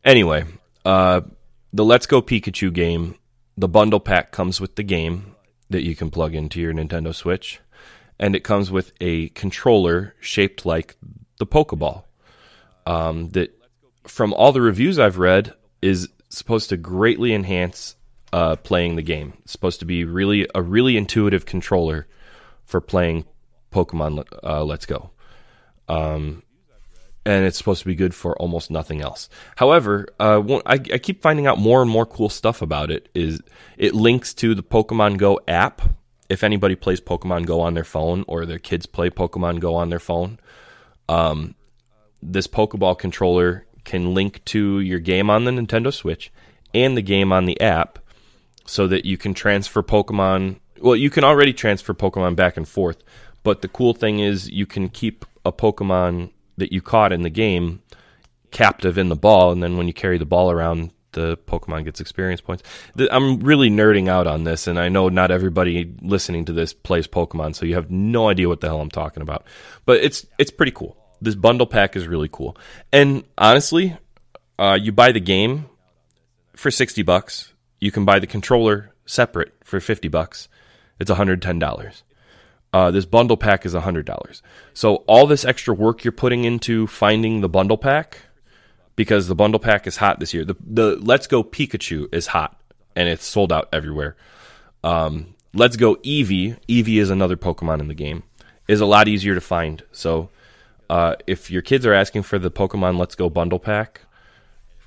[0.04, 0.46] Anyway,
[0.86, 1.22] uh,
[1.74, 3.16] the Let's Go Pikachu game,
[3.58, 5.36] the bundle pack comes with the game
[5.70, 7.60] that you can plug into your Nintendo Switch,
[8.20, 10.96] and it comes with a controller shaped like
[11.40, 12.04] the Pokeball.
[12.86, 13.54] Um, that,
[14.06, 17.96] from all the reviews I've read, is supposed to greatly enhance
[18.32, 19.34] uh, playing the game.
[19.44, 22.08] It's supposed to be really a really intuitive controller
[22.66, 23.26] for playing
[23.72, 25.12] Pokemon uh, Let's Go.
[25.88, 26.44] Um,
[27.28, 29.28] and it's supposed to be good for almost nothing else.
[29.58, 33.10] However, uh, I, I, keep finding out more and more cool stuff about it.
[33.14, 33.42] Is
[33.78, 35.82] it links to the Pokemon Go app?
[36.30, 39.90] If anybody plays Pokemon Go on their phone or their kids play Pokemon Go on
[39.90, 40.40] their phone,
[41.10, 41.56] um,
[42.22, 46.32] this Pokeball controller can link to your game on the Nintendo Switch
[46.74, 48.00] and the game on the app,
[48.66, 50.60] so that you can transfer Pokemon.
[50.80, 53.04] Well, you can already transfer Pokemon back and forth,
[53.44, 57.30] but the cool thing is you can keep a Pokemon that you caught in the
[57.30, 57.82] game
[58.52, 62.00] captive in the ball, and then when you carry the ball around, the Pokemon gets
[62.00, 62.64] experience points.
[63.12, 67.08] I'm really nerding out on this, and I know not everybody listening to this plays
[67.08, 69.46] Pokemon, so you have no idea what the hell I'm talking about.
[69.86, 70.98] But it's it's pretty cool.
[71.20, 72.58] This bundle pack is really cool,
[72.94, 73.98] and honestly,
[74.60, 75.66] uh, you buy the game
[76.56, 77.54] for sixty bucks.
[77.80, 80.50] You can buy the controller separate for fifty bucks.
[81.00, 82.04] It's one hundred ten dollars.
[82.78, 84.42] Uh, this bundle pack is $100.
[84.76, 88.20] So all this extra work you're putting into finding the bundle pack,
[88.96, 90.46] because the bundle pack is hot this year.
[90.46, 92.56] The, the Let's Go Pikachu is hot,
[92.96, 94.16] and it's sold out everywhere.
[94.84, 98.22] Um, Let's Go Eevee, Eevee is another Pokemon in the game,
[98.68, 99.82] is a lot easier to find.
[99.92, 100.30] So
[100.88, 104.02] uh, if your kids are asking for the Pokemon Let's Go bundle pack,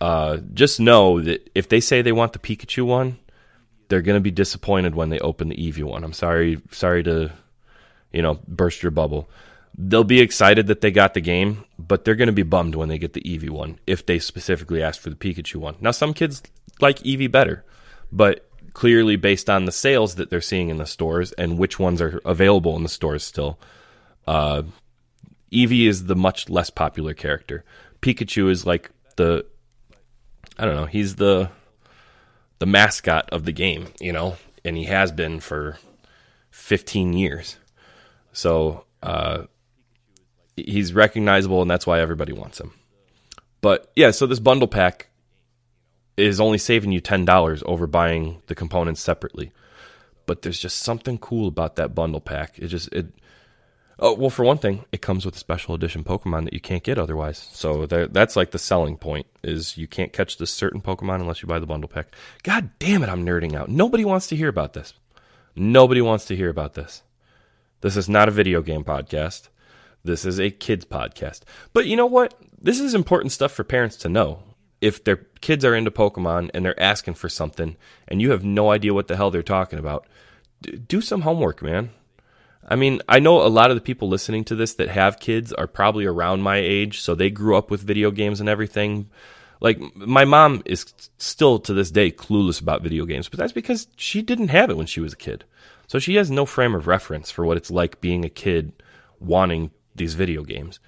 [0.01, 3.19] uh, just know that if they say they want the Pikachu one,
[3.89, 6.05] they're going to be disappointed when they open the Eevee one.
[6.05, 7.33] I'm sorry, sorry to,
[8.13, 9.29] you know, burst your bubble.
[9.77, 12.89] They'll be excited that they got the game, but they're going to be bummed when
[12.89, 15.77] they get the Eevee one if they specifically ask for the Pikachu one.
[15.81, 16.43] Now, some kids
[16.81, 17.65] like Eevee better,
[18.11, 22.01] but clearly based on the sales that they're seeing in the stores and which ones
[22.01, 23.59] are available in the stores still,
[24.27, 24.63] uh,
[25.53, 27.65] Eevee is the much less popular character.
[28.03, 29.45] Pikachu is like the,
[30.59, 31.51] I don't know, he's the
[32.61, 35.79] the mascot of the game, you know, and he has been for
[36.51, 37.57] 15 years.
[38.33, 39.45] So uh,
[40.57, 42.73] he's recognizable, and that's why everybody wants him.
[43.61, 45.11] But yeah, so this bundle pack
[46.17, 49.53] is only saving you $10 over buying the components separately.
[50.27, 52.59] But there's just something cool about that bundle pack.
[52.59, 53.13] It just, it,
[54.03, 56.83] Oh well, for one thing, it comes with a special edition Pokemon that you can't
[56.83, 57.51] get otherwise.
[57.53, 61.49] So that's like the selling point is you can't catch this certain Pokemon unless you
[61.49, 62.15] buy the bundle pack.
[62.43, 63.69] God damn it, I'm nerding out.
[63.69, 64.95] Nobody wants to hear about this.
[65.55, 67.03] Nobody wants to hear about this.
[67.81, 69.49] This is not a video game podcast.
[70.05, 71.43] This is a kids podcast.
[71.73, 72.35] But you know what?
[72.61, 74.43] This is important stuff for parents to know.
[74.81, 77.77] If their kids are into Pokemon and they're asking for something
[78.09, 80.07] and you have no idea what the hell they're talking about,
[80.89, 81.91] do some homework, man
[82.71, 85.53] I mean, I know a lot of the people listening to this that have kids
[85.53, 89.11] are probably around my age, so they grew up with video games and everything.
[89.61, 93.89] Like, my mom is still to this day clueless about video games, but that's because
[93.97, 95.45] she didn't have it when she was a kid.
[95.91, 98.81] So she has no frame of reference for what it's like being a kid
[99.19, 100.79] wanting these video games.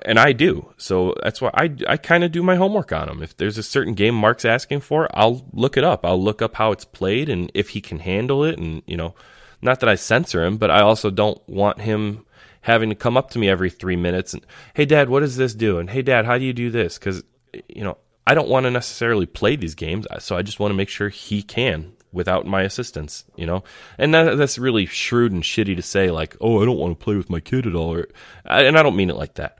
[0.00, 0.72] And I do.
[0.78, 3.22] So that's why I, I kind of do my homework on them.
[3.22, 6.06] If there's a certain game Mark's asking for, I'll look it up.
[6.06, 9.14] I'll look up how it's played and if he can handle it and, you know,
[9.60, 12.24] not that I censor him, but I also don't want him
[12.62, 15.54] having to come up to me every three minutes and, hey, dad, what does this
[15.54, 15.78] do?
[15.78, 16.96] And hey, dad, how do you do this?
[16.96, 17.24] Because,
[17.68, 20.06] you know, I don't want to necessarily play these games.
[20.20, 23.62] So I just want to make sure he can without my assistance, you know?
[23.98, 27.04] And that, that's really shrewd and shitty to say, like, oh, I don't want to
[27.04, 27.94] play with my kid at all.
[27.94, 28.08] Or,
[28.44, 29.58] and I don't mean it like that.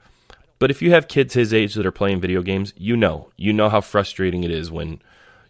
[0.59, 3.53] But if you have kids his age that are playing video games, you know, you
[3.53, 5.01] know how frustrating it is when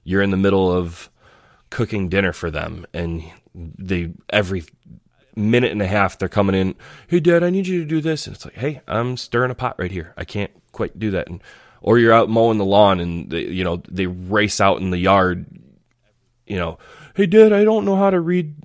[0.04, 1.10] you're in the middle of
[1.70, 3.24] cooking dinner for them and
[3.54, 4.64] they every
[5.36, 6.74] minute and a half they're coming in
[7.08, 9.56] hey dad i need you to do this and it's like hey i'm stirring a
[9.56, 11.44] pot right here i can't quite do that and
[11.82, 14.98] or you're out mowing the lawn and they, you know they race out in the
[14.98, 15.46] yard
[16.48, 16.78] you know
[17.16, 18.56] hey dad i don't know how to read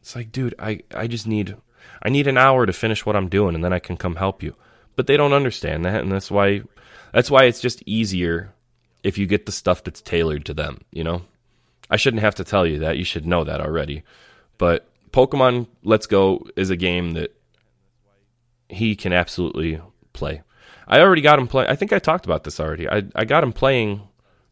[0.00, 1.56] it's like dude i i just need
[2.02, 4.42] i need an hour to finish what i'm doing and then i can come help
[4.42, 4.54] you
[4.96, 6.62] but they don't understand that and that's why
[7.12, 8.52] that's why it's just easier
[9.02, 11.22] if you get the stuff that's tailored to them you know
[11.90, 12.96] I shouldn't have to tell you that.
[12.96, 14.04] You should know that already.
[14.58, 17.34] But Pokemon Let's Go is a game that
[18.68, 19.80] he can absolutely
[20.12, 20.42] play.
[20.86, 21.68] I already got him playing.
[21.68, 22.88] I think I talked about this already.
[22.88, 24.02] I I got him playing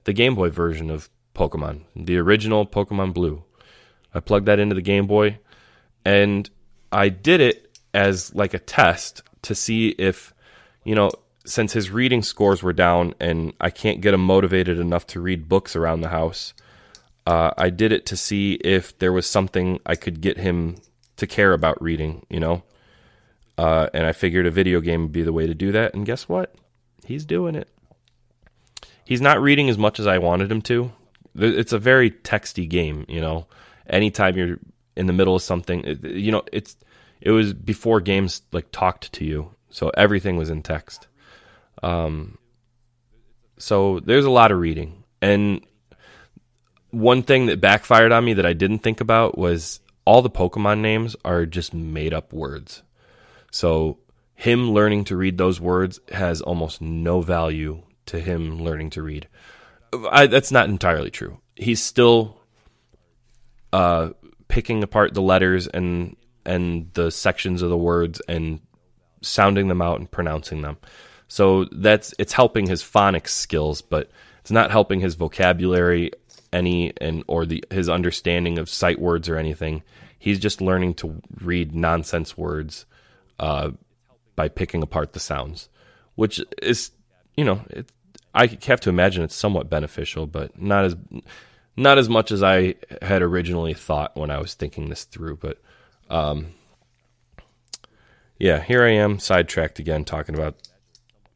[0.05, 1.09] the Game Boy version of
[1.39, 3.45] Pokemon, the original Pokemon Blue.
[4.13, 5.39] I plugged that into the Game Boy
[6.05, 6.51] and
[6.91, 10.35] I did it as like a test to see if,
[10.85, 11.11] you know,
[11.45, 15.49] since his reading scores were down and I can't get him motivated enough to read
[15.49, 16.55] books around the house,
[17.25, 20.77] uh, I did it to see if there was something I could get him
[21.19, 22.65] to care about reading, you know.
[23.57, 25.95] Uh, and I figured a video game would be the way to do that.
[25.95, 26.55] And guess what?
[27.05, 27.69] He's doing it.
[29.05, 30.93] He's not reading as much as I wanted him to.
[31.39, 33.47] It's a very texty game, you know.
[33.89, 34.59] Anytime you're
[34.97, 36.77] in the middle of something, you know, it's
[37.21, 41.07] it was before games like talked to you, so everything was in text.
[41.83, 42.39] Um,
[43.59, 45.63] so there's a lot of reading, and
[46.91, 50.81] one thing that backfired on me that I didn't think about was all the Pokemon
[50.81, 52.83] names are just made up words.
[53.51, 53.99] So
[54.35, 59.29] him learning to read those words has almost no value to him learning to read.
[60.11, 61.39] I, that's not entirely true.
[61.57, 62.41] He's still
[63.73, 64.11] uh,
[64.49, 68.61] picking apart the letters and and the sections of the words and
[69.21, 70.79] sounding them out and pronouncing them.
[71.29, 74.11] So that's it's helping his phonics skills, but
[74.41, 76.13] it's not helping his vocabulary
[76.53, 79.83] any and or the his understanding of sight words or anything.
[80.19, 82.87] He's just learning to read nonsense words
[83.39, 83.71] uh,
[84.35, 85.69] by picking apart the sounds,
[86.15, 86.91] which is
[87.37, 87.91] you know it,
[88.35, 90.97] I have to imagine it's somewhat beneficial, but not as
[91.77, 95.37] not as much as I had originally thought when I was thinking this through.
[95.37, 95.61] But
[96.11, 96.55] um,
[98.39, 100.57] yeah, here I am sidetracked again talking about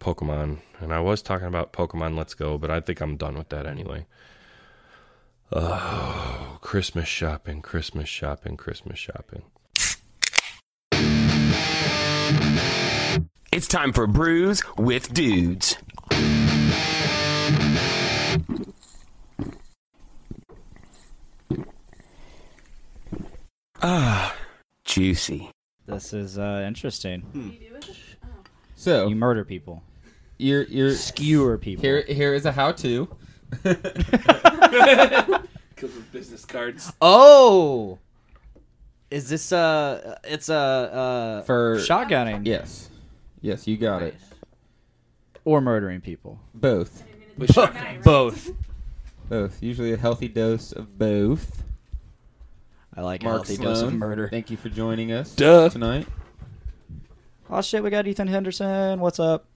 [0.00, 3.48] Pokemon, and I was talking about Pokemon Let's Go, but I think I'm done with
[3.50, 4.06] that anyway.
[5.52, 9.42] Oh, Christmas shopping, Christmas shopping, Christmas shopping.
[13.52, 15.76] It's time for Brews with Dudes.
[23.82, 24.34] Ah,
[24.84, 25.50] juicy.
[25.86, 27.20] This is uh, interesting.
[27.22, 27.50] Hmm.
[28.76, 29.82] So You murder people,
[30.38, 31.82] you're you're skewer people.
[31.82, 32.02] here.
[32.02, 33.08] Here is a how-to.
[35.74, 36.92] Because of business cards.
[37.02, 37.98] Oh,
[39.10, 40.16] is this uh?
[40.22, 42.88] It's a uh, For- shotgunning yes,
[43.40, 44.14] yes, you got it.
[45.44, 46.38] or murdering people.
[46.54, 47.02] Both.
[47.36, 48.04] With Bo- shotguns.
[48.04, 48.50] both.
[49.28, 49.62] Both.
[49.62, 51.62] Usually a healthy dose of both.
[52.94, 54.28] I like a Mark healthy dose of murder.
[54.28, 55.68] Thank you for joining us Duh.
[55.70, 56.06] tonight.
[57.48, 59.00] Oh shit, we got Ethan Henderson.
[59.00, 59.46] What's up?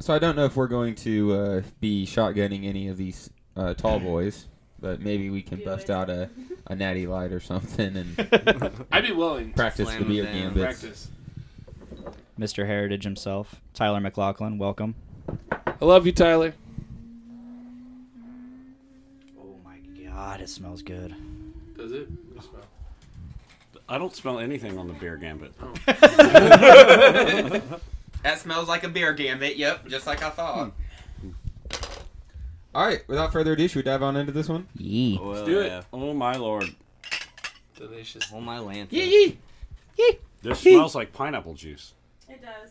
[0.00, 3.74] So I don't know if we're going to uh, be shotgunning any of these uh,
[3.74, 4.46] tall boys,
[4.80, 6.28] but maybe we can bust out a,
[6.66, 9.50] a natty light or something and I'd be willing.
[9.50, 10.42] to practice slam the beer them down.
[10.54, 10.80] gambits.
[10.80, 11.10] Practice.
[12.38, 12.66] Mr.
[12.66, 14.58] Heritage himself, Tyler McLaughlin.
[14.58, 14.96] Welcome.
[15.80, 16.54] I love you, Tyler.
[19.40, 19.76] Oh my
[20.14, 21.14] god, it smells good.
[21.76, 22.08] Does it?
[22.40, 22.62] Smell.
[23.88, 25.52] I don't smell anything on the beer gambit.
[25.60, 25.72] Oh.
[28.24, 29.56] That smells like a beer gambit.
[29.56, 30.72] Yep, just like I thought.
[31.20, 31.28] Hmm.
[32.74, 34.66] All right, without further ado, should we dive on into this one?
[34.78, 35.20] Yee.
[35.22, 35.84] Let's do it.
[35.92, 36.74] Oh my lord.
[37.76, 38.24] Delicious.
[38.32, 38.88] Oh my land.
[38.90, 39.38] Yee yee.
[39.98, 40.18] Yee.
[40.42, 41.92] This smells like pineapple juice.
[42.26, 42.70] It does.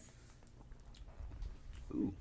[1.93, 2.11] Ooh.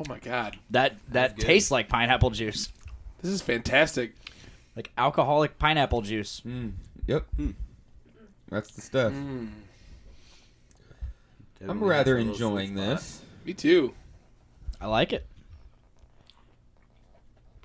[0.00, 0.56] Oh my god.
[0.70, 1.44] That that good.
[1.44, 2.70] tastes like pineapple juice,
[3.24, 4.12] This is fantastic.
[4.76, 6.42] like alcoholic pineapple juice.
[6.46, 6.72] Mm,
[7.06, 7.24] yep.
[8.50, 9.14] That's the stuff.
[9.14, 9.48] Mm.
[11.66, 13.22] I'm rather enjoying this.
[13.46, 13.94] Me too.
[14.78, 15.24] I like it.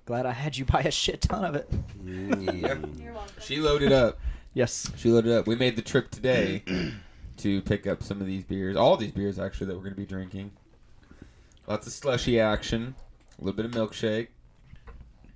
[0.06, 1.70] Glad I had you buy a shit ton of it.
[3.42, 4.18] She loaded up.
[4.54, 4.90] Yes.
[4.96, 5.46] She loaded up.
[5.46, 6.64] We made the trip today
[7.38, 8.78] to pick up some of these beers.
[8.78, 10.52] All these beers, actually, that we're going to be drinking.
[11.68, 12.96] Lots of slushy action.
[13.38, 14.30] A little bit of milkshake.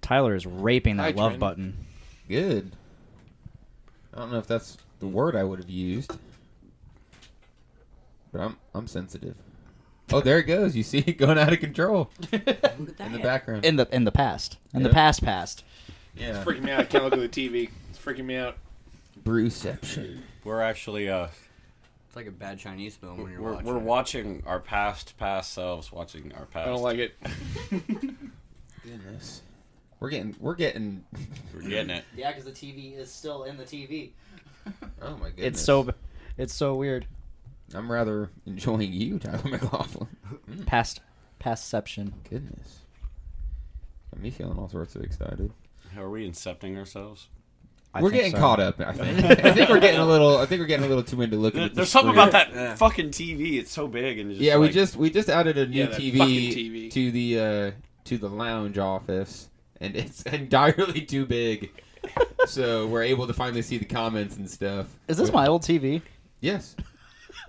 [0.04, 1.40] Tyler is raping that Hi, love Trent.
[1.40, 1.78] button.
[2.28, 2.72] Good.
[4.14, 6.16] I don't know if that's the word I would have used.
[8.32, 9.36] But I'm I'm sensitive.
[10.12, 10.76] Oh, there it goes.
[10.76, 13.66] You see it going out of control in the background.
[13.66, 14.58] In the in the past.
[14.74, 14.94] In the Yep.
[14.94, 15.64] past past.
[16.16, 16.36] Yeah.
[16.36, 16.82] It's freaking me out.
[16.82, 17.70] I can't look at the TV.
[17.90, 18.58] It's freaking me out.
[19.24, 20.20] Brewception.
[20.44, 21.28] We're actually uh
[22.08, 23.66] It's like a bad Chinese film when you're we're, watching.
[23.68, 23.84] we're it.
[23.84, 26.68] watching our past past selves watching our past.
[26.68, 27.16] I don't like it.
[28.84, 29.42] Goodness.
[30.04, 31.02] We're getting we're getting
[31.56, 32.04] We're getting it.
[32.14, 34.10] Yeah, because the TV is still in the TV.
[35.02, 35.46] Oh my goodness.
[35.48, 35.90] It's so
[36.38, 37.06] it's so weird.
[37.74, 40.08] I'm rather enjoying you, Tyler McLaughlin.
[40.50, 41.00] Mm, Past
[41.40, 42.14] pastception.
[42.30, 42.80] goodness.
[44.14, 45.52] Got me feeling all sorts of excited.
[45.96, 47.28] How Are we incepting ourselves?
[47.94, 48.38] I we're getting so.
[48.40, 48.80] caught up.
[48.82, 49.20] I think.
[49.46, 50.38] I think we're getting a little.
[50.38, 51.72] I think we're getting a little too into looking There- at.
[51.72, 53.54] the There's something about that fucking TV.
[53.60, 55.88] It's so big and it's just Yeah, we just we just added a new Yeah,
[55.88, 56.18] TV,
[56.54, 56.92] TV.
[56.92, 57.72] to the uh,
[58.06, 59.50] to the lounge office,
[59.84, 61.72] and it's entirely too big.
[62.46, 64.88] so we're able to finally see the comments and stuff.
[65.08, 66.02] Is this my old TV?
[66.40, 66.76] Yes.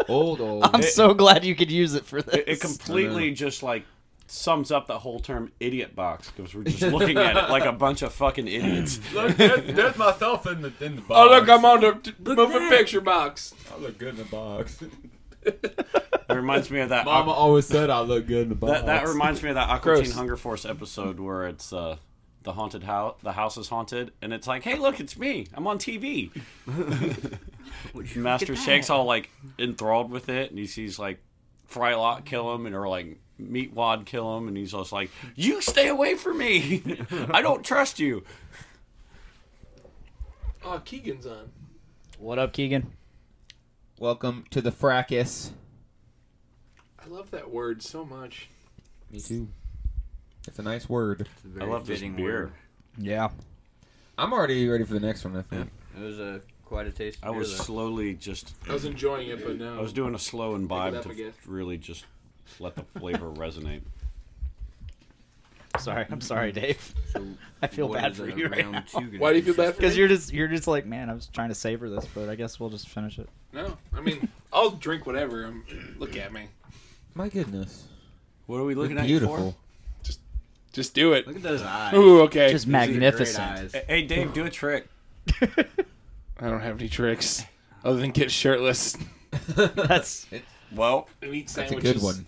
[0.09, 0.65] Old old.
[0.73, 2.35] I'm so glad you could use it for this.
[2.35, 3.85] It, it completely just like
[4.27, 7.73] sums up the whole term idiot box because we're just looking at it like a
[7.73, 9.01] bunch of fucking idiots.
[9.13, 11.11] Look, there's, there's myself in the in the box.
[11.21, 13.55] Oh look, I'm on the t- moving picture box.
[13.73, 14.83] I look good in the box.
[15.47, 17.05] It reminds me of that.
[17.05, 18.73] Mama always said I look good in the box.
[18.81, 21.97] that, that reminds me of that Aqua Teen Hunger Force episode where it's uh,
[22.45, 23.17] the haunted house.
[23.23, 25.47] The house is haunted, and it's like, hey, look, it's me.
[25.55, 26.31] I'm on TV.
[28.17, 31.19] Master Shake's all like enthralled with it, and he sees like
[31.69, 35.89] Frylock kill him, and or like Meatwad kill him, and he's just like, "You stay
[35.89, 36.83] away from me.
[37.31, 38.23] I don't trust you."
[40.65, 41.51] Oh, Keegan's on.
[42.19, 42.93] What up, Keegan?
[43.99, 45.53] Welcome to the fracas.
[47.03, 48.49] I love that word so much.
[49.11, 49.49] Me too.
[50.47, 51.29] It's a nice word.
[51.61, 52.25] I love this fitting beer.
[52.45, 52.53] word.
[52.99, 53.29] Yeah.
[54.19, 55.37] I'm already ready for the next one.
[55.37, 55.71] I think.
[55.99, 57.19] It was a quite a taste.
[57.23, 58.55] I was slowly just.
[58.69, 61.33] I was enjoying it, but now I was doing a slow imbibe up to again.
[61.47, 62.05] really just
[62.61, 63.81] let the flavor resonate.
[65.81, 66.95] Sorry, I'm sorry, Dave.
[67.63, 68.85] I feel bad for you right now.
[69.19, 69.99] Why do you feel bad for Because me?
[69.99, 72.61] you're just you're just like, man, I was trying to savor this, but I guess
[72.61, 73.29] we'll just finish it.
[73.53, 75.47] No, I mean I'll drink whatever.
[75.47, 75.65] Um
[75.99, 76.47] look at me.
[77.15, 77.85] My goodness.
[78.47, 79.57] What are we looking You're at you beautiful.
[80.75, 80.81] For?
[80.81, 81.27] Just do it.
[81.27, 81.95] Look at those eyes.
[81.95, 82.51] Ooh, okay.
[82.51, 83.73] Just These magnificent.
[83.73, 84.89] Hey, Hey, Dave, do a trick.
[85.41, 87.45] I don't have any tricks
[87.85, 88.97] other than get shirtless
[89.49, 90.27] That's
[90.75, 92.27] Well, and eat That's a good one.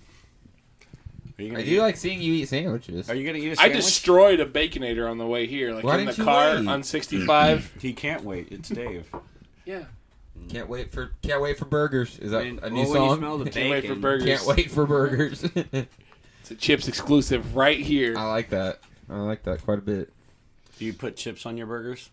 [1.39, 3.11] are you I gonna do eat, like seeing you eat sandwiches.
[3.11, 3.73] Are you gonna eat a I sandwich?
[3.73, 6.55] I destroyed a baconator on the way here, like Why in the didn't you car
[6.57, 6.67] wait?
[6.69, 7.75] on 65.
[7.81, 8.49] He can't wait.
[8.51, 9.11] It's Dave.
[9.67, 9.85] yeah.
[10.49, 12.19] Can't wait for can't wait for burgers.
[12.19, 13.19] Is that When- a new well, when you song?
[13.19, 14.27] smell the Can't wait for bacon- burgers.
[14.45, 15.45] Can't wait for burgers.
[16.47, 18.17] It's a Chips exclusive right here.
[18.17, 18.79] I like that.
[19.11, 20.13] I like that quite a bit.
[20.79, 22.09] Do you put chips on your burgers?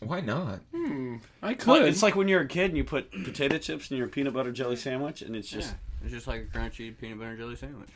[0.00, 0.58] Why not?
[0.74, 1.82] Hmm, I could.
[1.84, 4.52] it's like when you're a kid and you put potato chips in your peanut butter
[4.52, 7.88] jelly sandwich, and it's just Yeah, it's just like a crunchy peanut butter jelly sandwich.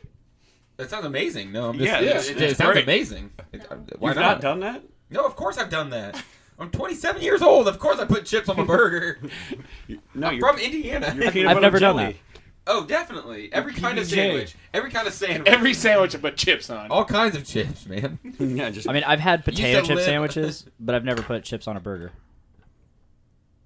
[0.79, 1.53] That sounds amazing.
[1.53, 2.85] No, I'm just, Yeah, it, it's- it, it's sounds great.
[2.85, 3.31] amazing.
[3.53, 4.23] It- uh, why You've not?
[4.23, 4.83] not done that?
[5.11, 6.23] No, of course I've done that.
[6.59, 7.69] I'm 27 years old.
[7.69, 9.19] Of course I put chips on my burger.
[10.15, 11.15] No, I'm you're- from Indiana.
[11.15, 12.21] you're peanut I've butter never done jelly.
[12.67, 13.53] Oh, definitely.
[13.53, 14.55] Every kind of sandwich.
[14.73, 15.47] Every kind of sandwich.
[15.53, 16.91] Every sandwich but chips on.
[16.91, 18.19] All kinds of chips, man.
[18.39, 21.69] yeah, just I mean, I've had potato chip live- sandwiches, but I've never put chips
[21.69, 22.13] on a burger.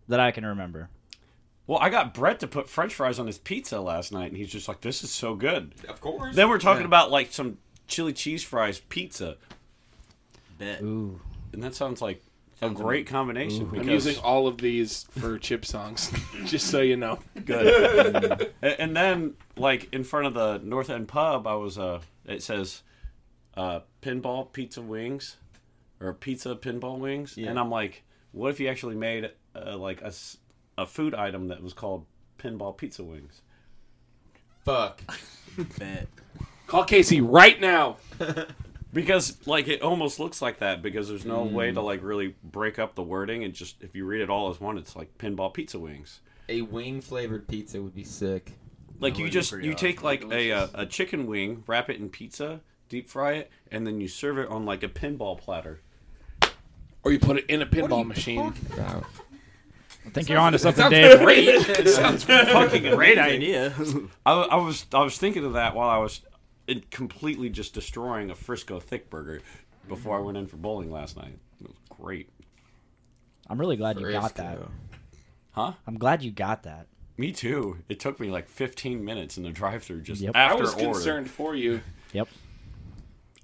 [0.08, 0.88] That I can remember.
[1.66, 4.50] Well, I got Brett to put French fries on his pizza last night, and he's
[4.50, 6.34] just like, "This is so good." Of course.
[6.34, 6.86] Then we're talking Yeah.
[6.86, 9.36] about like some chili cheese fries pizza,
[10.58, 10.80] Bet.
[10.82, 11.20] Ooh.
[11.52, 12.22] and that sounds like
[12.60, 13.70] a great combination.
[13.74, 16.12] I'm using all of these for chip songs,
[16.44, 17.18] just so you know.
[17.44, 18.52] good.
[18.62, 22.42] and, and then, like in front of the North End Pub, I was uh, it
[22.42, 22.82] says,
[23.56, 25.36] uh, pinball pizza wings,
[26.00, 30.86] or pizza pinball wings, and I'm like, what if you actually made uh, like a
[30.86, 32.06] food item that was called
[32.38, 33.42] pinball pizza wings?
[34.64, 35.00] Fuck.
[35.78, 36.08] Bet.
[36.66, 37.96] Call Casey right now.
[38.92, 42.78] Because like it almost looks like that because there's no way to like really break
[42.78, 45.52] up the wording and just if you read it all as one, it's like pinball
[45.52, 46.20] pizza wings.
[46.48, 48.52] A wing flavored pizza would be sick.
[48.98, 49.74] Like That you just you awesome.
[49.74, 53.86] take like a uh, a chicken wing, wrap it in pizza, deep fry it, and
[53.86, 55.80] then you serve it on like a pinball platter.
[57.04, 58.54] Or you put it in a pinball machine.
[58.76, 59.04] Wow.
[60.06, 61.18] I think you're onto something, Dave.
[61.18, 61.62] great.
[61.88, 63.74] sounds fucking Great idea.
[64.24, 66.27] I, I was I was thinking of that while I was in
[66.90, 69.40] completely just destroying a Frisco thick burger
[69.88, 70.26] before I mm-hmm.
[70.26, 71.38] went in for bowling last night.
[71.60, 72.28] It was great.
[73.48, 74.56] I'm really glad you got that.
[74.56, 74.70] Frisco.
[75.52, 75.72] Huh?
[75.86, 76.86] I'm glad you got that.
[77.16, 77.78] Me too.
[77.88, 80.36] It took me like 15 minutes in the drive-through just Yep.
[80.36, 80.86] I after was order.
[80.92, 81.80] concerned for you.
[82.14, 82.26] Yep.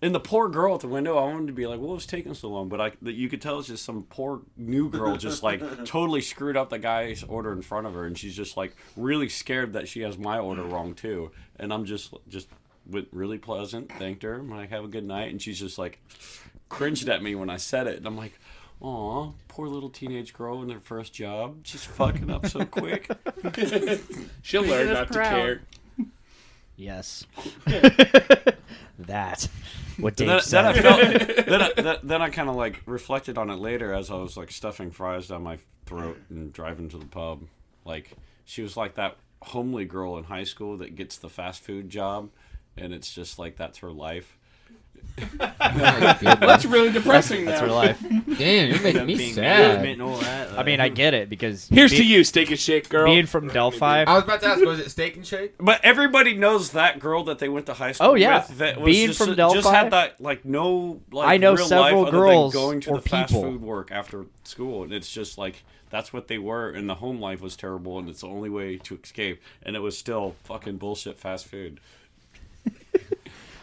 [0.00, 2.06] And the poor girl at the window, I wanted to be like, "Well, "What was
[2.06, 5.16] taking so long?" But I, that you could tell it's just some poor new girl
[5.18, 8.56] just like totally screwed up the guy's order in front of her, and she's just
[8.56, 11.30] like really scared that she has my order wrong too.
[11.58, 12.48] And I'm just just
[12.86, 16.00] went really pleasant, thanked her, I'm like, "Have a good night," and she's just like
[16.68, 18.38] cringed at me when I said it, and I'm like.
[18.80, 21.58] Aw, poor little teenage girl in her first job.
[21.62, 23.08] She's fucking up so quick.
[24.42, 25.62] She'll learn us not to care.
[26.76, 27.24] Yes.
[28.98, 29.48] that.
[29.98, 30.82] What then, Dave then I said.
[30.82, 34.16] felt then I, then, then I kind of like reflected on it later as I
[34.16, 37.42] was like stuffing fries down my throat and driving to the pub.
[37.84, 38.10] Like
[38.44, 42.30] she was like that homely girl in high school that gets the fast food job,
[42.76, 44.36] and it's just like that's her life.
[45.38, 47.66] That's really depressing That's now.
[47.68, 48.00] her life.
[48.38, 49.74] Damn, you're making me Being sad.
[49.74, 50.58] movement and all that.
[50.58, 53.06] I mean, I get it because Here's be- to you, Steak and Shake girl.
[53.06, 54.04] being from Delphi.
[54.04, 55.54] I was about to ask, was it steak and shake?
[55.58, 58.38] But everybody knows that girl that they went to high school Oh, yeah.
[58.48, 58.58] with.
[58.58, 61.66] That was Being just, from just Delphi, had that like no like I know real
[61.66, 63.50] several life other than girls going to or the fast people.
[63.50, 67.20] food work after school, and it's just like that's what they were, and the home
[67.20, 70.78] life was terrible, and it's the only way to escape, and it was still fucking
[70.78, 71.78] bullshit fast food.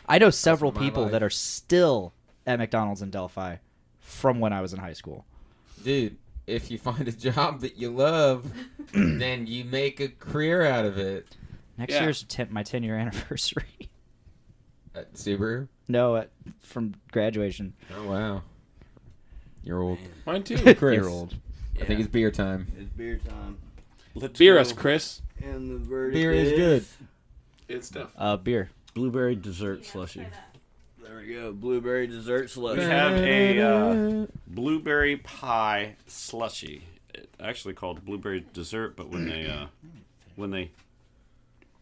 [0.07, 1.11] I know several people life.
[1.13, 2.13] that are still
[2.45, 3.57] at McDonald's in Delphi
[3.99, 5.25] from when I was in high school.
[5.83, 6.17] Dude,
[6.47, 8.51] if you find a job that you love,
[8.93, 11.27] then you make a career out of it.
[11.77, 12.03] Next Yeah.
[12.03, 13.89] year's ten, my 10 year anniversary.
[14.93, 15.69] At Subaru?
[15.87, 17.73] no, at, from graduation.
[17.95, 18.41] Oh, wow.
[19.63, 19.99] You're old.
[20.25, 20.57] Mine too.
[20.75, 20.95] Chris.
[20.97, 21.35] You're old.
[21.79, 22.67] I think it's beer time.
[22.77, 23.57] It's beer time.
[24.13, 24.61] Let's Beer go.
[24.61, 25.21] us, Chris.
[25.41, 26.85] And the verdict Beer is good.
[27.69, 28.11] It's stuff.
[28.17, 28.69] Uh, beer.
[28.93, 30.25] Blueberry dessert slushy.
[31.03, 31.53] There we go.
[31.53, 32.79] Blueberry dessert slushy.
[32.79, 36.83] We have a uh, blueberry pie slushy.
[37.13, 39.67] It actually called blueberry dessert, but when they uh,
[40.35, 40.71] when they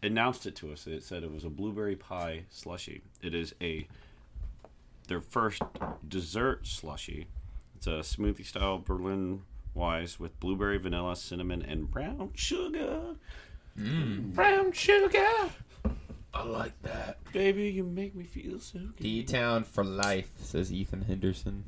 [0.02, 3.02] announced it to us, it said it was a blueberry pie slushy.
[3.22, 3.86] It is a
[5.08, 5.62] their first
[6.06, 7.26] dessert slushy.
[7.76, 9.38] It's a smoothie style Berliner
[9.74, 13.16] Weisse with blueberry, vanilla, cinnamon, and brown sugar.
[13.76, 15.50] Brown sugar.
[16.32, 17.18] I like that.
[17.32, 18.96] Baby, you make me feel so good.
[18.98, 21.64] D Town for life, says Ethan Henderson.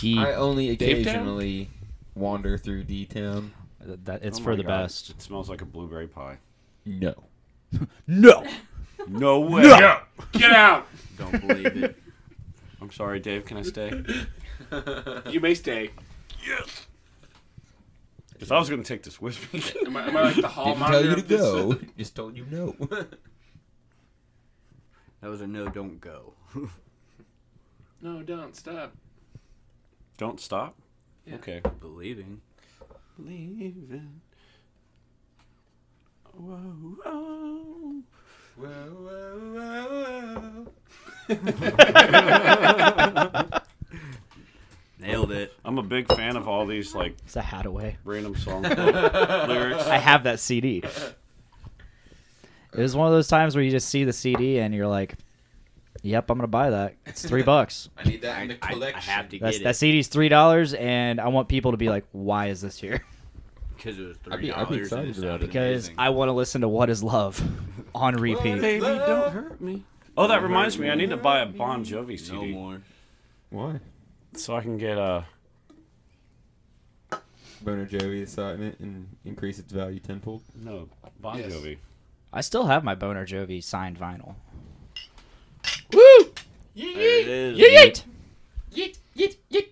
[0.00, 1.14] He, I only Dave Town?
[1.14, 1.70] occasionally
[2.14, 3.52] wander through D Town.
[3.80, 5.10] that, it's Oh for my the God, best.
[5.10, 6.38] It smells like a blueberry pie.
[6.84, 7.14] No.
[8.06, 8.44] No.
[9.06, 9.62] No way.
[10.32, 10.86] Get out.
[11.16, 11.96] Don't believe it.
[12.82, 13.44] I'm sorry, Dave.
[13.44, 14.02] Can I stay?
[15.30, 15.90] You may stay.
[18.38, 19.60] Because I was going to take this with me.
[19.86, 21.40] Am I, am I like the hall Didn't tell monitor you to of this?
[21.40, 21.78] go.
[21.98, 22.76] Just told you no.
[25.20, 26.34] That was a no, don't go.
[28.00, 28.94] No, don't stop.
[30.16, 30.76] Don't stop.
[31.26, 31.34] Yeah.
[31.34, 31.60] Okay.
[31.80, 32.40] Believing.
[33.18, 34.20] Leaving.
[36.36, 36.54] Whoa,
[37.02, 38.02] whoa.
[45.08, 45.52] Nailed it.
[45.64, 47.96] I'm a big fan of all these like It's a Haddaway.
[48.04, 48.62] random song
[49.48, 49.86] lyrics.
[49.86, 50.82] I have that CD.
[52.74, 55.14] It was one of those times where you just see the CD and you're like,
[56.02, 56.94] "Yep, I'm gonna buy that.
[57.06, 59.10] It's three bucks." I need that in the I, I collection.
[59.12, 61.88] have to That's, get that it CD's three dollars, and I want people to be
[61.88, 63.02] like, "Why is this here?"
[63.76, 64.86] because it was I'd three be- I'd be dollars.
[64.92, 65.46] excited about it.
[65.46, 67.42] Because I want to listen to "What Is Love"
[67.94, 68.60] on repeat.
[68.60, 69.84] Baby, don't hurt me.
[70.16, 70.90] Oh, that reminds me.
[70.90, 72.52] I need to buy a Bon Jovi CD.
[72.52, 72.82] No more.
[73.50, 73.80] Why?
[74.34, 75.24] So I can get a.
[77.60, 80.42] Boner Jovi assignment and increase its value tenfold.
[80.54, 80.88] No,
[81.20, 81.52] Bon Yes.
[81.52, 81.78] Jovi.
[82.32, 84.36] I still have my Boner Jovi signed vinyl.
[85.92, 86.30] Woo!
[86.76, 87.58] There it is.
[87.58, 88.04] Yeet!
[88.72, 89.66] Yeet, yeet, yeet.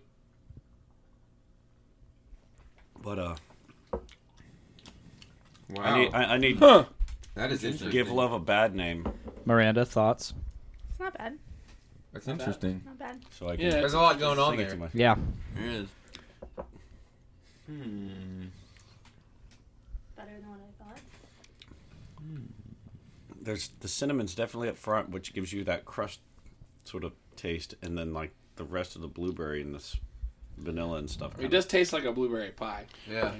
[3.00, 3.34] But uh,
[5.70, 5.82] Wow.
[5.82, 6.14] I need.
[6.14, 6.58] I, I need.
[6.58, 6.84] Huh.
[7.34, 7.90] that is interesting.
[7.90, 9.06] Give love a bad name,
[9.44, 10.32] Miranda, thoughts?
[10.90, 11.38] It's not bad.
[12.24, 12.82] That's interesting.
[12.84, 13.18] Not bad.
[13.30, 13.64] so I can.
[13.66, 13.70] Yeah.
[13.72, 14.72] There's a lot going on sing it there.
[14.72, 15.16] to my- Yeah.
[15.54, 15.88] There it is.
[17.66, 18.44] Hmm.
[20.16, 21.00] Better than what I thought.
[23.40, 26.20] There's the cinnamon's definitely up front, which gives you that crust
[26.84, 29.96] sort of taste, and then like the rest of the blueberry and this
[30.56, 31.32] vanilla and stuff.
[31.38, 32.86] It does taste like a blueberry pie.
[33.10, 33.32] Yeah.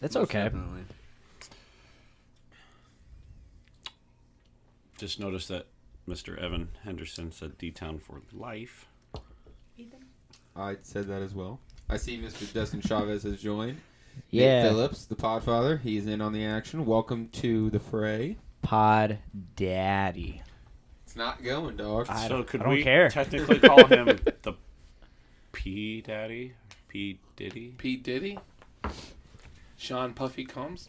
[0.00, 0.44] It's okay.
[0.44, 0.82] definitely.
[4.98, 5.66] Just noticed that
[6.08, 6.36] Mr.
[6.38, 8.86] Evan Henderson said D Town for life.
[9.78, 10.04] Ethan.
[10.56, 11.60] I said that as well.
[11.88, 12.50] I see Mr.
[12.52, 13.80] Dustin Chavez has joined.
[14.30, 14.62] Yeah.
[14.64, 16.84] Nick Phillips, the Podfather, he's in on the action.
[16.84, 18.36] Welcome to the fray.
[18.62, 19.18] Pod
[19.56, 20.42] Daddy.
[21.06, 22.06] It's not going, dog.
[22.08, 23.08] I so don't- could I don't we care.
[23.08, 24.06] technically call him
[24.42, 24.54] the
[25.52, 26.54] P Daddy?
[26.88, 27.74] P Diddy?
[27.78, 28.38] Pete Diddy.
[29.76, 30.88] Sean Puffy Combs.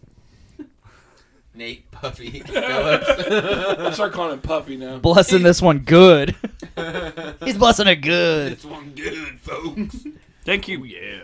[1.55, 3.95] Nate Puffy I'll Phillips.
[3.95, 4.97] start calling him Puffy now.
[4.97, 6.35] Blessing this one good.
[7.43, 8.53] He's blessing it good.
[8.53, 10.05] This one good, folks.
[10.45, 10.83] Thank you.
[10.83, 11.21] Yeah.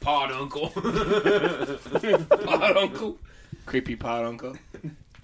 [0.00, 0.68] Pod Uncle.
[2.30, 3.18] Pod Uncle.
[3.66, 4.56] Creepy Pod Uncle.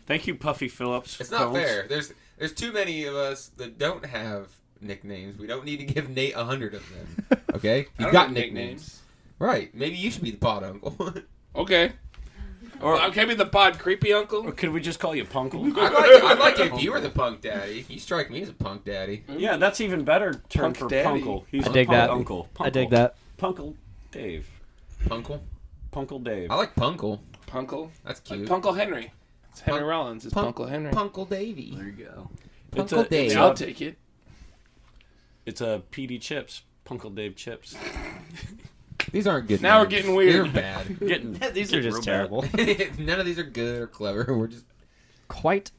[0.06, 1.20] Thank you, Puffy Phillips.
[1.20, 1.58] It's not Combs.
[1.58, 1.86] fair.
[1.88, 4.48] There's there's too many of us that don't have
[4.80, 5.38] nicknames.
[5.38, 7.38] We don't need to give Nate a hundred of them.
[7.54, 8.54] Okay, I he's got nicknames.
[8.54, 8.98] nicknames.
[9.38, 9.74] Right?
[9.74, 11.14] Maybe you should be the Pod Uncle.
[11.54, 11.92] Okay.
[12.82, 14.40] Or- Or can be the Pod Creepy Uncle?
[14.46, 15.64] Or could we just call you Punkle?
[15.76, 17.86] I'd like I'd like if you were the Punk Daddy.
[17.88, 19.24] You strike me as a Punk Daddy.
[19.28, 21.20] Yeah, that's even better term Punk for Daddy.
[21.22, 21.44] Punkle.
[21.50, 22.10] He's I a dig punk that.
[22.10, 22.48] Uncle.
[22.60, 23.16] I dig that.
[23.38, 23.74] Punkle
[24.10, 24.46] Dave.
[25.06, 25.40] Punkle.
[25.92, 26.50] Punkle Dave.
[26.50, 27.20] I like Punkle.
[27.46, 27.90] Punkle.
[28.04, 28.48] That's Like cute.
[28.48, 29.12] Punkle Henry.
[29.50, 30.24] It's Henry Punk- Rollins.
[30.24, 30.92] It's Punk- Punkle Henry.
[30.92, 31.74] Punkle Davy.
[31.76, 32.30] There you go.
[32.74, 33.26] It's Punkle a- Dave.
[33.26, 33.98] it's I'll take it.
[35.46, 36.62] It's a PD Chips.
[36.86, 37.76] Punkle Dave Chips.
[39.12, 39.60] These aren't good.
[39.60, 40.46] Now we're getting weird.
[40.46, 40.98] They're bad.
[41.06, 42.44] Getting These are just terrible.
[42.98, 44.26] None of these are good or clever.
[44.36, 44.64] We're just
[45.28, 45.70] Quite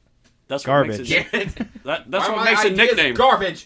[0.48, 1.10] That's Garbage.
[1.12, 3.16] What makes it, that, that's Why what makes a nickname.
[3.16, 3.66] Garbage.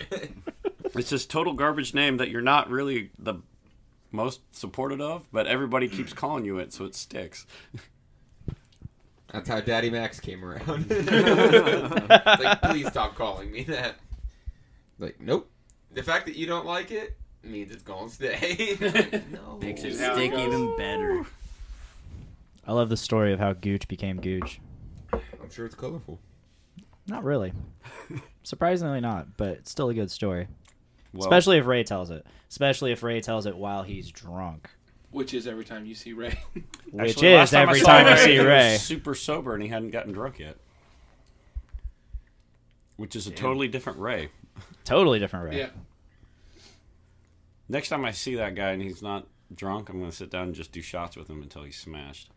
[0.95, 3.35] It's just total garbage name that you're not really the
[4.11, 7.45] most supported of, but everybody keeps calling you it, so it sticks.
[9.31, 10.89] That's how Daddy Max came around.
[10.89, 13.95] Like, please stop calling me that.
[14.97, 15.49] Like, nope.
[15.93, 17.17] The fact that you don't like it
[17.49, 18.77] means it's gonna stay.
[19.31, 19.57] no.
[19.61, 20.47] Makes it Is how it stick goes.
[20.47, 21.25] even better.
[22.65, 24.59] I love the story of how Gooch became Gooch.
[25.13, 26.19] I'm sure it's colorful.
[27.07, 27.53] Not really.
[28.43, 30.47] Surprisingly not, but it's still a good story.
[31.13, 32.25] Well, Especially if Ray tells it.
[32.49, 34.69] Especially if Ray tells it while he's drunk.
[35.11, 36.37] Which is every time you see Ray.
[36.91, 38.77] Which actually, last is time I every saw time you Ray, see he was Ray.
[38.77, 40.57] super sober and he hadn't gotten drunk yet.
[42.97, 44.29] Which is a totally different Ray.
[44.83, 45.59] Totally different Ray.
[45.59, 45.69] yeah.
[47.69, 50.43] Next time I see that guy and he's not drunk, I'm going to sit down
[50.43, 52.29] and just do shots with him until he's smashed.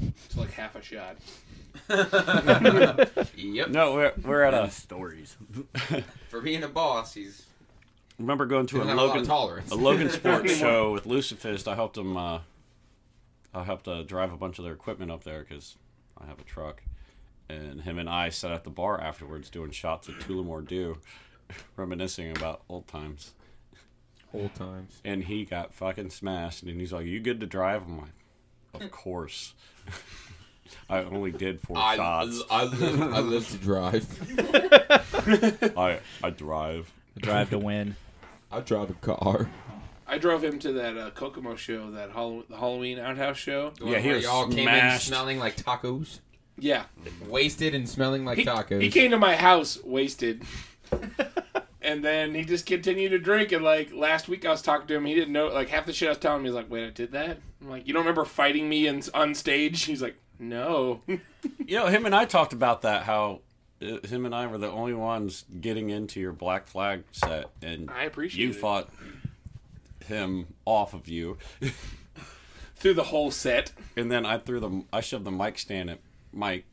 [0.00, 1.16] It's like half a shot.
[3.36, 3.68] Yep.
[3.70, 4.70] No, we're, we're at a.
[4.70, 5.36] stories.
[6.28, 7.44] For being a boss, he's
[8.18, 9.72] remember going to a Doesn't have a lot of Logan tolerance.
[9.72, 11.68] a Logansport show with Lucifist.
[11.68, 12.16] I helped him.
[12.16, 12.40] Uh,
[13.54, 15.76] I helped uh, drive a bunch of their equipment up there because
[16.20, 16.82] I have a truck,
[17.48, 20.98] and him and I sat at the bar afterwards doing shots of Tullamore Dew,
[21.76, 23.32] reminiscing about old times.
[24.34, 25.00] Old times.
[25.04, 28.90] And he got fucking smashed, and he's like, "You good to drive?" I'm like, "Of
[28.92, 29.54] course."
[30.88, 32.42] I only did four I, shots.
[32.50, 34.06] I live I live to drive.
[35.78, 36.92] I I drive.
[37.18, 37.96] Drive to win.
[38.50, 39.48] I drive a car.
[40.06, 43.72] I drove him to that uh, Kokomo show, that Hall- the Halloween Outhouse show.
[43.78, 45.06] The Yeah, one he was y'all came in smashed.
[45.08, 46.20] smelling like tacos,
[46.58, 46.84] Yeah.
[47.28, 48.82] wasted and smelling like He, tacos.
[48.82, 50.42] he came to my house wasted.
[51.84, 53.52] And then he just continued to drink.
[53.52, 55.04] And like last week, I was talking to him.
[55.04, 56.46] He didn't know like half the shit I was telling him.
[56.46, 59.34] He's like, "Wait, I did that." I'm like, "You don't remember fighting me in, on
[59.34, 61.02] stage?" He's like, "No."
[61.66, 63.02] You know, him and I talked about that.
[63.02, 63.40] How
[63.82, 67.90] uh, him and I were the only ones getting into your Black Flag set, and
[67.90, 68.56] I appreciate you it.
[68.56, 68.88] fought
[70.06, 71.36] him off of you.
[72.76, 73.72] Through the whole set.
[73.96, 76.00] And then I threw the I shoved the mic stand at
[76.32, 76.64] Mike.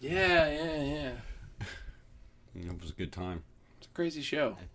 [0.00, 1.12] Yeah, yeah, yeah.
[2.54, 3.42] It was a good time.
[3.98, 4.58] Crazy show.